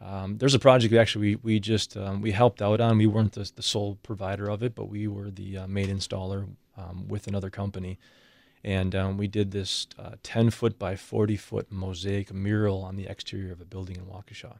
um, 0.00 0.38
there's 0.38 0.54
a 0.54 0.60
project 0.60 0.92
we 0.92 0.98
actually 0.98 1.34
we, 1.34 1.54
we 1.54 1.58
just 1.58 1.96
um, 1.96 2.22
we 2.22 2.30
helped 2.30 2.62
out 2.62 2.80
on. 2.80 2.98
We 2.98 3.08
weren't 3.08 3.32
the, 3.32 3.50
the 3.56 3.62
sole 3.62 3.98
provider 4.04 4.48
of 4.48 4.62
it, 4.62 4.76
but 4.76 4.88
we 4.88 5.08
were 5.08 5.28
the 5.28 5.58
uh, 5.58 5.66
main 5.66 5.88
installer 5.88 6.46
um, 6.76 7.08
with 7.08 7.26
another 7.26 7.50
company, 7.50 7.98
and 8.62 8.94
um, 8.94 9.16
we 9.16 9.26
did 9.26 9.50
this 9.50 9.86
uh, 9.98 10.12
10 10.22 10.50
foot 10.50 10.78
by 10.78 10.96
40 10.96 11.36
foot 11.36 11.72
mosaic 11.72 12.32
mural 12.32 12.82
on 12.82 12.96
the 12.96 13.06
exterior 13.06 13.52
of 13.52 13.60
a 13.60 13.64
building 13.64 13.96
in 13.96 14.04
Waukesha. 14.04 14.58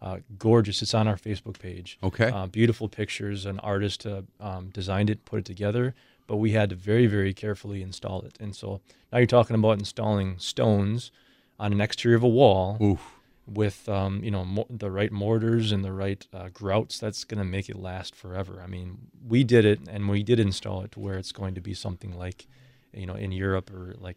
Uh, 0.00 0.18
gorgeous. 0.36 0.82
It's 0.82 0.94
on 0.94 1.06
our 1.06 1.16
Facebook 1.16 1.60
page. 1.60 1.96
Okay. 2.02 2.28
Uh, 2.28 2.48
beautiful 2.48 2.88
pictures. 2.88 3.46
An 3.46 3.60
artist 3.60 4.04
uh, 4.04 4.22
um, 4.40 4.70
designed 4.70 5.08
it, 5.08 5.24
put 5.24 5.38
it 5.38 5.44
together, 5.44 5.94
but 6.26 6.36
we 6.38 6.50
had 6.50 6.70
to 6.70 6.76
very, 6.76 7.06
very 7.06 7.32
carefully 7.32 7.82
install 7.82 8.22
it. 8.22 8.36
And 8.40 8.56
so 8.56 8.80
now 9.12 9.18
you're 9.18 9.28
talking 9.28 9.54
about 9.54 9.78
installing 9.78 10.38
stones 10.38 11.12
on 11.60 11.72
an 11.72 11.80
exterior 11.80 12.16
of 12.16 12.24
a 12.24 12.28
wall 12.28 12.78
Oof. 12.82 13.20
with, 13.46 13.88
um, 13.88 14.24
you 14.24 14.32
know, 14.32 14.44
mo- 14.44 14.66
the 14.68 14.90
right 14.90 15.12
mortars 15.12 15.70
and 15.70 15.84
the 15.84 15.92
right 15.92 16.26
uh, 16.34 16.48
grouts. 16.48 16.98
That's 16.98 17.22
going 17.22 17.38
to 17.38 17.44
make 17.44 17.68
it 17.68 17.76
last 17.76 18.16
forever. 18.16 18.60
I 18.60 18.66
mean, 18.66 18.98
we 19.24 19.44
did 19.44 19.64
it, 19.64 19.82
and 19.88 20.08
we 20.08 20.24
did 20.24 20.40
install 20.40 20.82
it 20.82 20.90
to 20.92 21.00
where 21.00 21.16
it's 21.16 21.30
going 21.30 21.54
to 21.54 21.60
be 21.60 21.74
something 21.74 22.18
like, 22.18 22.48
you 22.92 23.06
know, 23.06 23.14
in 23.14 23.32
Europe 23.32 23.70
or 23.72 23.94
like 23.98 24.16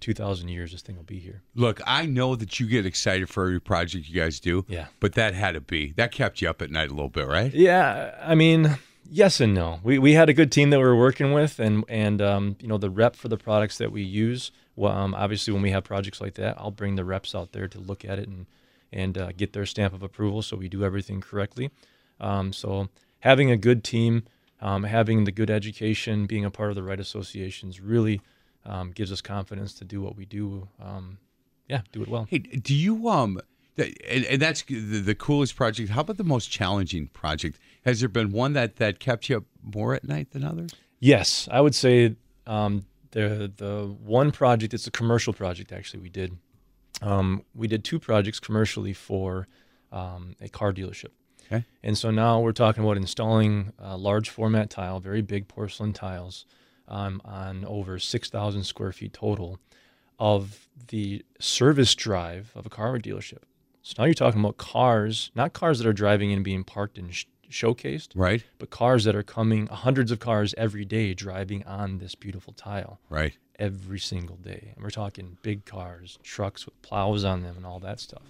2,000 0.00 0.48
years. 0.48 0.72
This 0.72 0.82
thing 0.82 0.96
will 0.96 1.04
be 1.04 1.18
here. 1.18 1.42
Look, 1.54 1.80
I 1.86 2.06
know 2.06 2.36
that 2.36 2.60
you 2.60 2.66
get 2.66 2.86
excited 2.86 3.28
for 3.28 3.44
every 3.44 3.60
project 3.60 4.08
you 4.08 4.20
guys 4.20 4.40
do. 4.40 4.64
Yeah. 4.68 4.86
But 5.00 5.14
that 5.14 5.34
had 5.34 5.52
to 5.52 5.60
be 5.60 5.92
that 5.92 6.12
kept 6.12 6.40
you 6.40 6.48
up 6.48 6.62
at 6.62 6.70
night 6.70 6.90
a 6.90 6.94
little 6.94 7.08
bit, 7.08 7.26
right? 7.26 7.52
Yeah, 7.52 8.14
I 8.22 8.34
mean, 8.34 8.78
yes 9.08 9.40
and 9.40 9.54
no. 9.54 9.80
We 9.82 9.98
we 9.98 10.12
had 10.12 10.28
a 10.28 10.34
good 10.34 10.52
team 10.52 10.70
that 10.70 10.78
we 10.78 10.84
were 10.84 10.96
working 10.96 11.32
with, 11.32 11.58
and 11.58 11.84
and 11.88 12.20
um, 12.20 12.56
you 12.60 12.68
know 12.68 12.78
the 12.78 12.90
rep 12.90 13.16
for 13.16 13.28
the 13.28 13.36
products 13.38 13.78
that 13.78 13.92
we 13.92 14.02
use. 14.02 14.50
Well, 14.74 14.92
um, 14.92 15.14
obviously, 15.14 15.52
when 15.54 15.62
we 15.62 15.70
have 15.70 15.84
projects 15.84 16.20
like 16.20 16.34
that, 16.34 16.56
I'll 16.58 16.70
bring 16.70 16.96
the 16.96 17.04
reps 17.04 17.34
out 17.34 17.52
there 17.52 17.68
to 17.68 17.78
look 17.78 18.04
at 18.04 18.18
it 18.18 18.28
and 18.28 18.46
and 18.92 19.18
uh, 19.18 19.32
get 19.36 19.52
their 19.52 19.66
stamp 19.66 19.94
of 19.94 20.02
approval, 20.02 20.42
so 20.42 20.56
we 20.56 20.68
do 20.68 20.84
everything 20.84 21.20
correctly. 21.20 21.70
Um, 22.20 22.52
so 22.52 22.88
having 23.20 23.50
a 23.50 23.56
good 23.56 23.84
team, 23.84 24.24
um, 24.60 24.84
having 24.84 25.24
the 25.24 25.32
good 25.32 25.50
education, 25.50 26.26
being 26.26 26.44
a 26.44 26.50
part 26.50 26.70
of 26.70 26.76
the 26.76 26.82
right 26.82 27.00
associations, 27.00 27.80
really 27.80 28.20
um, 28.64 28.90
gives 28.92 29.12
us 29.12 29.20
confidence 29.20 29.74
to 29.74 29.84
do 29.84 30.00
what 30.00 30.16
we 30.16 30.24
do. 30.24 30.68
Um, 30.80 31.18
yeah, 31.68 31.82
do 31.92 32.02
it 32.02 32.08
well. 32.08 32.26
Hey, 32.28 32.38
do 32.38 32.74
you 32.74 33.08
um? 33.08 33.40
And, 33.78 34.24
and 34.24 34.40
that's 34.40 34.62
the, 34.62 35.00
the 35.00 35.14
coolest 35.14 35.54
project. 35.54 35.90
How 35.90 36.00
about 36.00 36.16
the 36.16 36.24
most 36.24 36.50
challenging 36.50 37.08
project? 37.08 37.58
Has 37.84 38.00
there 38.00 38.08
been 38.08 38.32
one 38.32 38.54
that 38.54 38.76
that 38.76 39.00
kept 39.00 39.28
you 39.28 39.38
up 39.38 39.44
more 39.62 39.94
at 39.94 40.04
night 40.04 40.30
than 40.30 40.44
others? 40.44 40.70
Yes, 40.98 41.46
I 41.50 41.60
would 41.60 41.74
say 41.74 42.16
um, 42.46 42.86
the 43.10 43.52
the 43.54 43.94
one 44.02 44.32
project. 44.32 44.72
It's 44.72 44.86
a 44.86 44.90
commercial 44.90 45.32
project. 45.32 45.72
Actually, 45.72 46.00
we 46.00 46.08
did 46.08 46.38
um, 47.02 47.44
we 47.54 47.68
did 47.68 47.84
two 47.84 47.98
projects 47.98 48.40
commercially 48.40 48.92
for 48.92 49.46
um, 49.92 50.36
a 50.40 50.48
car 50.48 50.72
dealership. 50.72 51.10
Okay. 51.46 51.64
And 51.82 51.96
so 51.96 52.10
now 52.10 52.40
we're 52.40 52.52
talking 52.52 52.82
about 52.82 52.96
installing 52.96 53.72
uh, 53.82 53.96
large 53.96 54.30
format 54.30 54.70
tile, 54.70 55.00
very 55.00 55.22
big 55.22 55.48
porcelain 55.48 55.92
tiles, 55.92 56.44
um, 56.88 57.20
on 57.24 57.64
over 57.64 57.98
6,000 57.98 58.64
square 58.64 58.92
feet 58.92 59.12
total 59.12 59.58
of 60.18 60.68
the 60.88 61.24
service 61.38 61.94
drive 61.94 62.50
of 62.54 62.66
a 62.66 62.68
car 62.70 62.98
dealership. 62.98 63.42
So 63.82 63.94
now 63.98 64.04
you're 64.06 64.14
talking 64.14 64.40
about 64.40 64.56
cars, 64.56 65.30
not 65.34 65.52
cars 65.52 65.78
that 65.78 65.86
are 65.86 65.92
driving 65.92 66.30
in 66.30 66.36
and 66.36 66.44
being 66.44 66.64
parked 66.64 66.98
and 66.98 67.14
sh- 67.14 67.26
showcased, 67.50 68.08
Right. 68.16 68.42
but 68.58 68.70
cars 68.70 69.04
that 69.04 69.14
are 69.14 69.22
coming, 69.22 69.68
hundreds 69.68 70.10
of 70.10 70.18
cars 70.18 70.54
every 70.58 70.84
day 70.84 71.14
driving 71.14 71.64
on 71.64 71.98
this 71.98 72.14
beautiful 72.16 72.52
tile 72.52 72.98
Right. 73.08 73.36
every 73.58 74.00
single 74.00 74.36
day. 74.36 74.72
And 74.74 74.82
we're 74.82 74.90
talking 74.90 75.38
big 75.42 75.64
cars, 75.64 76.18
trucks 76.24 76.66
with 76.66 76.80
plows 76.82 77.24
on 77.24 77.42
them, 77.42 77.56
and 77.56 77.64
all 77.66 77.78
that 77.80 78.00
stuff. 78.00 78.22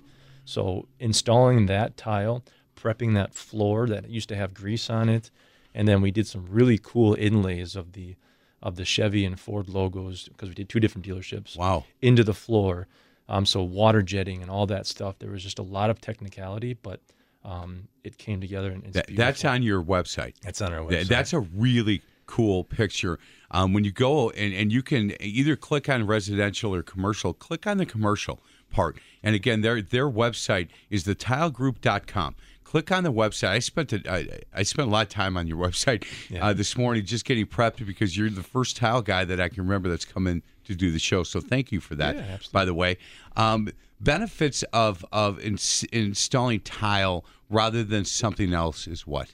So 0.44 0.86
installing 1.00 1.66
that 1.66 1.96
tile, 1.96 2.44
prepping 2.76 3.14
that 3.14 3.34
floor 3.34 3.86
that 3.88 4.08
used 4.08 4.28
to 4.28 4.36
have 4.36 4.54
grease 4.54 4.88
on 4.90 5.08
it, 5.08 5.30
and 5.74 5.88
then 5.88 6.00
we 6.00 6.10
did 6.10 6.26
some 6.26 6.46
really 6.48 6.78
cool 6.82 7.14
inlays 7.18 7.74
of 7.76 7.92
the 7.92 8.16
of 8.62 8.76
the 8.76 8.84
Chevy 8.84 9.24
and 9.24 9.38
Ford 9.38 9.68
logos 9.68 10.28
because 10.28 10.48
we 10.48 10.54
did 10.54 10.68
two 10.68 10.80
different 10.80 11.06
dealerships 11.06 11.56
Wow. 11.56 11.84
into 12.00 12.24
the 12.24 12.32
floor. 12.34 12.88
Um, 13.28 13.44
so 13.44 13.62
water 13.62 14.02
jetting 14.02 14.40
and 14.42 14.50
all 14.50 14.66
that 14.66 14.86
stuff. 14.86 15.18
There 15.18 15.30
was 15.30 15.42
just 15.42 15.58
a 15.58 15.62
lot 15.62 15.90
of 15.90 16.00
technicality, 16.00 16.72
but 16.74 17.00
um, 17.44 17.88
it 18.02 18.16
came 18.18 18.40
together 18.40 18.70
and 18.70 18.82
it's 18.84 18.94
That, 18.94 19.06
that's 19.14 19.44
on 19.44 19.62
your 19.62 19.82
website. 19.82 20.34
That's 20.42 20.60
on 20.62 20.72
our 20.72 20.88
Th- 20.88 21.04
website. 21.04 21.08
That's 21.08 21.32
a 21.32 21.40
really 21.40 22.02
cool 22.26 22.64
picture. 22.64 23.18
Um, 23.50 23.72
when 23.72 23.84
you 23.84 23.92
go 23.92 24.30
and, 24.30 24.52
and 24.54 24.72
you 24.72 24.82
can 24.82 25.12
either 25.20 25.54
click 25.54 25.88
on 25.88 26.06
residential 26.06 26.74
or 26.74 26.82
commercial, 26.82 27.34
click 27.34 27.66
on 27.66 27.76
the 27.76 27.86
commercial 27.86 28.40
part. 28.70 28.96
And 29.22 29.34
again, 29.36 29.60
their 29.60 29.80
their 29.82 30.08
website 30.10 30.68
is 30.90 31.04
thetilegroup.com. 31.04 32.34
Click 32.76 32.92
on 32.92 33.04
the 33.04 33.12
website. 33.12 33.48
I 33.48 33.58
spent 33.60 33.94
a, 33.94 34.02
I, 34.06 34.40
I 34.54 34.62
spent 34.62 34.86
a 34.86 34.90
lot 34.90 35.06
of 35.06 35.08
time 35.08 35.38
on 35.38 35.46
your 35.46 35.56
website 35.66 36.04
uh, 36.38 36.52
this 36.52 36.76
morning 36.76 37.06
just 37.06 37.24
getting 37.24 37.46
prepped 37.46 37.86
because 37.86 38.18
you're 38.18 38.28
the 38.28 38.42
first 38.42 38.76
tile 38.76 39.00
guy 39.00 39.24
that 39.24 39.40
I 39.40 39.48
can 39.48 39.62
remember 39.62 39.88
that's 39.88 40.04
come 40.04 40.26
in 40.26 40.42
to 40.64 40.74
do 40.74 40.90
the 40.90 40.98
show. 40.98 41.22
So 41.22 41.40
thank 41.40 41.72
you 41.72 41.80
for 41.80 41.94
that. 41.94 42.16
Yeah, 42.16 42.36
by 42.52 42.66
the 42.66 42.74
way, 42.74 42.98
um, 43.34 43.70
benefits 43.98 44.62
of 44.74 45.06
of 45.10 45.40
ins- 45.40 45.84
installing 45.84 46.60
tile 46.60 47.24
rather 47.48 47.82
than 47.82 48.04
something 48.04 48.52
else 48.52 48.86
is 48.86 49.06
what 49.06 49.32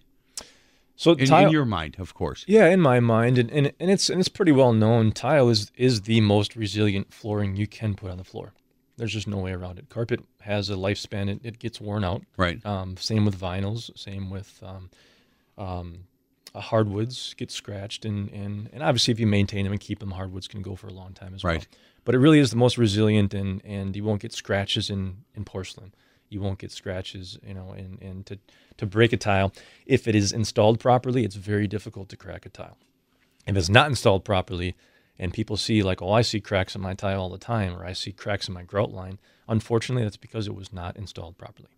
so 0.95 1.15
in, 1.15 1.27
tile, 1.27 1.47
in 1.47 1.53
your 1.53 1.65
mind, 1.65 1.97
of 1.99 2.15
course. 2.15 2.45
Yeah, 2.47 2.69
in 2.69 2.81
my 2.81 3.01
mind, 3.01 3.39
and, 3.39 3.51
and 3.51 3.73
and 3.81 3.91
it's 3.91 4.09
and 4.09 4.21
it's 4.21 4.29
pretty 4.29 4.53
well 4.53 4.73
known. 4.73 5.11
Tile 5.11 5.49
is 5.49 5.73
is 5.77 6.03
the 6.03 6.21
most 6.21 6.55
resilient 6.55 7.13
flooring 7.13 7.57
you 7.57 7.67
can 7.67 7.95
put 7.97 8.09
on 8.09 8.19
the 8.19 8.25
floor. 8.25 8.53
There's 9.03 9.15
just 9.15 9.27
no 9.27 9.39
way 9.39 9.51
around 9.51 9.81
it. 9.81 9.89
Carpet 9.89 10.21
has 10.43 10.71
a 10.71 10.75
lifespan; 10.75 11.29
it, 11.29 11.41
it 11.43 11.59
gets 11.59 11.81
worn 11.81 12.05
out. 12.05 12.23
Right. 12.37 12.65
Um, 12.65 12.97
same 12.97 13.25
with 13.25 13.37
vinyls. 13.37 13.91
Same 13.99 14.31
with 14.31 14.63
um, 14.63 14.91
um, 15.59 16.05
uh, 16.55 16.61
hardwoods 16.61 17.35
get 17.35 17.51
scratched, 17.51 18.05
and, 18.05 18.31
and 18.31 18.71
and 18.73 18.81
obviously 18.81 19.11
if 19.11 19.19
you 19.19 19.27
maintain 19.27 19.65
them 19.65 19.73
and 19.73 19.81
keep 19.81 19.99
them, 19.99 20.13
hardwoods 20.13 20.47
can 20.47 20.63
go 20.63 20.77
for 20.77 20.87
a 20.87 20.93
long 20.93 21.15
time 21.15 21.35
as 21.35 21.43
well. 21.43 21.55
Right. 21.55 21.67
But 22.05 22.15
it 22.15 22.19
really 22.19 22.39
is 22.39 22.53
the 22.53 22.57
most 22.57 22.79
resilient, 22.79 23.35
and 23.35 23.61
and 23.65 23.97
you 23.97 24.05
won't 24.05 24.23
get 24.23 24.33
scratches 24.33 24.89
in 24.89 25.25
in 25.35 25.45
porcelain. 25.45 25.93
You 26.29 26.41
won't 26.41 26.61
get 26.61 26.71
scratches, 26.71 27.41
you 27.45 27.55
know, 27.55 27.73
and 27.73 28.01
and 28.01 28.25
to 28.27 28.39
to 28.77 28.87
break 28.87 29.13
a 29.13 29.17
tile, 29.17 29.53
if 29.85 30.07
it 30.07 30.15
is 30.15 30.31
installed 30.31 30.79
properly, 30.79 31.25
it's 31.25 31.35
very 31.35 31.67
difficult 31.67 32.09
to 32.11 32.17
crack 32.17 32.47
a 32.47 32.51
tile. 32.51 32.79
If 33.49 33.57
it's 33.57 33.69
not 33.69 33.89
installed 33.89 34.25
properly, 34.25 34.77
and 35.23 35.33
people 35.33 35.57
see 35.57 35.85
like, 35.85 36.03
oh, 36.03 36.11
I 36.11 36.23
see 36.23 36.41
cracks 36.41 36.75
in 36.75 36.81
my 36.81 36.95
tile 36.95 37.21
all 37.21 37.29
the 37.31 37.39
time, 37.39 37.79
or 37.79 37.85
I 37.85 37.93
see 37.93 38.11
cracks 38.11 38.49
in 38.49 38.55
my 38.55 38.65
grout 38.65 38.91
line. 38.93 39.21
Unfortunately, 39.47 40.03
that's 40.03 40.17
because 40.17 40.49
it 40.49 40.55
was 40.57 40.73
not 40.73 40.97
installed 40.97 41.39
properly. 41.39 41.69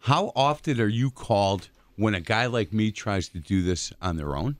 How 0.00 0.32
often 0.34 0.80
are 0.80 0.88
you 0.88 1.12
called 1.12 1.68
when 1.94 2.14
a 2.16 2.20
guy 2.20 2.46
like 2.46 2.72
me 2.72 2.90
tries 2.90 3.28
to 3.28 3.38
do 3.38 3.62
this 3.62 3.92
on 4.02 4.16
their 4.16 4.36
own, 4.36 4.56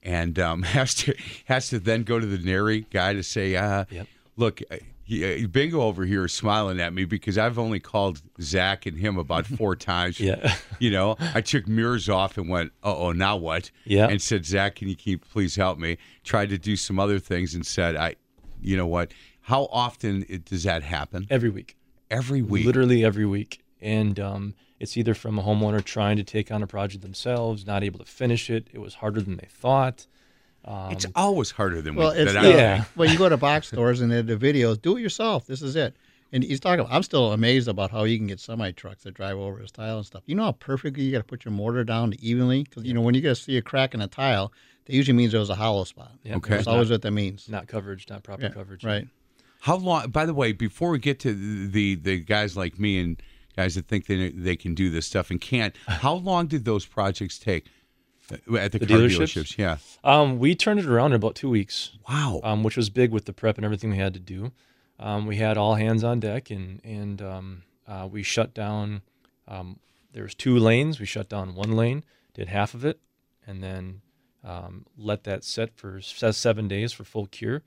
and 0.00 0.38
um, 0.38 0.62
has 0.78 0.94
to 0.94 1.14
has 1.46 1.70
to 1.70 1.80
then 1.80 2.04
go 2.04 2.20
to 2.20 2.26
the 2.26 2.38
NARI 2.38 2.86
guy 2.88 3.14
to 3.14 3.22
say, 3.24 3.56
uh, 3.56 3.84
Yep. 3.90 4.06
"Look, 4.36 4.60
uh, 5.04 5.08
he, 5.08 5.44
uh, 5.44 5.48
Bingo 5.48 5.82
over 5.82 6.04
here 6.04 6.24
is 6.24 6.32
smiling 6.32 6.80
at 6.80 6.92
me 6.92 7.04
because 7.04 7.38
I've 7.38 7.58
only 7.58 7.80
called 7.80 8.22
Zach 8.40 8.86
and 8.86 8.98
him 8.98 9.18
about 9.18 9.46
four 9.58 9.76
times. 9.76 10.20
Yeah. 10.20 10.54
you 10.78 10.90
know, 10.90 11.16
I 11.34 11.40
took 11.40 11.66
mirrors 11.68 12.08
off 12.08 12.38
and 12.38 12.48
went, 12.48 12.72
"Oh, 12.82 13.08
oh, 13.08 13.12
now 13.12 13.36
what?" 13.36 13.70
Yeah. 13.84 14.08
and 14.08 14.20
said, 14.20 14.44
"Zach, 14.46 14.76
can 14.76 14.88
you 14.88 14.96
keep 14.96 15.28
please 15.30 15.56
help 15.56 15.78
me?" 15.78 15.98
Tried 16.24 16.48
to 16.50 16.58
do 16.58 16.76
some 16.76 16.98
other 16.98 17.18
things 17.18 17.54
and 17.54 17.66
said, 17.66 17.96
"I, 17.96 18.16
you 18.60 18.76
know 18.76 18.86
what? 18.86 19.12
How 19.42 19.68
often 19.72 20.24
it, 20.28 20.44
does 20.44 20.62
that 20.64 20.82
happen? 20.82 21.26
Every 21.28 21.50
week. 21.50 21.76
Every 22.10 22.42
week, 22.42 22.64
literally 22.66 23.04
every 23.04 23.26
week. 23.26 23.62
And 23.80 24.20
um, 24.20 24.54
it's 24.78 24.96
either 24.96 25.14
from 25.14 25.38
a 25.38 25.42
homeowner 25.42 25.84
trying 25.84 26.16
to 26.18 26.24
take 26.24 26.52
on 26.52 26.62
a 26.62 26.66
project 26.66 27.02
themselves, 27.02 27.66
not 27.66 27.82
able 27.82 27.98
to 27.98 28.04
finish 28.04 28.48
it. 28.48 28.68
It 28.72 28.78
was 28.78 28.94
harder 28.94 29.20
than 29.20 29.36
they 29.36 29.48
thought. 29.48 30.06
It's 30.64 31.04
um, 31.06 31.12
always 31.14 31.50
harder 31.50 31.82
than 31.82 31.94
Well, 31.96 32.12
we. 32.12 32.18
it's 32.18 32.32
that 32.32 32.42
the, 32.42 32.52
I- 32.52 32.56
Yeah. 32.56 32.84
well, 32.96 33.08
you 33.10 33.18
go 33.18 33.28
to 33.28 33.36
box 33.48 33.68
stores 33.68 34.00
and 34.00 34.10
they 34.12 34.16
have 34.16 34.26
the 34.26 34.36
videos. 34.36 34.80
Do 34.80 34.96
it 34.96 35.00
yourself. 35.00 35.46
This 35.46 35.62
is 35.62 35.74
it. 35.76 35.96
And 36.34 36.42
he's 36.42 36.60
talking. 36.60 36.80
About, 36.80 36.92
I'm 36.92 37.02
still 37.02 37.32
amazed 37.32 37.68
about 37.68 37.90
how 37.90 38.04
you 38.04 38.16
can 38.16 38.26
get 38.26 38.40
semi 38.40 38.70
trucks 38.72 39.02
that 39.02 39.12
drive 39.14 39.36
over 39.36 39.58
his 39.58 39.70
tile 39.70 39.98
and 39.98 40.06
stuff. 40.06 40.22
You 40.26 40.34
know 40.34 40.44
how 40.44 40.52
perfectly 40.52 41.02
you 41.04 41.12
got 41.12 41.18
to 41.18 41.24
put 41.24 41.44
your 41.44 41.52
mortar 41.52 41.84
down 41.84 42.14
evenly 42.20 42.62
because 42.62 42.84
you 42.84 42.94
know 42.94 43.02
when 43.02 43.14
you 43.14 43.20
get 43.20 43.30
to 43.30 43.42
see 43.42 43.56
a 43.58 43.62
crack 43.62 43.92
in 43.92 44.00
a 44.00 44.06
tile, 44.08 44.50
that 44.86 44.94
usually 44.94 45.16
means 45.16 45.32
there 45.32 45.40
was 45.40 45.50
a 45.50 45.54
hollow 45.54 45.84
spot. 45.84 46.12
Yeah, 46.22 46.36
Okay. 46.36 46.54
That's 46.56 46.66
always 46.66 46.90
what 46.90 47.02
that 47.02 47.10
means. 47.10 47.48
Not 47.50 47.66
coverage, 47.68 48.08
not 48.08 48.22
proper 48.22 48.44
Yeah, 48.44 48.48
coverage. 48.48 48.82
Right. 48.82 49.06
How 49.60 49.76
long? 49.76 50.08
By 50.10 50.24
the 50.24 50.32
way, 50.34 50.52
before 50.52 50.88
we 50.90 50.98
get 50.98 51.20
to 51.20 51.34
the 51.68 51.96
the 51.96 52.18
guys 52.20 52.56
like 52.56 52.78
me 52.78 52.98
and 52.98 53.22
guys 53.54 53.74
that 53.74 53.86
think 53.86 54.06
they 54.06 54.30
they 54.30 54.56
can 54.56 54.74
do 54.74 54.88
this 54.90 55.04
stuff 55.06 55.30
and 55.30 55.38
can't, 55.38 55.74
how 55.86 56.14
long 56.14 56.46
did 56.46 56.64
those 56.64 56.86
projects 56.86 57.38
take 57.38 57.66
at 58.32 58.72
the, 58.72 58.78
The 58.78 58.86
dealerships? 58.86 59.34
dealerships? 59.34 59.58
Yeah. 59.58 59.76
Um, 60.04 60.38
we 60.38 60.54
turned 60.54 60.80
it 60.80 60.86
around 60.86 61.12
in 61.12 61.16
about 61.16 61.34
two 61.34 61.50
weeks, 61.50 61.92
Wow. 62.08 62.40
um, 62.42 62.62
which 62.62 62.76
was 62.76 62.90
big 62.90 63.10
with 63.12 63.24
the 63.26 63.32
prep 63.32 63.56
and 63.58 63.64
everything 63.64 63.90
we 63.90 63.96
had 63.98 64.14
to 64.14 64.20
do. 64.20 64.52
Um, 64.98 65.26
we 65.26 65.36
had 65.36 65.56
all 65.56 65.74
hands 65.74 66.04
on 66.04 66.20
deck, 66.20 66.50
and 66.50 66.80
and 66.84 67.20
um, 67.20 67.62
uh, 67.88 68.08
we 68.10 68.22
shut 68.22 68.54
down. 68.54 69.02
Um, 69.48 69.78
there 70.12 70.22
was 70.22 70.34
two 70.34 70.56
lanes. 70.58 71.00
We 71.00 71.06
shut 71.06 71.28
down 71.28 71.54
one 71.54 71.72
lane, 71.72 72.04
did 72.34 72.48
half 72.48 72.74
of 72.74 72.84
it, 72.84 73.00
and 73.46 73.62
then 73.62 74.02
um, 74.44 74.86
let 74.96 75.24
that 75.24 75.42
set 75.44 75.74
for 75.74 76.00
seven 76.00 76.68
days 76.68 76.92
for 76.92 77.04
full 77.04 77.26
cure. 77.26 77.62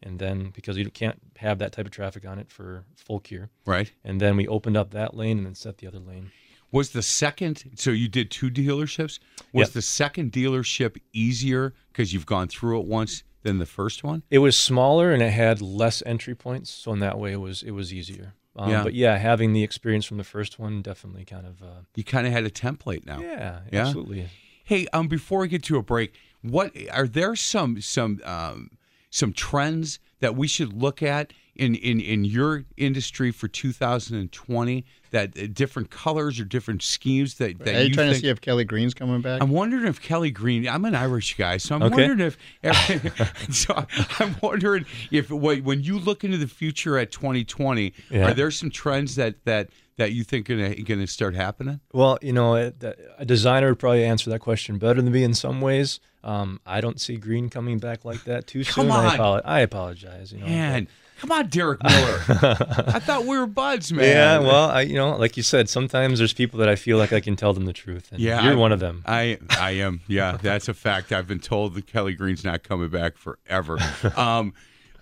And 0.00 0.20
then 0.20 0.50
because 0.54 0.76
you 0.78 0.88
can't 0.90 1.20
have 1.38 1.58
that 1.58 1.72
type 1.72 1.84
of 1.86 1.90
traffic 1.90 2.24
on 2.24 2.38
it 2.38 2.50
for 2.50 2.84
full 2.94 3.18
cure, 3.18 3.50
right. 3.66 3.90
and 4.04 4.20
then 4.20 4.36
we 4.36 4.46
opened 4.46 4.76
up 4.76 4.92
that 4.92 5.12
lane 5.14 5.38
and 5.38 5.46
then 5.46 5.56
set 5.56 5.78
the 5.78 5.88
other 5.88 5.98
lane. 5.98 6.30
Was 6.70 6.90
the 6.90 7.02
second? 7.02 7.64
So 7.76 7.90
you 7.90 8.08
did 8.08 8.30
two 8.30 8.50
dealerships. 8.50 9.18
Was 9.52 9.68
Yep. 9.68 9.72
the 9.72 9.82
second 9.82 10.32
dealership 10.32 10.96
easier 11.12 11.74
because 11.92 12.12
you've 12.12 12.26
gone 12.26 12.48
through 12.48 12.80
it 12.80 12.86
once 12.86 13.22
than 13.42 13.58
the 13.58 13.66
first 13.66 14.04
one? 14.04 14.22
It 14.30 14.38
was 14.38 14.56
smaller 14.56 15.12
and 15.12 15.22
it 15.22 15.30
had 15.30 15.62
less 15.62 16.02
entry 16.04 16.34
points, 16.34 16.70
so 16.70 16.92
in 16.92 16.98
that 16.98 17.18
way 17.18 17.32
it 17.32 17.40
was 17.40 17.62
it 17.62 17.70
was 17.70 17.92
easier. 17.92 18.34
Um, 18.56 18.70
Yeah. 18.70 18.82
But 18.82 18.94
yeah, 18.94 19.16
having 19.18 19.52
the 19.52 19.62
experience 19.62 20.04
from 20.04 20.16
the 20.18 20.24
first 20.24 20.58
one 20.58 20.82
definitely 20.82 21.24
kind 21.24 21.46
of 21.46 21.62
uh, 21.62 21.82
You 21.94 22.04
kind 22.04 22.26
of 22.26 22.32
had 22.32 22.44
a 22.44 22.50
template 22.50 23.06
now. 23.06 23.20
yeah, 23.20 23.60
Yeah? 23.72 23.86
absolutely. 23.86 24.26
Hey, 24.64 24.86
um, 24.92 25.08
before 25.08 25.40
we 25.40 25.48
get 25.48 25.62
to 25.64 25.76
a 25.78 25.82
break, 25.82 26.14
what 26.42 26.76
are 26.92 27.08
there 27.08 27.34
some 27.36 27.80
some 27.80 28.20
um, 28.24 28.70
some 29.10 29.32
trends 29.32 29.98
that 30.20 30.36
we 30.36 30.46
should 30.46 30.72
look 30.74 31.02
at 31.02 31.32
in 31.58 31.74
in 31.74 32.00
in 32.00 32.24
your 32.24 32.64
industry 32.76 33.30
for 33.30 33.48
2020? 33.48 34.84
That 35.10 35.38
uh, 35.38 35.46
different 35.50 35.90
colors 35.90 36.38
or 36.38 36.44
different 36.44 36.82
schemes 36.82 37.36
that, 37.36 37.58
that 37.60 37.74
Are 37.74 37.78
you, 37.80 37.88
you 37.88 37.94
trying 37.94 38.08
think? 38.08 38.16
to 38.16 38.20
see 38.20 38.28
if 38.28 38.42
Kelly 38.42 38.64
Green's 38.64 38.92
coming 38.92 39.22
back? 39.22 39.42
I'm 39.42 39.48
wondering 39.50 39.86
if 39.86 40.02
Kelly 40.02 40.30
Green. 40.30 40.68
I'm 40.68 40.84
an 40.84 40.94
Irish 40.94 41.34
guy, 41.38 41.56
so 41.56 41.76
I'm 41.76 41.82
Okay. 41.84 42.08
wondering 42.08 42.20
if. 42.20 42.36
so 43.54 43.86
I'm 44.18 44.36
wondering 44.42 44.84
if 45.10 45.30
when 45.30 45.64
when 45.64 45.82
you 45.82 45.98
look 45.98 46.24
into 46.24 46.36
the 46.36 46.46
future 46.46 46.98
at 46.98 47.10
2020, 47.10 47.94
Yeah. 48.10 48.28
are 48.30 48.34
there 48.34 48.50
some 48.50 48.70
trends 48.70 49.14
that 49.16 49.42
that 49.46 49.70
that 49.96 50.12
you 50.12 50.24
think 50.24 50.50
are 50.50 50.56
going 50.56 51.00
to 51.00 51.06
start 51.06 51.34
happening? 51.34 51.80
Well, 51.92 52.18
you 52.20 52.32
know, 52.34 52.54
it- 52.56 52.78
that- 52.80 52.98
a 53.18 53.24
designer 53.24 53.68
would 53.70 53.78
probably 53.78 54.04
answer 54.04 54.28
that 54.30 54.40
question 54.40 54.76
better 54.78 55.00
than 55.00 55.10
me 55.12 55.24
in 55.24 55.32
some 55.34 55.60
ways. 55.62 56.00
Um, 56.22 56.60
I 56.66 56.80
don't 56.82 57.00
see 57.00 57.16
green 57.16 57.48
coming 57.48 57.78
back 57.78 58.04
like 58.04 58.24
that 58.24 58.46
too 58.46 58.62
Come 58.64 58.84
soon. 58.88 58.90
I, 58.92 59.16
on. 59.16 59.40
I 59.44 59.60
apologize. 59.60 60.32
You 60.32 60.40
know, 60.40 60.46
Man, 60.46 60.86
come 61.18 61.30
on, 61.32 61.48
Derek 61.48 61.82
Miller. 61.82 62.20
I 62.28 62.98
thought 63.00 63.24
we 63.26 63.38
were 63.38 63.46
buds, 63.46 63.92
man. 63.92 64.04
yeah. 64.06 64.38
Well, 64.38 64.70
I, 64.70 64.80
you 64.82 64.94
know, 64.94 65.16
like 65.16 65.36
you 65.36 65.42
said, 65.42 65.68
sometimes 65.68 66.18
there's 66.18 66.32
people 66.32 66.58
that 66.60 66.68
I 66.68 66.76
feel 66.76 66.96
like 66.98 67.12
I 67.12 67.20
can 67.20 67.36
tell 67.36 67.52
them 67.52 67.66
the 67.66 67.72
truth, 67.72 68.10
and 68.12 68.20
Yeah, 68.20 68.42
you're 68.44 68.52
I- 68.54 68.56
one 68.56 68.72
of 68.72 68.80
them. 68.80 69.02
I 69.06 69.38
I 69.50 69.72
am. 69.72 70.00
Yeah, 70.08 70.38
that's 70.40 70.68
a 70.68 70.74
fact. 70.74 71.12
I've 71.12 71.26
been 71.28 71.40
told 71.40 71.74
that 71.74 71.86
Kelly 71.86 72.14
Green's 72.14 72.44
not 72.44 72.62
coming 72.62 72.88
back 72.88 73.16
forever. 73.16 73.78
Um, 74.16 74.54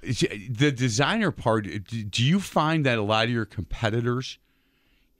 the 0.03 0.73
designer 0.75 1.31
part. 1.33 1.67
Do 1.85 2.23
you 2.25 2.39
find 2.41 2.87
that 2.87 2.99
a 2.99 3.03
lot 3.03 3.25
of 3.25 3.31
your 3.31 3.45
competitors 3.45 4.39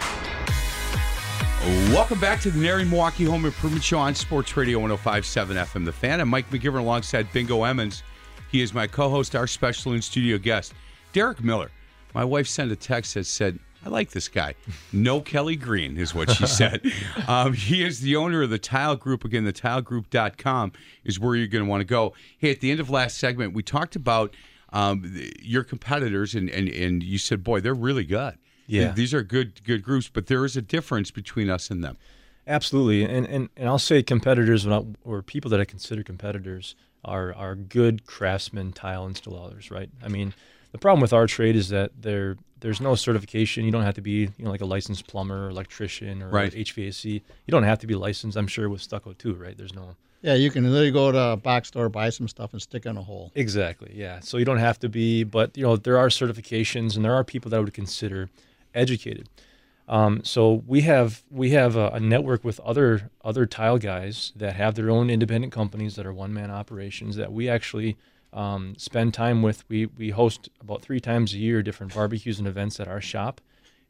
Welcome 1.92 2.20
back 2.20 2.40
to 2.42 2.52
the 2.52 2.60
NARI 2.60 2.86
Milwaukee 2.86 3.24
Home 3.24 3.46
Improvement 3.46 3.84
Show 3.84 3.98
on 3.98 4.14
Sports 4.14 4.56
Radio 4.56 4.78
1057 4.78 5.58
FM, 5.58 5.86
The 5.86 5.92
Fan. 5.92 6.22
I'm 6.22 6.30
Mike 6.30 6.52
McGivern 6.52 6.82
alongside 6.82 7.34
Bingo 7.34 7.64
Emmons. 7.64 8.04
He 8.52 8.62
is 8.62 8.76
my 8.76 8.86
co 8.86 9.10
host, 9.10 9.36
our 9.36 9.48
special 9.48 9.94
in 9.94 10.04
studio 10.04 10.38
guest, 10.38 10.76
Derek 11.14 11.44
Miller. 11.44 11.72
My 12.14 12.24
wife 12.24 12.48
sent 12.48 12.72
a 12.72 12.76
text 12.76 13.16
that 13.16 13.26
said, 13.26 13.58
I 13.84 13.90
like 13.90 14.12
this 14.12 14.28
guy. 14.28 14.56
No 14.94 15.22
Kelly 15.22 15.56
Green 15.56 15.98
is 15.98 16.14
what 16.14 16.30
she 16.30 16.46
said. 16.46 16.82
um, 17.28 17.54
he 17.54 17.84
is 17.84 18.02
the 18.02 18.16
owner 18.16 18.44
of 18.44 18.50
the 18.50 18.60
Tile 18.60 18.96
Group. 18.96 19.26
Again, 19.26 19.44
the 19.44 19.54
tilegroup.com 19.54 20.74
is 21.04 21.20
where 21.20 21.36
you're 21.36 21.48
going 21.48 21.66
to 21.66 21.70
want 21.70 21.82
to 21.82 21.86
go. 21.86 22.14
Hey, 22.38 22.52
at 22.52 22.60
the 22.60 22.70
end 22.70 22.80
of 22.80 22.90
last 22.90 23.18
segment, 23.18 23.54
we 23.54 23.64
talked 23.64 23.96
about 23.96 24.36
um, 24.72 25.02
th- 25.02 25.36
your 25.42 25.64
competitors, 25.64 26.36
and, 26.36 26.50
and 26.50 26.70
and 26.70 27.04
you 27.04 27.18
said, 27.18 27.44
boy, 27.44 27.60
they're 27.60 27.74
really 27.74 28.06
good. 28.06 28.38
Yeah. 28.68 28.92
these 28.92 29.14
are 29.14 29.22
good 29.22 29.64
good 29.64 29.84
groups, 29.84 30.10
but 30.12 30.28
there 30.28 30.46
is 30.46 30.56
a 30.56 30.62
difference 30.62 31.12
between 31.12 31.50
us 31.50 31.70
and 31.70 31.84
them. 31.84 31.98
Absolutely, 32.48 33.04
and 33.04 33.26
and, 33.28 33.50
and 33.58 33.68
I'll 33.68 33.80
say 33.80 34.02
competitors 34.02 34.66
or, 34.66 34.86
or 35.04 35.22
people 35.22 35.50
that 35.52 35.60
I 35.60 35.66
consider 35.66 36.04
competitors 36.04 36.76
are 37.04 37.34
are 37.34 37.56
good 37.56 38.06
craftsmen 38.06 38.72
tile 38.72 39.10
installers, 39.10 39.72
right? 39.72 39.90
I 40.04 40.08
mean, 40.08 40.34
the 40.72 40.78
problem 40.78 41.02
with 41.02 41.14
our 41.14 41.28
trade 41.28 41.56
is 41.56 41.70
that 41.70 41.92
there 42.02 42.38
there's 42.60 42.80
no 42.80 42.94
certification. 42.96 43.66
You 43.66 43.72
don't 43.72 43.84
have 43.84 43.96
to 43.96 44.02
be 44.02 44.30
you 44.38 44.46
know 44.46 44.52
like 44.52 44.62
a 44.62 44.66
licensed 44.66 45.08
plumber 45.08 45.48
or 45.48 45.50
electrician 45.50 46.22
or 46.22 46.30
Right. 46.30 46.54
HVAC. 46.54 47.06
You 47.14 47.22
don't 47.52 47.64
have 47.64 47.80
to 47.80 47.88
be 47.88 47.96
licensed. 47.96 48.38
I'm 48.38 48.48
sure 48.48 48.70
with 48.70 48.82
stucco 48.82 49.14
too, 49.14 49.34
right? 49.34 49.58
There's 49.58 49.74
no 49.74 49.96
Yeah, 50.22 50.36
you 50.36 50.52
can 50.52 50.64
literally 50.64 50.92
go 50.92 51.12
to 51.12 51.22
a 51.32 51.38
box 51.38 51.70
store, 51.70 51.90
buy 51.90 52.10
some 52.12 52.28
stuff, 52.28 52.54
and 52.54 52.62
stick 52.62 52.86
it 52.86 52.90
in 52.90 52.98
a 52.98 53.02
hole. 53.04 53.32
Exactly. 53.36 53.92
Yeah. 53.96 54.20
So 54.20 54.38
you 54.38 54.46
don't 54.46 54.60
have 54.60 54.78
to 54.80 54.90
be, 54.90 55.24
but 55.24 55.58
you 55.58 55.64
know 55.64 55.76
there 55.76 55.98
are 55.98 56.10
certifications 56.10 56.96
and 56.96 57.04
there 57.04 57.14
are 57.16 57.24
people 57.24 57.50
that 57.50 57.58
I 57.58 57.60
would 57.62 57.74
consider 57.74 58.30
educated. 58.76 59.28
Um, 59.88 60.24
so 60.24 60.64
we 60.68 60.82
have 60.82 61.24
we 61.30 61.50
have 61.52 61.76
a, 61.76 61.88
a 61.90 62.00
network 62.00 62.44
with 62.46 62.60
other 62.62 63.10
other 63.26 63.46
tile 63.46 63.78
guys 63.80 64.32
that 64.36 64.54
have 64.56 64.76
their 64.76 64.90
own 64.90 65.10
independent 65.10 65.52
companies 65.52 65.96
that 65.96 66.06
are 66.06 66.14
one 66.14 66.34
man 66.34 66.52
operations 66.52 67.16
that 67.18 67.34
we 67.34 67.50
actually 67.50 67.98
um, 68.34 68.76
spend 68.78 69.14
time 69.14 69.42
with. 69.42 69.64
We 69.70 69.86
we 69.86 70.10
host 70.10 70.50
about 70.60 70.82
three 70.82 71.00
times 71.00 71.34
a 71.34 71.38
year 71.38 71.62
different 71.62 71.94
barbecues 71.94 72.40
and 72.40 72.48
events 72.48 72.80
at 72.80 72.88
our 72.88 73.02
shop, 73.02 73.42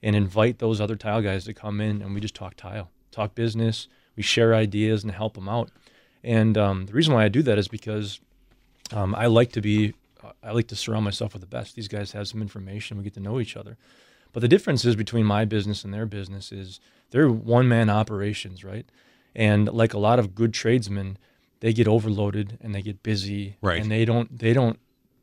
and 0.04 0.16
invite 0.16 0.60
those 0.60 0.82
other 0.82 0.96
tile 0.96 1.22
guys 1.22 1.46
to 1.46 1.54
come 1.54 1.80
in 1.82 2.02
and 2.02 2.14
we 2.14 2.20
just 2.20 2.36
talk 2.36 2.56
tile, 2.56 2.90
talk 3.12 3.36
business. 3.36 3.88
We 4.16 4.24
share 4.24 4.54
ideas 4.54 5.04
and 5.04 5.12
help 5.12 5.36
them 5.36 5.48
out. 5.48 5.72
And 6.24 6.58
um, 6.58 6.86
the 6.86 6.94
reason 6.94 7.14
why 7.14 7.24
I 7.24 7.30
do 7.30 7.42
that 7.44 7.58
is 7.58 7.68
because 7.68 8.20
um, 8.92 9.16
I 9.16 9.28
like 9.28 9.52
to 9.54 9.62
be, 9.62 9.94
I 10.44 10.52
like 10.52 10.68
to 10.68 10.76
surround 10.76 11.06
myself 11.06 11.34
with 11.34 11.42
the 11.42 11.48
best. 11.48 11.76
These 11.76 11.88
guys 11.88 12.12
have 12.12 12.28
some 12.28 12.42
information. 12.42 12.98
We 12.98 13.04
get 13.04 13.14
to 13.16 13.20
know 13.20 13.40
each 13.40 13.56
other. 13.56 13.78
But 14.34 14.42
the 14.42 14.48
difference 14.48 14.86
is 14.86 14.96
between 14.96 15.26
my 15.26 15.46
business 15.46 15.84
and 15.84 15.94
their 15.94 16.06
business 16.06 16.52
is 16.52 16.80
they're 17.12 17.30
one 17.30 17.68
man 17.68 17.90
operations, 17.90 18.64
right? 18.64 18.86
And 19.36 19.72
like 19.72 19.94
a 19.94 20.00
lot 20.00 20.20
of 20.20 20.36
good 20.36 20.54
tradesmen, 20.54 21.18
they 21.62 21.74
get 21.74 21.88
overloaded 21.88 22.58
and 22.62 22.76
they 22.76 22.82
get 22.82 23.02
busy, 23.02 23.56
Right. 23.62 23.82
And 23.82 23.90
they 23.90 24.04
don't, 24.06 24.38
they 24.38 24.54
don't, 24.54 24.78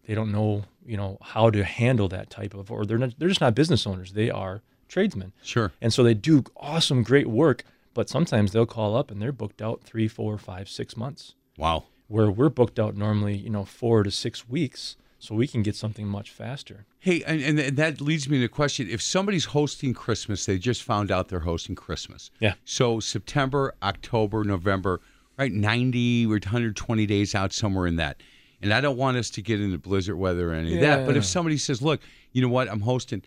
they 0.06 0.14
don't 0.14 0.32
know, 0.32 0.64
you 0.86 0.96
know, 0.96 1.18
how 1.20 1.50
to 1.50 1.62
handle 1.64 2.08
that 2.08 2.30
type 2.30 2.54
of, 2.54 2.70
or 2.72 2.86
they're 2.86 2.96
not, 2.98 3.14
they're 3.18 3.28
just 3.28 3.40
not 3.42 3.54
business 3.54 3.86
owners. 3.86 4.12
They 4.14 4.30
are 4.30 4.62
tradesmen. 4.88 5.32
Sure. 5.42 5.70
And 5.82 5.92
so 5.92 6.02
they 6.02 6.14
do 6.14 6.44
awesome, 6.56 7.02
great 7.02 7.26
work, 7.26 7.62
but 7.92 8.08
sometimes 8.08 8.52
they'll 8.52 8.64
call 8.66 8.96
up 8.96 9.10
and 9.10 9.20
they're 9.20 9.32
booked 9.32 9.60
out 9.60 9.82
three, 9.84 10.08
four, 10.08 10.38
five, 10.38 10.68
six 10.68 10.96
months 10.96 11.34
Wow. 11.58 11.84
where 12.06 12.30
we're 12.30 12.48
booked 12.48 12.78
out 12.78 12.96
normally, 12.96 13.36
you 13.36 13.50
know, 13.50 13.64
four 13.66 14.02
to 14.02 14.10
six 14.10 14.48
weeks, 14.48 14.96
so 15.18 15.34
we 15.34 15.48
can 15.48 15.64
get 15.64 15.74
something 15.74 16.06
much 16.06 16.30
faster. 16.30 16.86
Hey, 17.00 17.24
and, 17.24 17.58
and 17.58 17.76
that 17.76 18.00
leads 18.00 18.28
me 18.28 18.38
to 18.38 18.44
a 18.44 18.48
question: 18.48 18.88
If 18.88 19.02
somebody's 19.02 19.46
hosting 19.46 19.92
Christmas, 19.92 20.46
they 20.46 20.58
just 20.58 20.84
found 20.84 21.10
out 21.10 21.26
they're 21.28 21.40
hosting 21.40 21.74
Christmas. 21.74 22.30
Yeah. 22.38 22.54
So 22.64 23.00
September, 23.00 23.74
October, 23.82 24.44
November, 24.44 25.00
right? 25.38 25.52
Ninety 25.52 26.26
or 26.26 26.30
120 26.30 27.06
days 27.06 27.34
out 27.34 27.52
somewhere 27.52 27.86
in 27.86 27.96
that. 27.96 28.22
And 28.60 28.74
I 28.74 28.80
don't 28.80 28.96
want 28.96 29.16
us 29.16 29.30
to 29.30 29.42
get 29.42 29.60
into 29.60 29.78
blizzard 29.78 30.18
weather 30.18 30.50
or 30.50 30.54
any 30.54 30.74
of 30.74 30.80
that. 30.80 31.06
But 31.06 31.16
if 31.16 31.24
somebody 31.24 31.56
says, 31.58 31.80
"Look, 31.80 32.00
you 32.32 32.42
know 32.42 32.48
what? 32.48 32.68
I'm 32.68 32.80
hosting. 32.80 33.22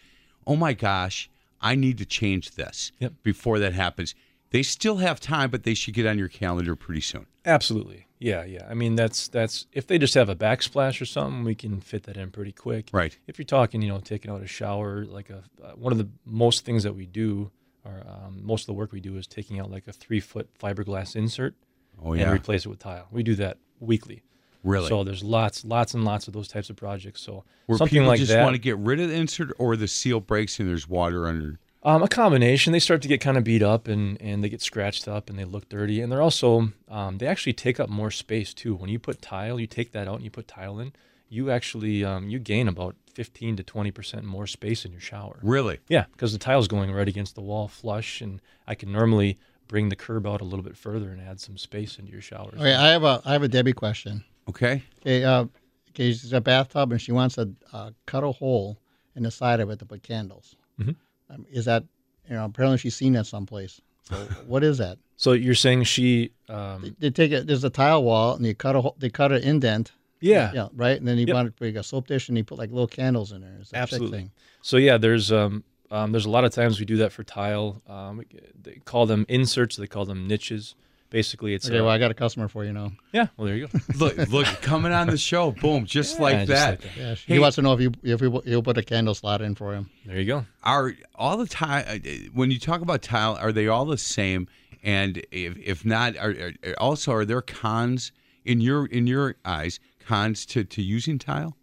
Oh 0.45 0.55
my 0.55 0.73
gosh, 0.73 1.29
I 1.61 1.75
need 1.75 1.97
to 1.99 2.05
change 2.05 2.51
this 2.51 2.91
Yep. 2.99 3.13
before 3.23 3.59
that 3.59 3.73
happens." 3.73 4.13
They 4.49 4.63
still 4.63 4.97
have 4.97 5.21
time, 5.21 5.49
but 5.49 5.63
they 5.63 5.73
should 5.73 5.93
get 5.93 6.05
on 6.05 6.19
your 6.19 6.27
calendar 6.27 6.75
pretty 6.75 6.99
soon. 6.99 7.25
Absolutely, 7.45 8.07
yeah, 8.19 8.43
yeah. 8.43 8.67
I 8.69 8.73
mean, 8.73 8.95
that's 8.97 9.29
that's 9.29 9.65
if 9.71 9.87
they 9.87 9.97
just 9.97 10.13
have 10.15 10.27
a 10.27 10.35
backsplash 10.35 10.99
or 10.99 11.05
something, 11.05 11.45
we 11.45 11.55
can 11.55 11.79
fit 11.79 12.03
that 12.03 12.17
in 12.17 12.31
pretty 12.31 12.51
quick. 12.51 12.89
Right. 12.91 13.17
If 13.27 13.39
you're 13.39 13.45
talking, 13.45 13.81
you 13.81 13.87
know, 13.87 13.99
taking 13.99 14.29
out 14.29 14.41
a 14.43 14.47
shower, 14.47 15.05
like 15.05 15.29
a 15.29 15.43
uh, 15.63 15.71
one 15.75 15.93
of 15.93 15.97
the 15.97 16.09
most 16.25 16.65
things 16.65 16.83
that 16.83 16.93
we 16.93 17.05
do, 17.05 17.49
or 17.85 18.03
um, 18.05 18.41
most 18.43 18.63
of 18.63 18.67
the 18.67 18.73
work 18.73 18.91
we 18.91 18.99
do 18.99 19.15
is 19.15 19.25
taking 19.25 19.57
out 19.61 19.71
like 19.71 19.87
a 19.87 19.93
three 19.93 20.19
foot 20.19 20.49
fiberglass 20.59 21.15
insert 21.15 21.55
Oh 22.03 22.11
and 22.13 22.21
yeah, 22.21 22.31
replace 22.31 22.65
it 22.65 22.69
with 22.69 22.79
tile. 22.79 23.07
We 23.11 23.23
do 23.23 23.35
that 23.35 23.57
weekly. 23.79 24.23
really. 24.63 24.87
So 24.87 25.03
there's 25.03 25.23
lots, 25.23 25.63
lots 25.65 25.93
and 25.93 26.03
lots 26.03 26.27
of 26.27 26.33
those 26.33 26.47
types 26.47 26.69
of 26.69 26.75
projects. 26.75 27.21
So 27.21 27.43
Where 27.65 27.77
something 27.77 28.05
like 28.05 28.19
just 28.19 28.31
that. 28.31 28.43
want 28.43 28.55
to 28.55 28.61
get 28.61 28.77
rid 28.77 28.99
of 28.99 29.09
the 29.09 29.15
insert, 29.15 29.51
or 29.57 29.75
the 29.75 29.87
seal 29.87 30.19
breaks 30.19 30.59
and 30.59 30.69
there's 30.69 30.87
water 30.87 31.27
under. 31.27 31.59
Um, 31.83 32.03
a 32.03 32.07
combination. 32.07 32.73
They 32.73 32.79
start 32.79 33.01
to 33.01 33.07
get 33.07 33.21
kind 33.21 33.37
of 33.37 33.43
beat 33.43 33.63
up 33.63 33.87
and, 33.87 34.21
and 34.21 34.43
they 34.43 34.49
get 34.49 34.61
scratched 34.61 35.07
up 35.07 35.29
and 35.31 35.39
they 35.39 35.45
look 35.45 35.67
dirty. 35.67 35.99
And 36.01 36.11
they're 36.11 36.21
also, 36.21 36.71
um, 36.87 37.17
they 37.17 37.25
actually 37.25 37.53
take 37.53 37.79
up 37.79 37.89
more 37.89 38.11
space 38.11 38.53
too. 38.53 38.75
When 38.75 38.89
you 38.89 38.99
put 38.99 39.19
tile, 39.21 39.59
you 39.59 39.65
take 39.65 39.91
that 39.93 40.07
out 40.07 40.15
and 40.15 40.23
you 40.23 40.29
put 40.29 40.47
tile 40.47 40.79
in, 40.79 40.93
you 41.27 41.49
actually, 41.49 42.05
um, 42.05 42.29
you 42.29 42.37
gain 42.37 42.67
about 42.67 42.95
15 43.13 43.55
to 43.55 43.63
20% 43.63 44.23
more 44.23 44.45
space 44.45 44.85
in 44.85 44.91
your 44.91 45.01
shower. 45.01 45.39
Really? 45.41 45.79
Yeah, 45.87 46.05
because 46.11 46.33
the 46.33 46.37
tile's 46.39 46.67
going 46.67 46.91
right 46.91 47.07
against 47.07 47.33
the 47.33 47.41
wall 47.41 47.67
flush. 47.67 48.21
And 48.21 48.41
I 48.67 48.75
can 48.75 48.91
normally 48.91 49.39
bring 49.71 49.87
the 49.87 49.95
curb 49.95 50.27
out 50.27 50.41
a 50.41 50.43
little 50.43 50.63
bit 50.63 50.75
further 50.75 51.09
and 51.11 51.21
add 51.21 51.39
some 51.39 51.57
space 51.57 51.97
into 51.97 52.11
your 52.11 52.21
showers. 52.21 52.55
Okay, 52.59 52.75
I 52.75 52.89
have 52.89 53.03
a 53.03 53.21
I 53.25 53.31
have 53.31 53.41
a 53.41 53.47
Debbie 53.47 53.71
question. 53.73 54.21
Okay. 54.49 54.83
Okay, 54.99 55.23
uh, 55.23 55.45
okay, 55.91 56.11
she's 56.11 56.33
a 56.33 56.41
bathtub 56.41 56.91
and 56.91 57.01
she 57.01 57.13
wants 57.13 57.35
to 57.35 57.49
uh, 57.71 57.91
cut 58.05 58.23
a 58.25 58.31
hole 58.31 58.77
in 59.15 59.23
the 59.23 59.31
side 59.31 59.61
of 59.61 59.69
it 59.69 59.79
to 59.79 59.85
put 59.85 60.03
candles. 60.03 60.55
Mhm. 60.79 60.95
Um, 61.29 61.45
is 61.49 61.65
that 61.65 61.85
you 62.29 62.35
know 62.35 62.43
apparently 62.45 62.77
she's 62.77 62.95
seen 62.95 63.13
that 63.13 63.25
someplace? 63.27 63.79
So 64.03 64.15
what 64.45 64.61
is 64.63 64.77
that? 64.79 64.97
So 65.15 65.31
you're 65.31 65.55
saying 65.55 65.83
she, 65.83 66.31
um, 66.49 66.95
They 66.99 67.09
take 67.11 67.31
it. 67.31 67.47
There's 67.47 67.63
a 67.63 67.69
tile 67.69 68.03
wall 68.03 68.35
and 68.35 68.45
you 68.45 68.53
cut 68.53 68.75
a 68.75 68.81
hole- 68.81 68.95
they 68.99 69.09
cut 69.09 69.31
an 69.31 69.41
indent. 69.43 69.93
yeah, 70.19 70.51
Yeah, 70.53 70.67
right. 70.73 70.97
And 70.97 71.07
then 71.07 71.17
you 71.17 71.27
Yep. 71.27 71.33
want 71.33 71.47
to 71.47 71.51
put 71.53 71.75
a 71.77 71.83
soap 71.83 72.07
dish 72.07 72.27
and 72.27 72.37
you 72.37 72.43
put 72.43 72.57
like 72.57 72.71
little 72.71 72.87
candles 72.87 73.31
in 73.31 73.39
there. 73.41 73.57
It's 73.61 73.71
Absolutely. 73.73 74.17
thing. 74.17 74.31
So 74.63 74.75
yeah, 74.77 74.97
there's 74.97 75.31
um, 75.31 75.63
um, 75.91 76.11
there's 76.11 76.25
a 76.25 76.29
lot 76.29 76.43
of 76.45 76.53
times 76.53 76.79
we 76.79 76.85
do 76.85 76.97
that 76.97 77.11
for 77.11 77.23
tile. 77.23 77.81
Um, 77.87 78.23
they 78.61 78.81
call 78.85 79.05
them 79.05 79.25
inserts. 79.29 79.75
They 79.75 79.87
call 79.87 80.05
them 80.05 80.27
niches. 80.27 80.73
Basically, 81.09 81.53
it's 81.53 81.67
Okay, 81.67 81.79
uh, 81.79 81.83
well 81.83 81.91
I 81.91 81.97
got 81.97 82.09
a 82.09 82.13
customer 82.13 82.47
for 82.47 82.63
you 82.63 82.71
now. 82.71 82.93
yeah. 83.11 83.27
Well, 83.35 83.45
there 83.47 83.57
you 83.57 83.67
go. 83.67 83.79
Look, 83.97 84.15
look, 84.29 84.47
coming 84.61 84.93
on 84.93 85.07
the 85.07 85.17
show, 85.17 85.51
boom, 85.51 85.85
just 85.85 86.15
Yeah, 86.15 86.21
like 86.23 86.37
just 86.37 86.47
that. 86.49 86.69
like 86.69 86.81
that. 86.81 86.97
Yeah, 86.97 87.15
Hey. 87.15 87.33
he 87.33 87.39
wants 87.39 87.55
to 87.55 87.61
know 87.61 87.73
if 87.73 87.81
you 87.81 87.91
if 88.01 88.21
you 88.21 88.41
he'll 88.45 88.63
put 88.63 88.77
a 88.77 88.81
candle 88.83 89.13
slot 89.13 89.41
in 89.41 89.53
for 89.55 89.73
him. 89.73 89.89
There 90.05 90.17
you 90.17 90.25
go. 90.25 90.45
Are 90.63 90.93
all 91.15 91.35
the 91.35 91.47
tile? 91.47 91.83
uh, 91.85 91.97
When 92.33 92.49
you 92.49 92.59
talk 92.59 92.79
about 92.81 93.01
tile, 93.01 93.35
are 93.41 93.51
they 93.51 93.67
all 93.67 93.83
the 93.83 93.97
same? 93.97 94.47
And 94.83 95.17
if, 95.31 95.57
if 95.57 95.83
not, 95.85 96.15
are, 96.17 96.33
are 96.65 96.73
also 96.79 97.11
are 97.11 97.25
there 97.25 97.41
cons 97.41 98.13
in 98.45 98.61
your 98.61 98.85
in 98.85 99.05
your 99.05 99.35
eyes 99.43 99.81
cons 99.99 100.45
to, 100.47 100.63
to 100.63 100.81
using 100.81 101.19
tile? 101.19 101.57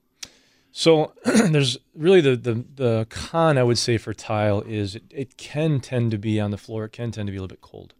So 0.72 1.12
there's 1.24 1.78
really 1.94 2.20
the, 2.20 2.36
the 2.36 2.64
the 2.74 3.06
con 3.10 3.58
I 3.58 3.62
would 3.62 3.78
say 3.78 3.98
for 3.98 4.12
tile 4.14 4.60
is 4.62 4.94
it, 4.96 5.04
it 5.10 5.36
can 5.36 5.80
tend 5.80 6.10
to 6.12 6.18
be 6.18 6.38
on 6.40 6.50
the 6.50 6.58
floor. 6.58 6.84
It 6.84 6.92
can 6.92 7.10
tend 7.10 7.26
to 7.26 7.32
be 7.32 7.38
a 7.38 7.40
little 7.40 7.48
bit 7.54 7.60
cold. 7.60 7.94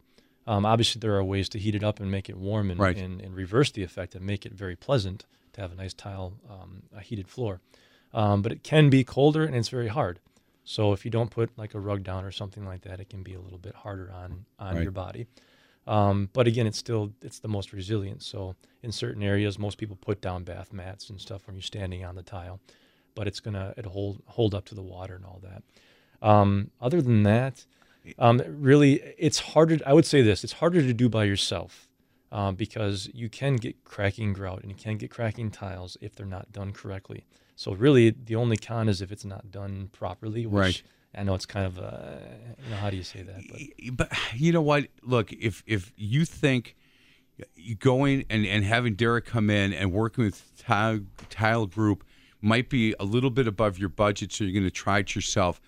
Um, 0.47 0.65
obviously, 0.65 0.99
there 1.01 1.15
are 1.17 1.25
ways 1.25 1.49
to 1.51 1.59
heat 1.59 1.75
it 1.75 1.85
up 1.85 2.01
and 2.01 2.11
make 2.11 2.29
it 2.31 2.37
warm 2.37 2.71
and, 2.71 2.81
Right. 2.81 2.97
and, 2.97 3.21
and 3.21 3.35
reverse 3.35 3.71
the 3.71 3.83
effect 3.83 4.15
and 4.15 4.25
make 4.25 4.47
it 4.47 4.53
very 4.55 4.77
pleasant 4.77 5.27
to 5.53 5.61
have 5.61 5.73
a 5.73 5.75
nice 5.75 5.93
tile, 5.93 6.35
um, 6.49 6.85
a 6.97 7.01
heated 7.01 7.29
floor. 7.29 7.61
Um, 8.15 8.41
but 8.41 8.53
it 8.53 8.63
can 8.63 8.89
be 8.89 9.05
colder 9.05 9.45
and 9.45 9.55
it's 9.55 9.69
very 9.69 9.89
hard. 9.89 10.21
So 10.65 10.93
if 10.95 11.05
you 11.05 11.11
don't 11.11 11.31
put 11.31 11.51
like 11.59 11.75
a 11.75 11.81
rug 11.81 12.03
down 12.03 12.25
or 12.25 12.31
something 12.31 12.65
like 12.65 12.81
that, 12.83 12.99
it 13.01 13.11
can 13.11 13.23
be 13.23 13.35
a 13.35 13.41
little 13.41 13.59
bit 13.59 13.75
harder 13.75 14.11
on 14.11 14.47
on 14.59 14.75
Right. 14.77 14.83
your 14.83 14.93
body. 14.93 15.27
Um, 15.89 16.29
but 16.35 16.47
again, 16.47 16.67
it's 16.67 16.79
still 16.79 17.13
it's 17.23 17.39
the 17.39 17.49
most 17.49 17.73
resilient. 17.73 18.23
So 18.23 18.55
in 18.83 18.93
certain 18.93 19.23
areas, 19.23 19.59
most 19.59 19.79
people 19.79 19.97
put 19.97 20.21
down 20.21 20.45
bath 20.45 20.73
mats 20.73 21.09
and 21.09 21.19
stuff 21.19 21.47
when 21.47 21.57
you're 21.57 21.63
standing 21.63 22.05
on 22.05 22.15
the 22.15 22.23
tile, 22.23 22.61
but 23.15 23.27
it's 23.27 23.41
gonna 23.41 23.73
it 23.77 23.87
hold 23.87 24.23
hold 24.27 24.55
up 24.55 24.67
to 24.67 24.75
the 24.75 24.83
water 24.83 25.17
and 25.17 25.25
all 25.25 25.41
that. 25.43 25.63
Um, 26.21 26.71
other 26.81 27.01
than 27.01 27.23
that, 27.23 27.65
um, 28.19 28.43
really, 28.47 29.01
it's 29.17 29.39
harder. 29.39 29.79
I 29.87 29.95
would 29.95 30.05
say 30.05 30.21
this: 30.21 30.45
it's 30.45 30.53
harder 30.55 30.83
to 30.83 30.93
do 30.93 31.09
by 31.09 31.25
yourself 31.25 31.89
um, 32.31 32.55
because 32.55 33.09
you 33.15 33.31
can 33.31 33.57
get 33.57 33.83
cracking 33.85 34.35
grout 34.35 34.61
and 34.61 34.71
you 34.71 34.77
can 34.77 34.99
get 34.99 35.11
cracking 35.11 35.51
tiles 35.51 35.97
if 36.03 36.15
they're 36.15 36.27
not 36.27 36.53
done 36.53 36.73
correctly. 36.73 37.25
So 37.57 37.73
really, 37.73 38.11
the 38.11 38.37
only 38.37 38.59
con 38.59 38.91
is 38.91 39.01
if 39.01 39.11
it's 39.11 39.25
not 39.25 39.51
done 39.51 39.89
properly. 39.93 40.47
Which 40.47 40.61
Right. 40.61 40.83
I 41.19 41.25
know 41.25 41.35
it's 41.35 41.47
kind 41.47 41.67
of 41.67 41.79
a, 41.79 42.23
you 42.63 42.71
know, 42.71 42.77
how 42.77 42.91
do 42.91 42.97
you 42.97 43.03
say 43.03 43.23
that? 43.23 43.43
But 43.51 43.97
But 43.97 44.19
you 44.35 44.53
know 44.53 44.63
what? 44.63 44.87
Look, 45.03 45.33
if 45.33 45.65
if 45.67 45.93
you 45.97 46.25
think 46.25 46.77
going 47.79 48.25
and, 48.31 48.47
and 48.47 48.65
having 48.65 48.95
Derek 48.95 49.27
come 49.27 49.51
in 49.51 49.73
and 49.73 49.93
working 49.93 50.25
with 50.25 50.57
tile, 50.57 51.01
tile 51.29 51.67
group 51.67 52.05
might 52.41 52.69
be 52.69 52.95
a 53.01 53.05
little 53.05 53.31
bit 53.31 53.49
above 53.49 53.79
your 53.79 53.89
budget, 53.89 54.33
so 54.33 54.45
you're 54.45 54.53
going 54.53 54.65
to 54.65 54.71
try 54.71 55.01
it 55.01 55.15
yourself, 55.15 55.61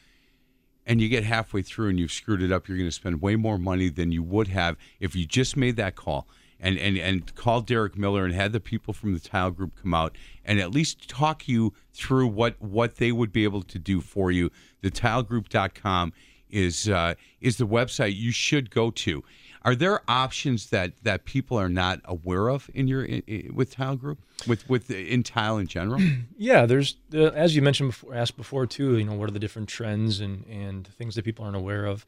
and 0.87 1.01
you 1.01 1.09
get 1.09 1.25
halfway 1.25 1.63
through 1.63 1.89
and 1.89 1.99
you've 1.99 2.13
screwed 2.13 2.43
it 2.43 2.53
up, 2.53 2.69
you're 2.69 2.79
going 2.79 2.89
to 2.89 2.95
spend 2.95 3.21
way 3.21 3.35
more 3.35 3.59
money 3.59 3.89
than 3.89 4.13
you 4.13 4.23
would 4.23 4.49
have 4.49 4.77
if 5.01 5.17
you 5.17 5.27
just 5.27 5.57
made 5.57 5.77
that 5.77 5.97
call 5.97 6.29
and 6.61 6.79
and 6.79 6.97
and 6.99 7.35
called 7.35 7.67
Derek 7.67 7.97
Miller 7.97 8.25
and 8.25 8.35
had 8.35 8.53
the 8.53 8.61
people 8.61 8.93
from 8.95 9.13
the 9.15 9.21
tile 9.21 9.51
group 9.51 9.73
come 9.81 9.95
out 9.95 10.17
and 10.45 10.61
at 10.61 10.71
least 10.73 11.09
talk 11.09 11.49
you 11.49 11.73
through 11.93 12.27
what 12.29 12.61
what 12.61 12.97
they 12.97 13.13
would 13.13 13.33
be 13.33 13.45
able 13.45 13.63
to 13.63 13.79
do 13.79 14.01
for 14.01 14.31
you. 14.31 14.51
The 14.83 14.91
tilegroup.com 14.91 16.13
is 16.49 16.89
uh, 16.89 17.15
is 17.41 17.57
the 17.57 17.67
website 17.67 18.17
you 18.17 18.33
should 18.33 18.71
go 18.71 18.91
to. 18.91 19.23
Are 19.63 19.75
there 19.75 20.01
options 20.09 20.71
that 20.71 20.93
that 21.03 21.25
people 21.25 21.59
are 21.59 21.69
not 21.69 22.01
aware 22.05 22.49
of 22.49 22.71
in 22.75 22.89
your 22.89 23.05
in, 23.05 23.23
in- 23.27 23.55
with 23.55 23.73
Tile 23.73 23.97
Group, 23.97 24.19
with 24.47 24.69
with 24.69 24.91
in 24.91 25.23
tile 25.23 25.59
in 25.59 25.67
general? 25.67 26.01
Yeah, 26.39 26.65
there's 26.65 26.97
uh, 27.15 27.27
as 27.35 27.55
you 27.55 27.61
mentioned 27.61 27.91
before, 27.91 28.15
asked 28.15 28.37
before 28.37 28.67
too. 28.67 28.97
You 28.97 29.05
know, 29.05 29.13
what 29.15 29.29
are 29.29 29.33
the 29.33 29.39
different 29.39 29.69
trends 29.69 30.21
and 30.21 30.47
and 30.47 30.87
things 30.87 31.15
that 31.15 31.25
people 31.25 31.45
aren't 31.45 31.57
aware 31.57 31.85
of? 31.85 32.07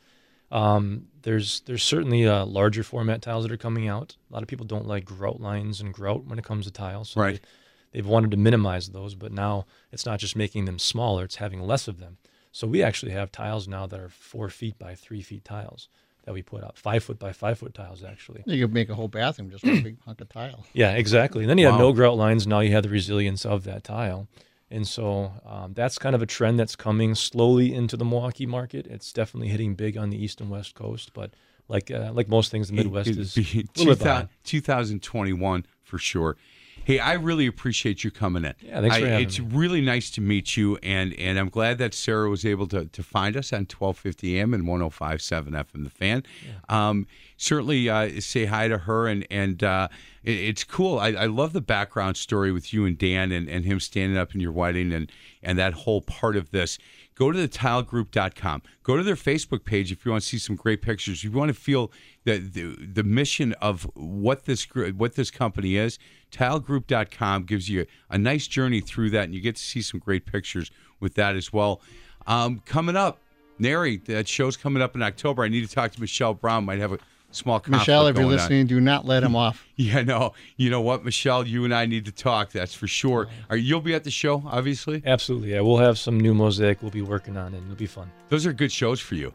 Um, 0.53 1.09
there's 1.23 1.61
there's 1.61 1.83
certainly 1.83 2.27
uh, 2.27 2.45
larger 2.45 2.83
format 2.83 3.23
tiles 3.23 3.45
that 3.45 3.53
are 3.53 3.57
coming 3.57 3.89
out. 3.89 4.17
A 4.31 4.33
lot 4.33 4.43
of 4.43 4.49
people 4.49 4.67
don't 4.67 4.87
like 4.87 5.05
grout 5.05 5.41
lines 5.41 5.81
and 5.81 5.93
grout 5.93 6.25
when 6.25 6.39
it 6.39 6.45
comes 6.45 6.67
to 6.67 6.71
tiles. 6.71 7.11
So 7.11 7.21
Right. 7.21 7.41
They, 7.41 7.99
they've 7.99 8.07
wanted 8.07 8.31
to 8.33 8.37
minimize 8.37 8.89
those, 8.89 9.15
but 9.15 9.33
now 9.33 9.67
it's 9.91 10.07
not 10.07 10.21
just 10.21 10.37
making 10.37 10.67
them 10.67 10.79
smaller; 10.79 11.25
it's 11.25 11.37
having 11.37 11.61
less 11.63 11.89
of 11.89 11.99
them. 11.99 12.19
So 12.53 12.67
we 12.67 12.83
actually 12.83 13.13
have 13.13 13.33
tiles 13.33 13.67
now 13.67 13.87
that 13.87 13.99
are 13.99 14.11
four 14.11 14.51
feet 14.51 14.79
by 14.79 14.95
three 14.95 15.23
feet 15.23 15.45
tiles 15.45 15.89
that 16.25 16.35
we 16.35 16.43
put 16.43 16.63
up, 16.63 16.77
five 16.77 17.03
foot 17.03 17.19
by 17.19 17.33
five 17.33 17.59
foot 17.59 17.75
tiles 17.75 18.05
actually. 18.05 18.43
You 18.47 18.67
could 18.67 18.75
make 18.75 18.91
a 18.91 18.95
whole 18.95 19.09
bathroom 19.09 19.51
just 19.51 19.65
with 19.65 19.79
a 19.79 19.83
big 19.83 19.97
hunk 20.05 20.21
of 20.21 20.29
tile. 20.29 20.65
Yeah, 20.75 20.93
exactly. 20.93 21.45
And 21.45 21.51
then 21.51 21.59
you 21.59 21.67
have 21.67 21.79
no 21.81 21.93
grout 21.93 22.17
lines. 22.17 22.47
Now 22.47 22.61
you 22.61 22.73
have 22.73 22.83
the 22.83 22.89
resilience 22.91 23.47
of 23.47 23.65
that 23.65 23.85
tile. 23.85 24.29
And 24.73 24.89
so 24.89 25.33
um, 25.45 25.75
that's 25.75 25.99
kind 25.99 26.15
of 26.15 26.23
a 26.23 26.27
trend 26.27 26.59
that's 26.59 26.75
coming 26.75 27.15
slowly 27.15 27.75
into 27.75 27.97
the 27.97 28.07
Milwaukee 28.07 28.47
market. 28.47 28.87
It's 28.87 29.13
definitely 29.13 29.49
hitting 29.49 29.75
big 29.75 29.99
on 29.99 30.09
the 30.09 30.17
east 30.17 30.41
and 30.41 30.51
west 30.51 30.75
coast, 30.75 31.13
but 31.13 31.31
like 31.69 31.91
uh, 31.91 32.11
like 32.15 32.29
most 32.29 32.51
things, 32.51 32.69
the 32.69 32.75
Midwest 32.75 33.11
It'd 33.11 33.21
is 33.21 33.35
be 33.35 33.43
a 33.43 33.79
little 33.79 33.95
bit 33.95 34.29
2021 34.45 35.67
for 35.83 35.99
sure. 35.99 36.37
Hey, 36.85 36.99
I 36.99 37.13
really 37.15 37.47
appreciate 37.47 38.03
you 38.03 38.11
coming 38.11 38.45
in. 38.45 38.55
Yeah, 38.61 38.81
thanks 38.81 38.97
for 38.97 39.05
I- 39.05 39.09
having 39.09 39.27
It's 39.27 39.39
me. 39.39 39.47
really 39.53 39.81
nice 39.81 40.11
to 40.11 40.21
meet 40.21 40.57
you, 40.57 40.79
and 40.83 41.15
and 41.15 41.39
I'm 41.39 41.49
glad 41.49 41.79
that 41.79 41.95
Sarah 41.95 42.29
was 42.29 42.45
able 42.45 42.67
to, 42.69 42.87
to 42.87 43.03
find 43.03 43.37
us 43.37 43.53
on 43.53 43.61
1250 43.67 44.39
AM 44.41 44.53
and 44.53 44.65
105.7 44.65 45.51
FM. 45.51 45.85
The 45.85 45.91
Fan. 45.91 46.23
Um, 46.69 47.07
certainly 47.37 47.89
uh, 47.89 48.21
say 48.21 48.47
hi 48.47 48.67
to 48.69 48.79
her, 48.79 49.07
and 49.07 49.27
and 49.31 49.63
uh, 49.63 49.89
it, 50.25 50.33
it's 50.37 50.65
cool. 50.65 50.99
I, 50.99 51.09
I 51.13 51.27
love 51.27 51.53
the 51.53 51.61
background 51.61 52.17
story 52.17 52.51
with 52.51 52.73
you 52.75 52.85
and 52.85 52.99
Dan, 52.99 53.31
and, 53.31 53.49
and 53.49 53.65
him 53.65 53.79
standing 53.79 54.19
up 54.19 54.35
in 54.35 54.41
your 54.41 54.53
wedding, 54.53 54.93
and 54.93 55.11
and 55.43 55.59
that 55.59 55.73
whole 55.75 56.01
part 56.03 56.37
of 56.37 56.51
this. 56.51 56.79
Go 57.15 57.31
to 57.31 57.39
the 57.39 57.49
tilegroup.com. 57.49 58.63
Go 58.83 58.97
to 58.97 59.03
their 59.03 59.17
Facebook 59.17 59.65
page 59.65 59.93
if 59.93 60.05
you 60.05 60.11
want 60.11 60.23
to 60.23 60.29
see 60.29 60.39
some 60.39 60.57
great 60.57 60.81
pictures. 60.81 61.19
If 61.19 61.25
you 61.25 61.33
want 61.33 61.51
to 61.51 61.55
feel 61.55 61.93
the 62.25 62.39
the, 62.39 62.75
the 62.95 63.03
mission 63.05 63.53
of 63.61 63.83
what 63.95 64.47
this 64.47 64.65
what 64.65 65.15
this 65.15 65.31
company 65.31 65.77
is, 65.77 65.99
tilegroup.com 66.33 67.45
gives 67.45 67.69
you 67.69 67.87
a 68.11 68.19
nice 68.19 68.47
journey 68.47 68.81
through 68.81 69.11
that, 69.11 69.25
and 69.25 69.35
you 69.35 69.41
get 69.41 69.57
to 69.57 69.63
see 69.63 69.83
some 69.83 70.01
great 70.01 70.27
pictures 70.27 70.71
with 71.01 71.15
that 71.15 71.37
as 71.37 71.53
well. 71.53 71.81
Um, 72.27 72.63
coming 72.65 72.97
up, 72.97 73.21
NARI, 73.59 73.99
that 74.07 74.27
show's 74.29 74.57
coming 74.57 74.83
up 74.83 74.95
in 74.95 75.03
October. 75.03 75.43
I 75.45 75.49
need 75.49 75.67
to 75.69 75.73
talk 75.73 75.93
to 75.93 76.01
Michelle 76.01 76.35
Brown. 76.35 76.65
Might 76.65 76.79
have 76.79 76.93
a 76.93 76.99
small 77.31 77.61
conflict 77.61 77.81
Michelle, 77.83 78.07
if 78.07 78.17
you're 78.17 78.25
going 78.25 78.35
on. 78.35 78.41
listening, 78.41 78.67
do 78.67 78.81
not 78.81 79.05
let 79.05 79.23
him 79.23 79.37
off. 79.37 79.67
Yeah, 79.77 80.03
no. 80.03 80.33
You 80.57 80.71
know 80.71 80.81
what, 80.81 81.05
Michelle? 81.05 81.45
You 81.45 81.65
and 81.65 81.75
I 81.75 81.87
need 81.87 82.05
to 82.05 82.13
talk. 82.13 82.53
That's 82.53 82.73
for 82.73 82.87
sure. 82.87 83.27
Are 83.51 83.57
you'll 83.57 83.81
be 83.81 83.95
at 83.95 84.05
the 84.05 84.13
show, 84.13 84.43
obviously? 84.47 85.03
Absolutely. 85.05 85.53
Yeah, 85.53 85.61
we'll 85.63 85.79
have 85.79 85.99
some 85.99 86.21
new 86.21 86.35
mosaic 86.35 86.83
we'll 86.83 86.93
be 86.93 87.03
working 87.03 87.37
on, 87.37 87.53
and 87.55 87.65
it'll 87.65 87.75
be 87.75 87.87
fun. 87.87 88.09
Those 88.29 88.47
are 88.47 88.53
good 88.53 88.71
shows 88.71 89.01
for 89.01 89.17
you. 89.17 89.33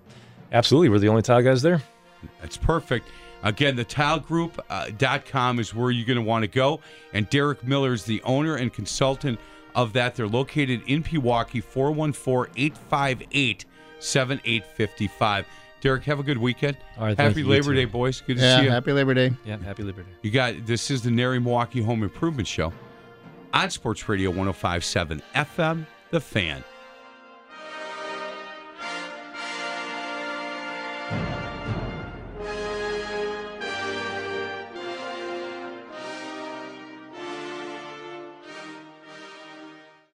Absolutely. 0.54 0.88
We're 0.88 1.00
the 1.00 1.10
only 1.10 1.22
tile 1.22 1.42
guys 1.42 1.62
there. 1.62 1.82
That's 2.40 2.56
perfect. 2.56 3.10
Again, 3.48 3.76
the 3.76 3.86
tilegroup.com 3.86 5.58
uh, 5.58 5.62
is 5.62 5.74
where 5.74 5.92
you're 5.92 6.06
going 6.06 6.18
to 6.18 6.22
want 6.24 6.44
to 6.44 6.48
go. 6.48 6.82
And 7.14 7.30
Derek 7.30 7.64
Miller 7.64 7.94
is 7.94 8.04
the 8.04 8.22
owner 8.24 8.56
and 8.56 8.74
consultant 8.74 9.40
of 9.76 9.94
that. 9.94 10.16
They're 10.16 10.28
located 10.28 10.82
in 10.88 11.04
Pewaukee, 11.04 11.64
414 11.64 12.54
858 12.58 13.66
7855. 14.00 15.46
Derek, 15.80 16.04
have 16.04 16.20
a 16.20 16.24
good 16.24 16.38
weekend. 16.40 16.76
All 16.98 17.06
right, 17.06 17.18
Happy 17.18 17.40
you. 17.42 17.46
You 17.46 17.52
Labor. 17.52 17.74
Day, 17.74 17.86
boys. 17.86 18.22
Good 18.22 18.38
to 18.38 18.44
Yeah, 18.44 18.58
see 18.58 18.64
you. 18.66 18.72
happy 18.72 18.92
Labor 18.92 19.14
Day. 19.14 19.32
Yeah, 19.46 19.58
happy 19.58 19.84
Labor 19.84 20.02
Day. 20.04 20.10
You 20.24 20.32
got 20.32 20.66
this 20.66 20.90
is 20.92 21.04
the 21.04 21.12
NARI 21.12 21.40
Milwaukee 21.40 21.82
Home 21.82 22.04
Improvement 22.04 22.48
Show 22.48 22.74
on 23.54 23.70
Sports 23.70 24.10
Radio 24.10 24.30
1057 24.32 25.22
FM, 25.36 25.86
The 26.10 26.20
Fan. 26.20 26.64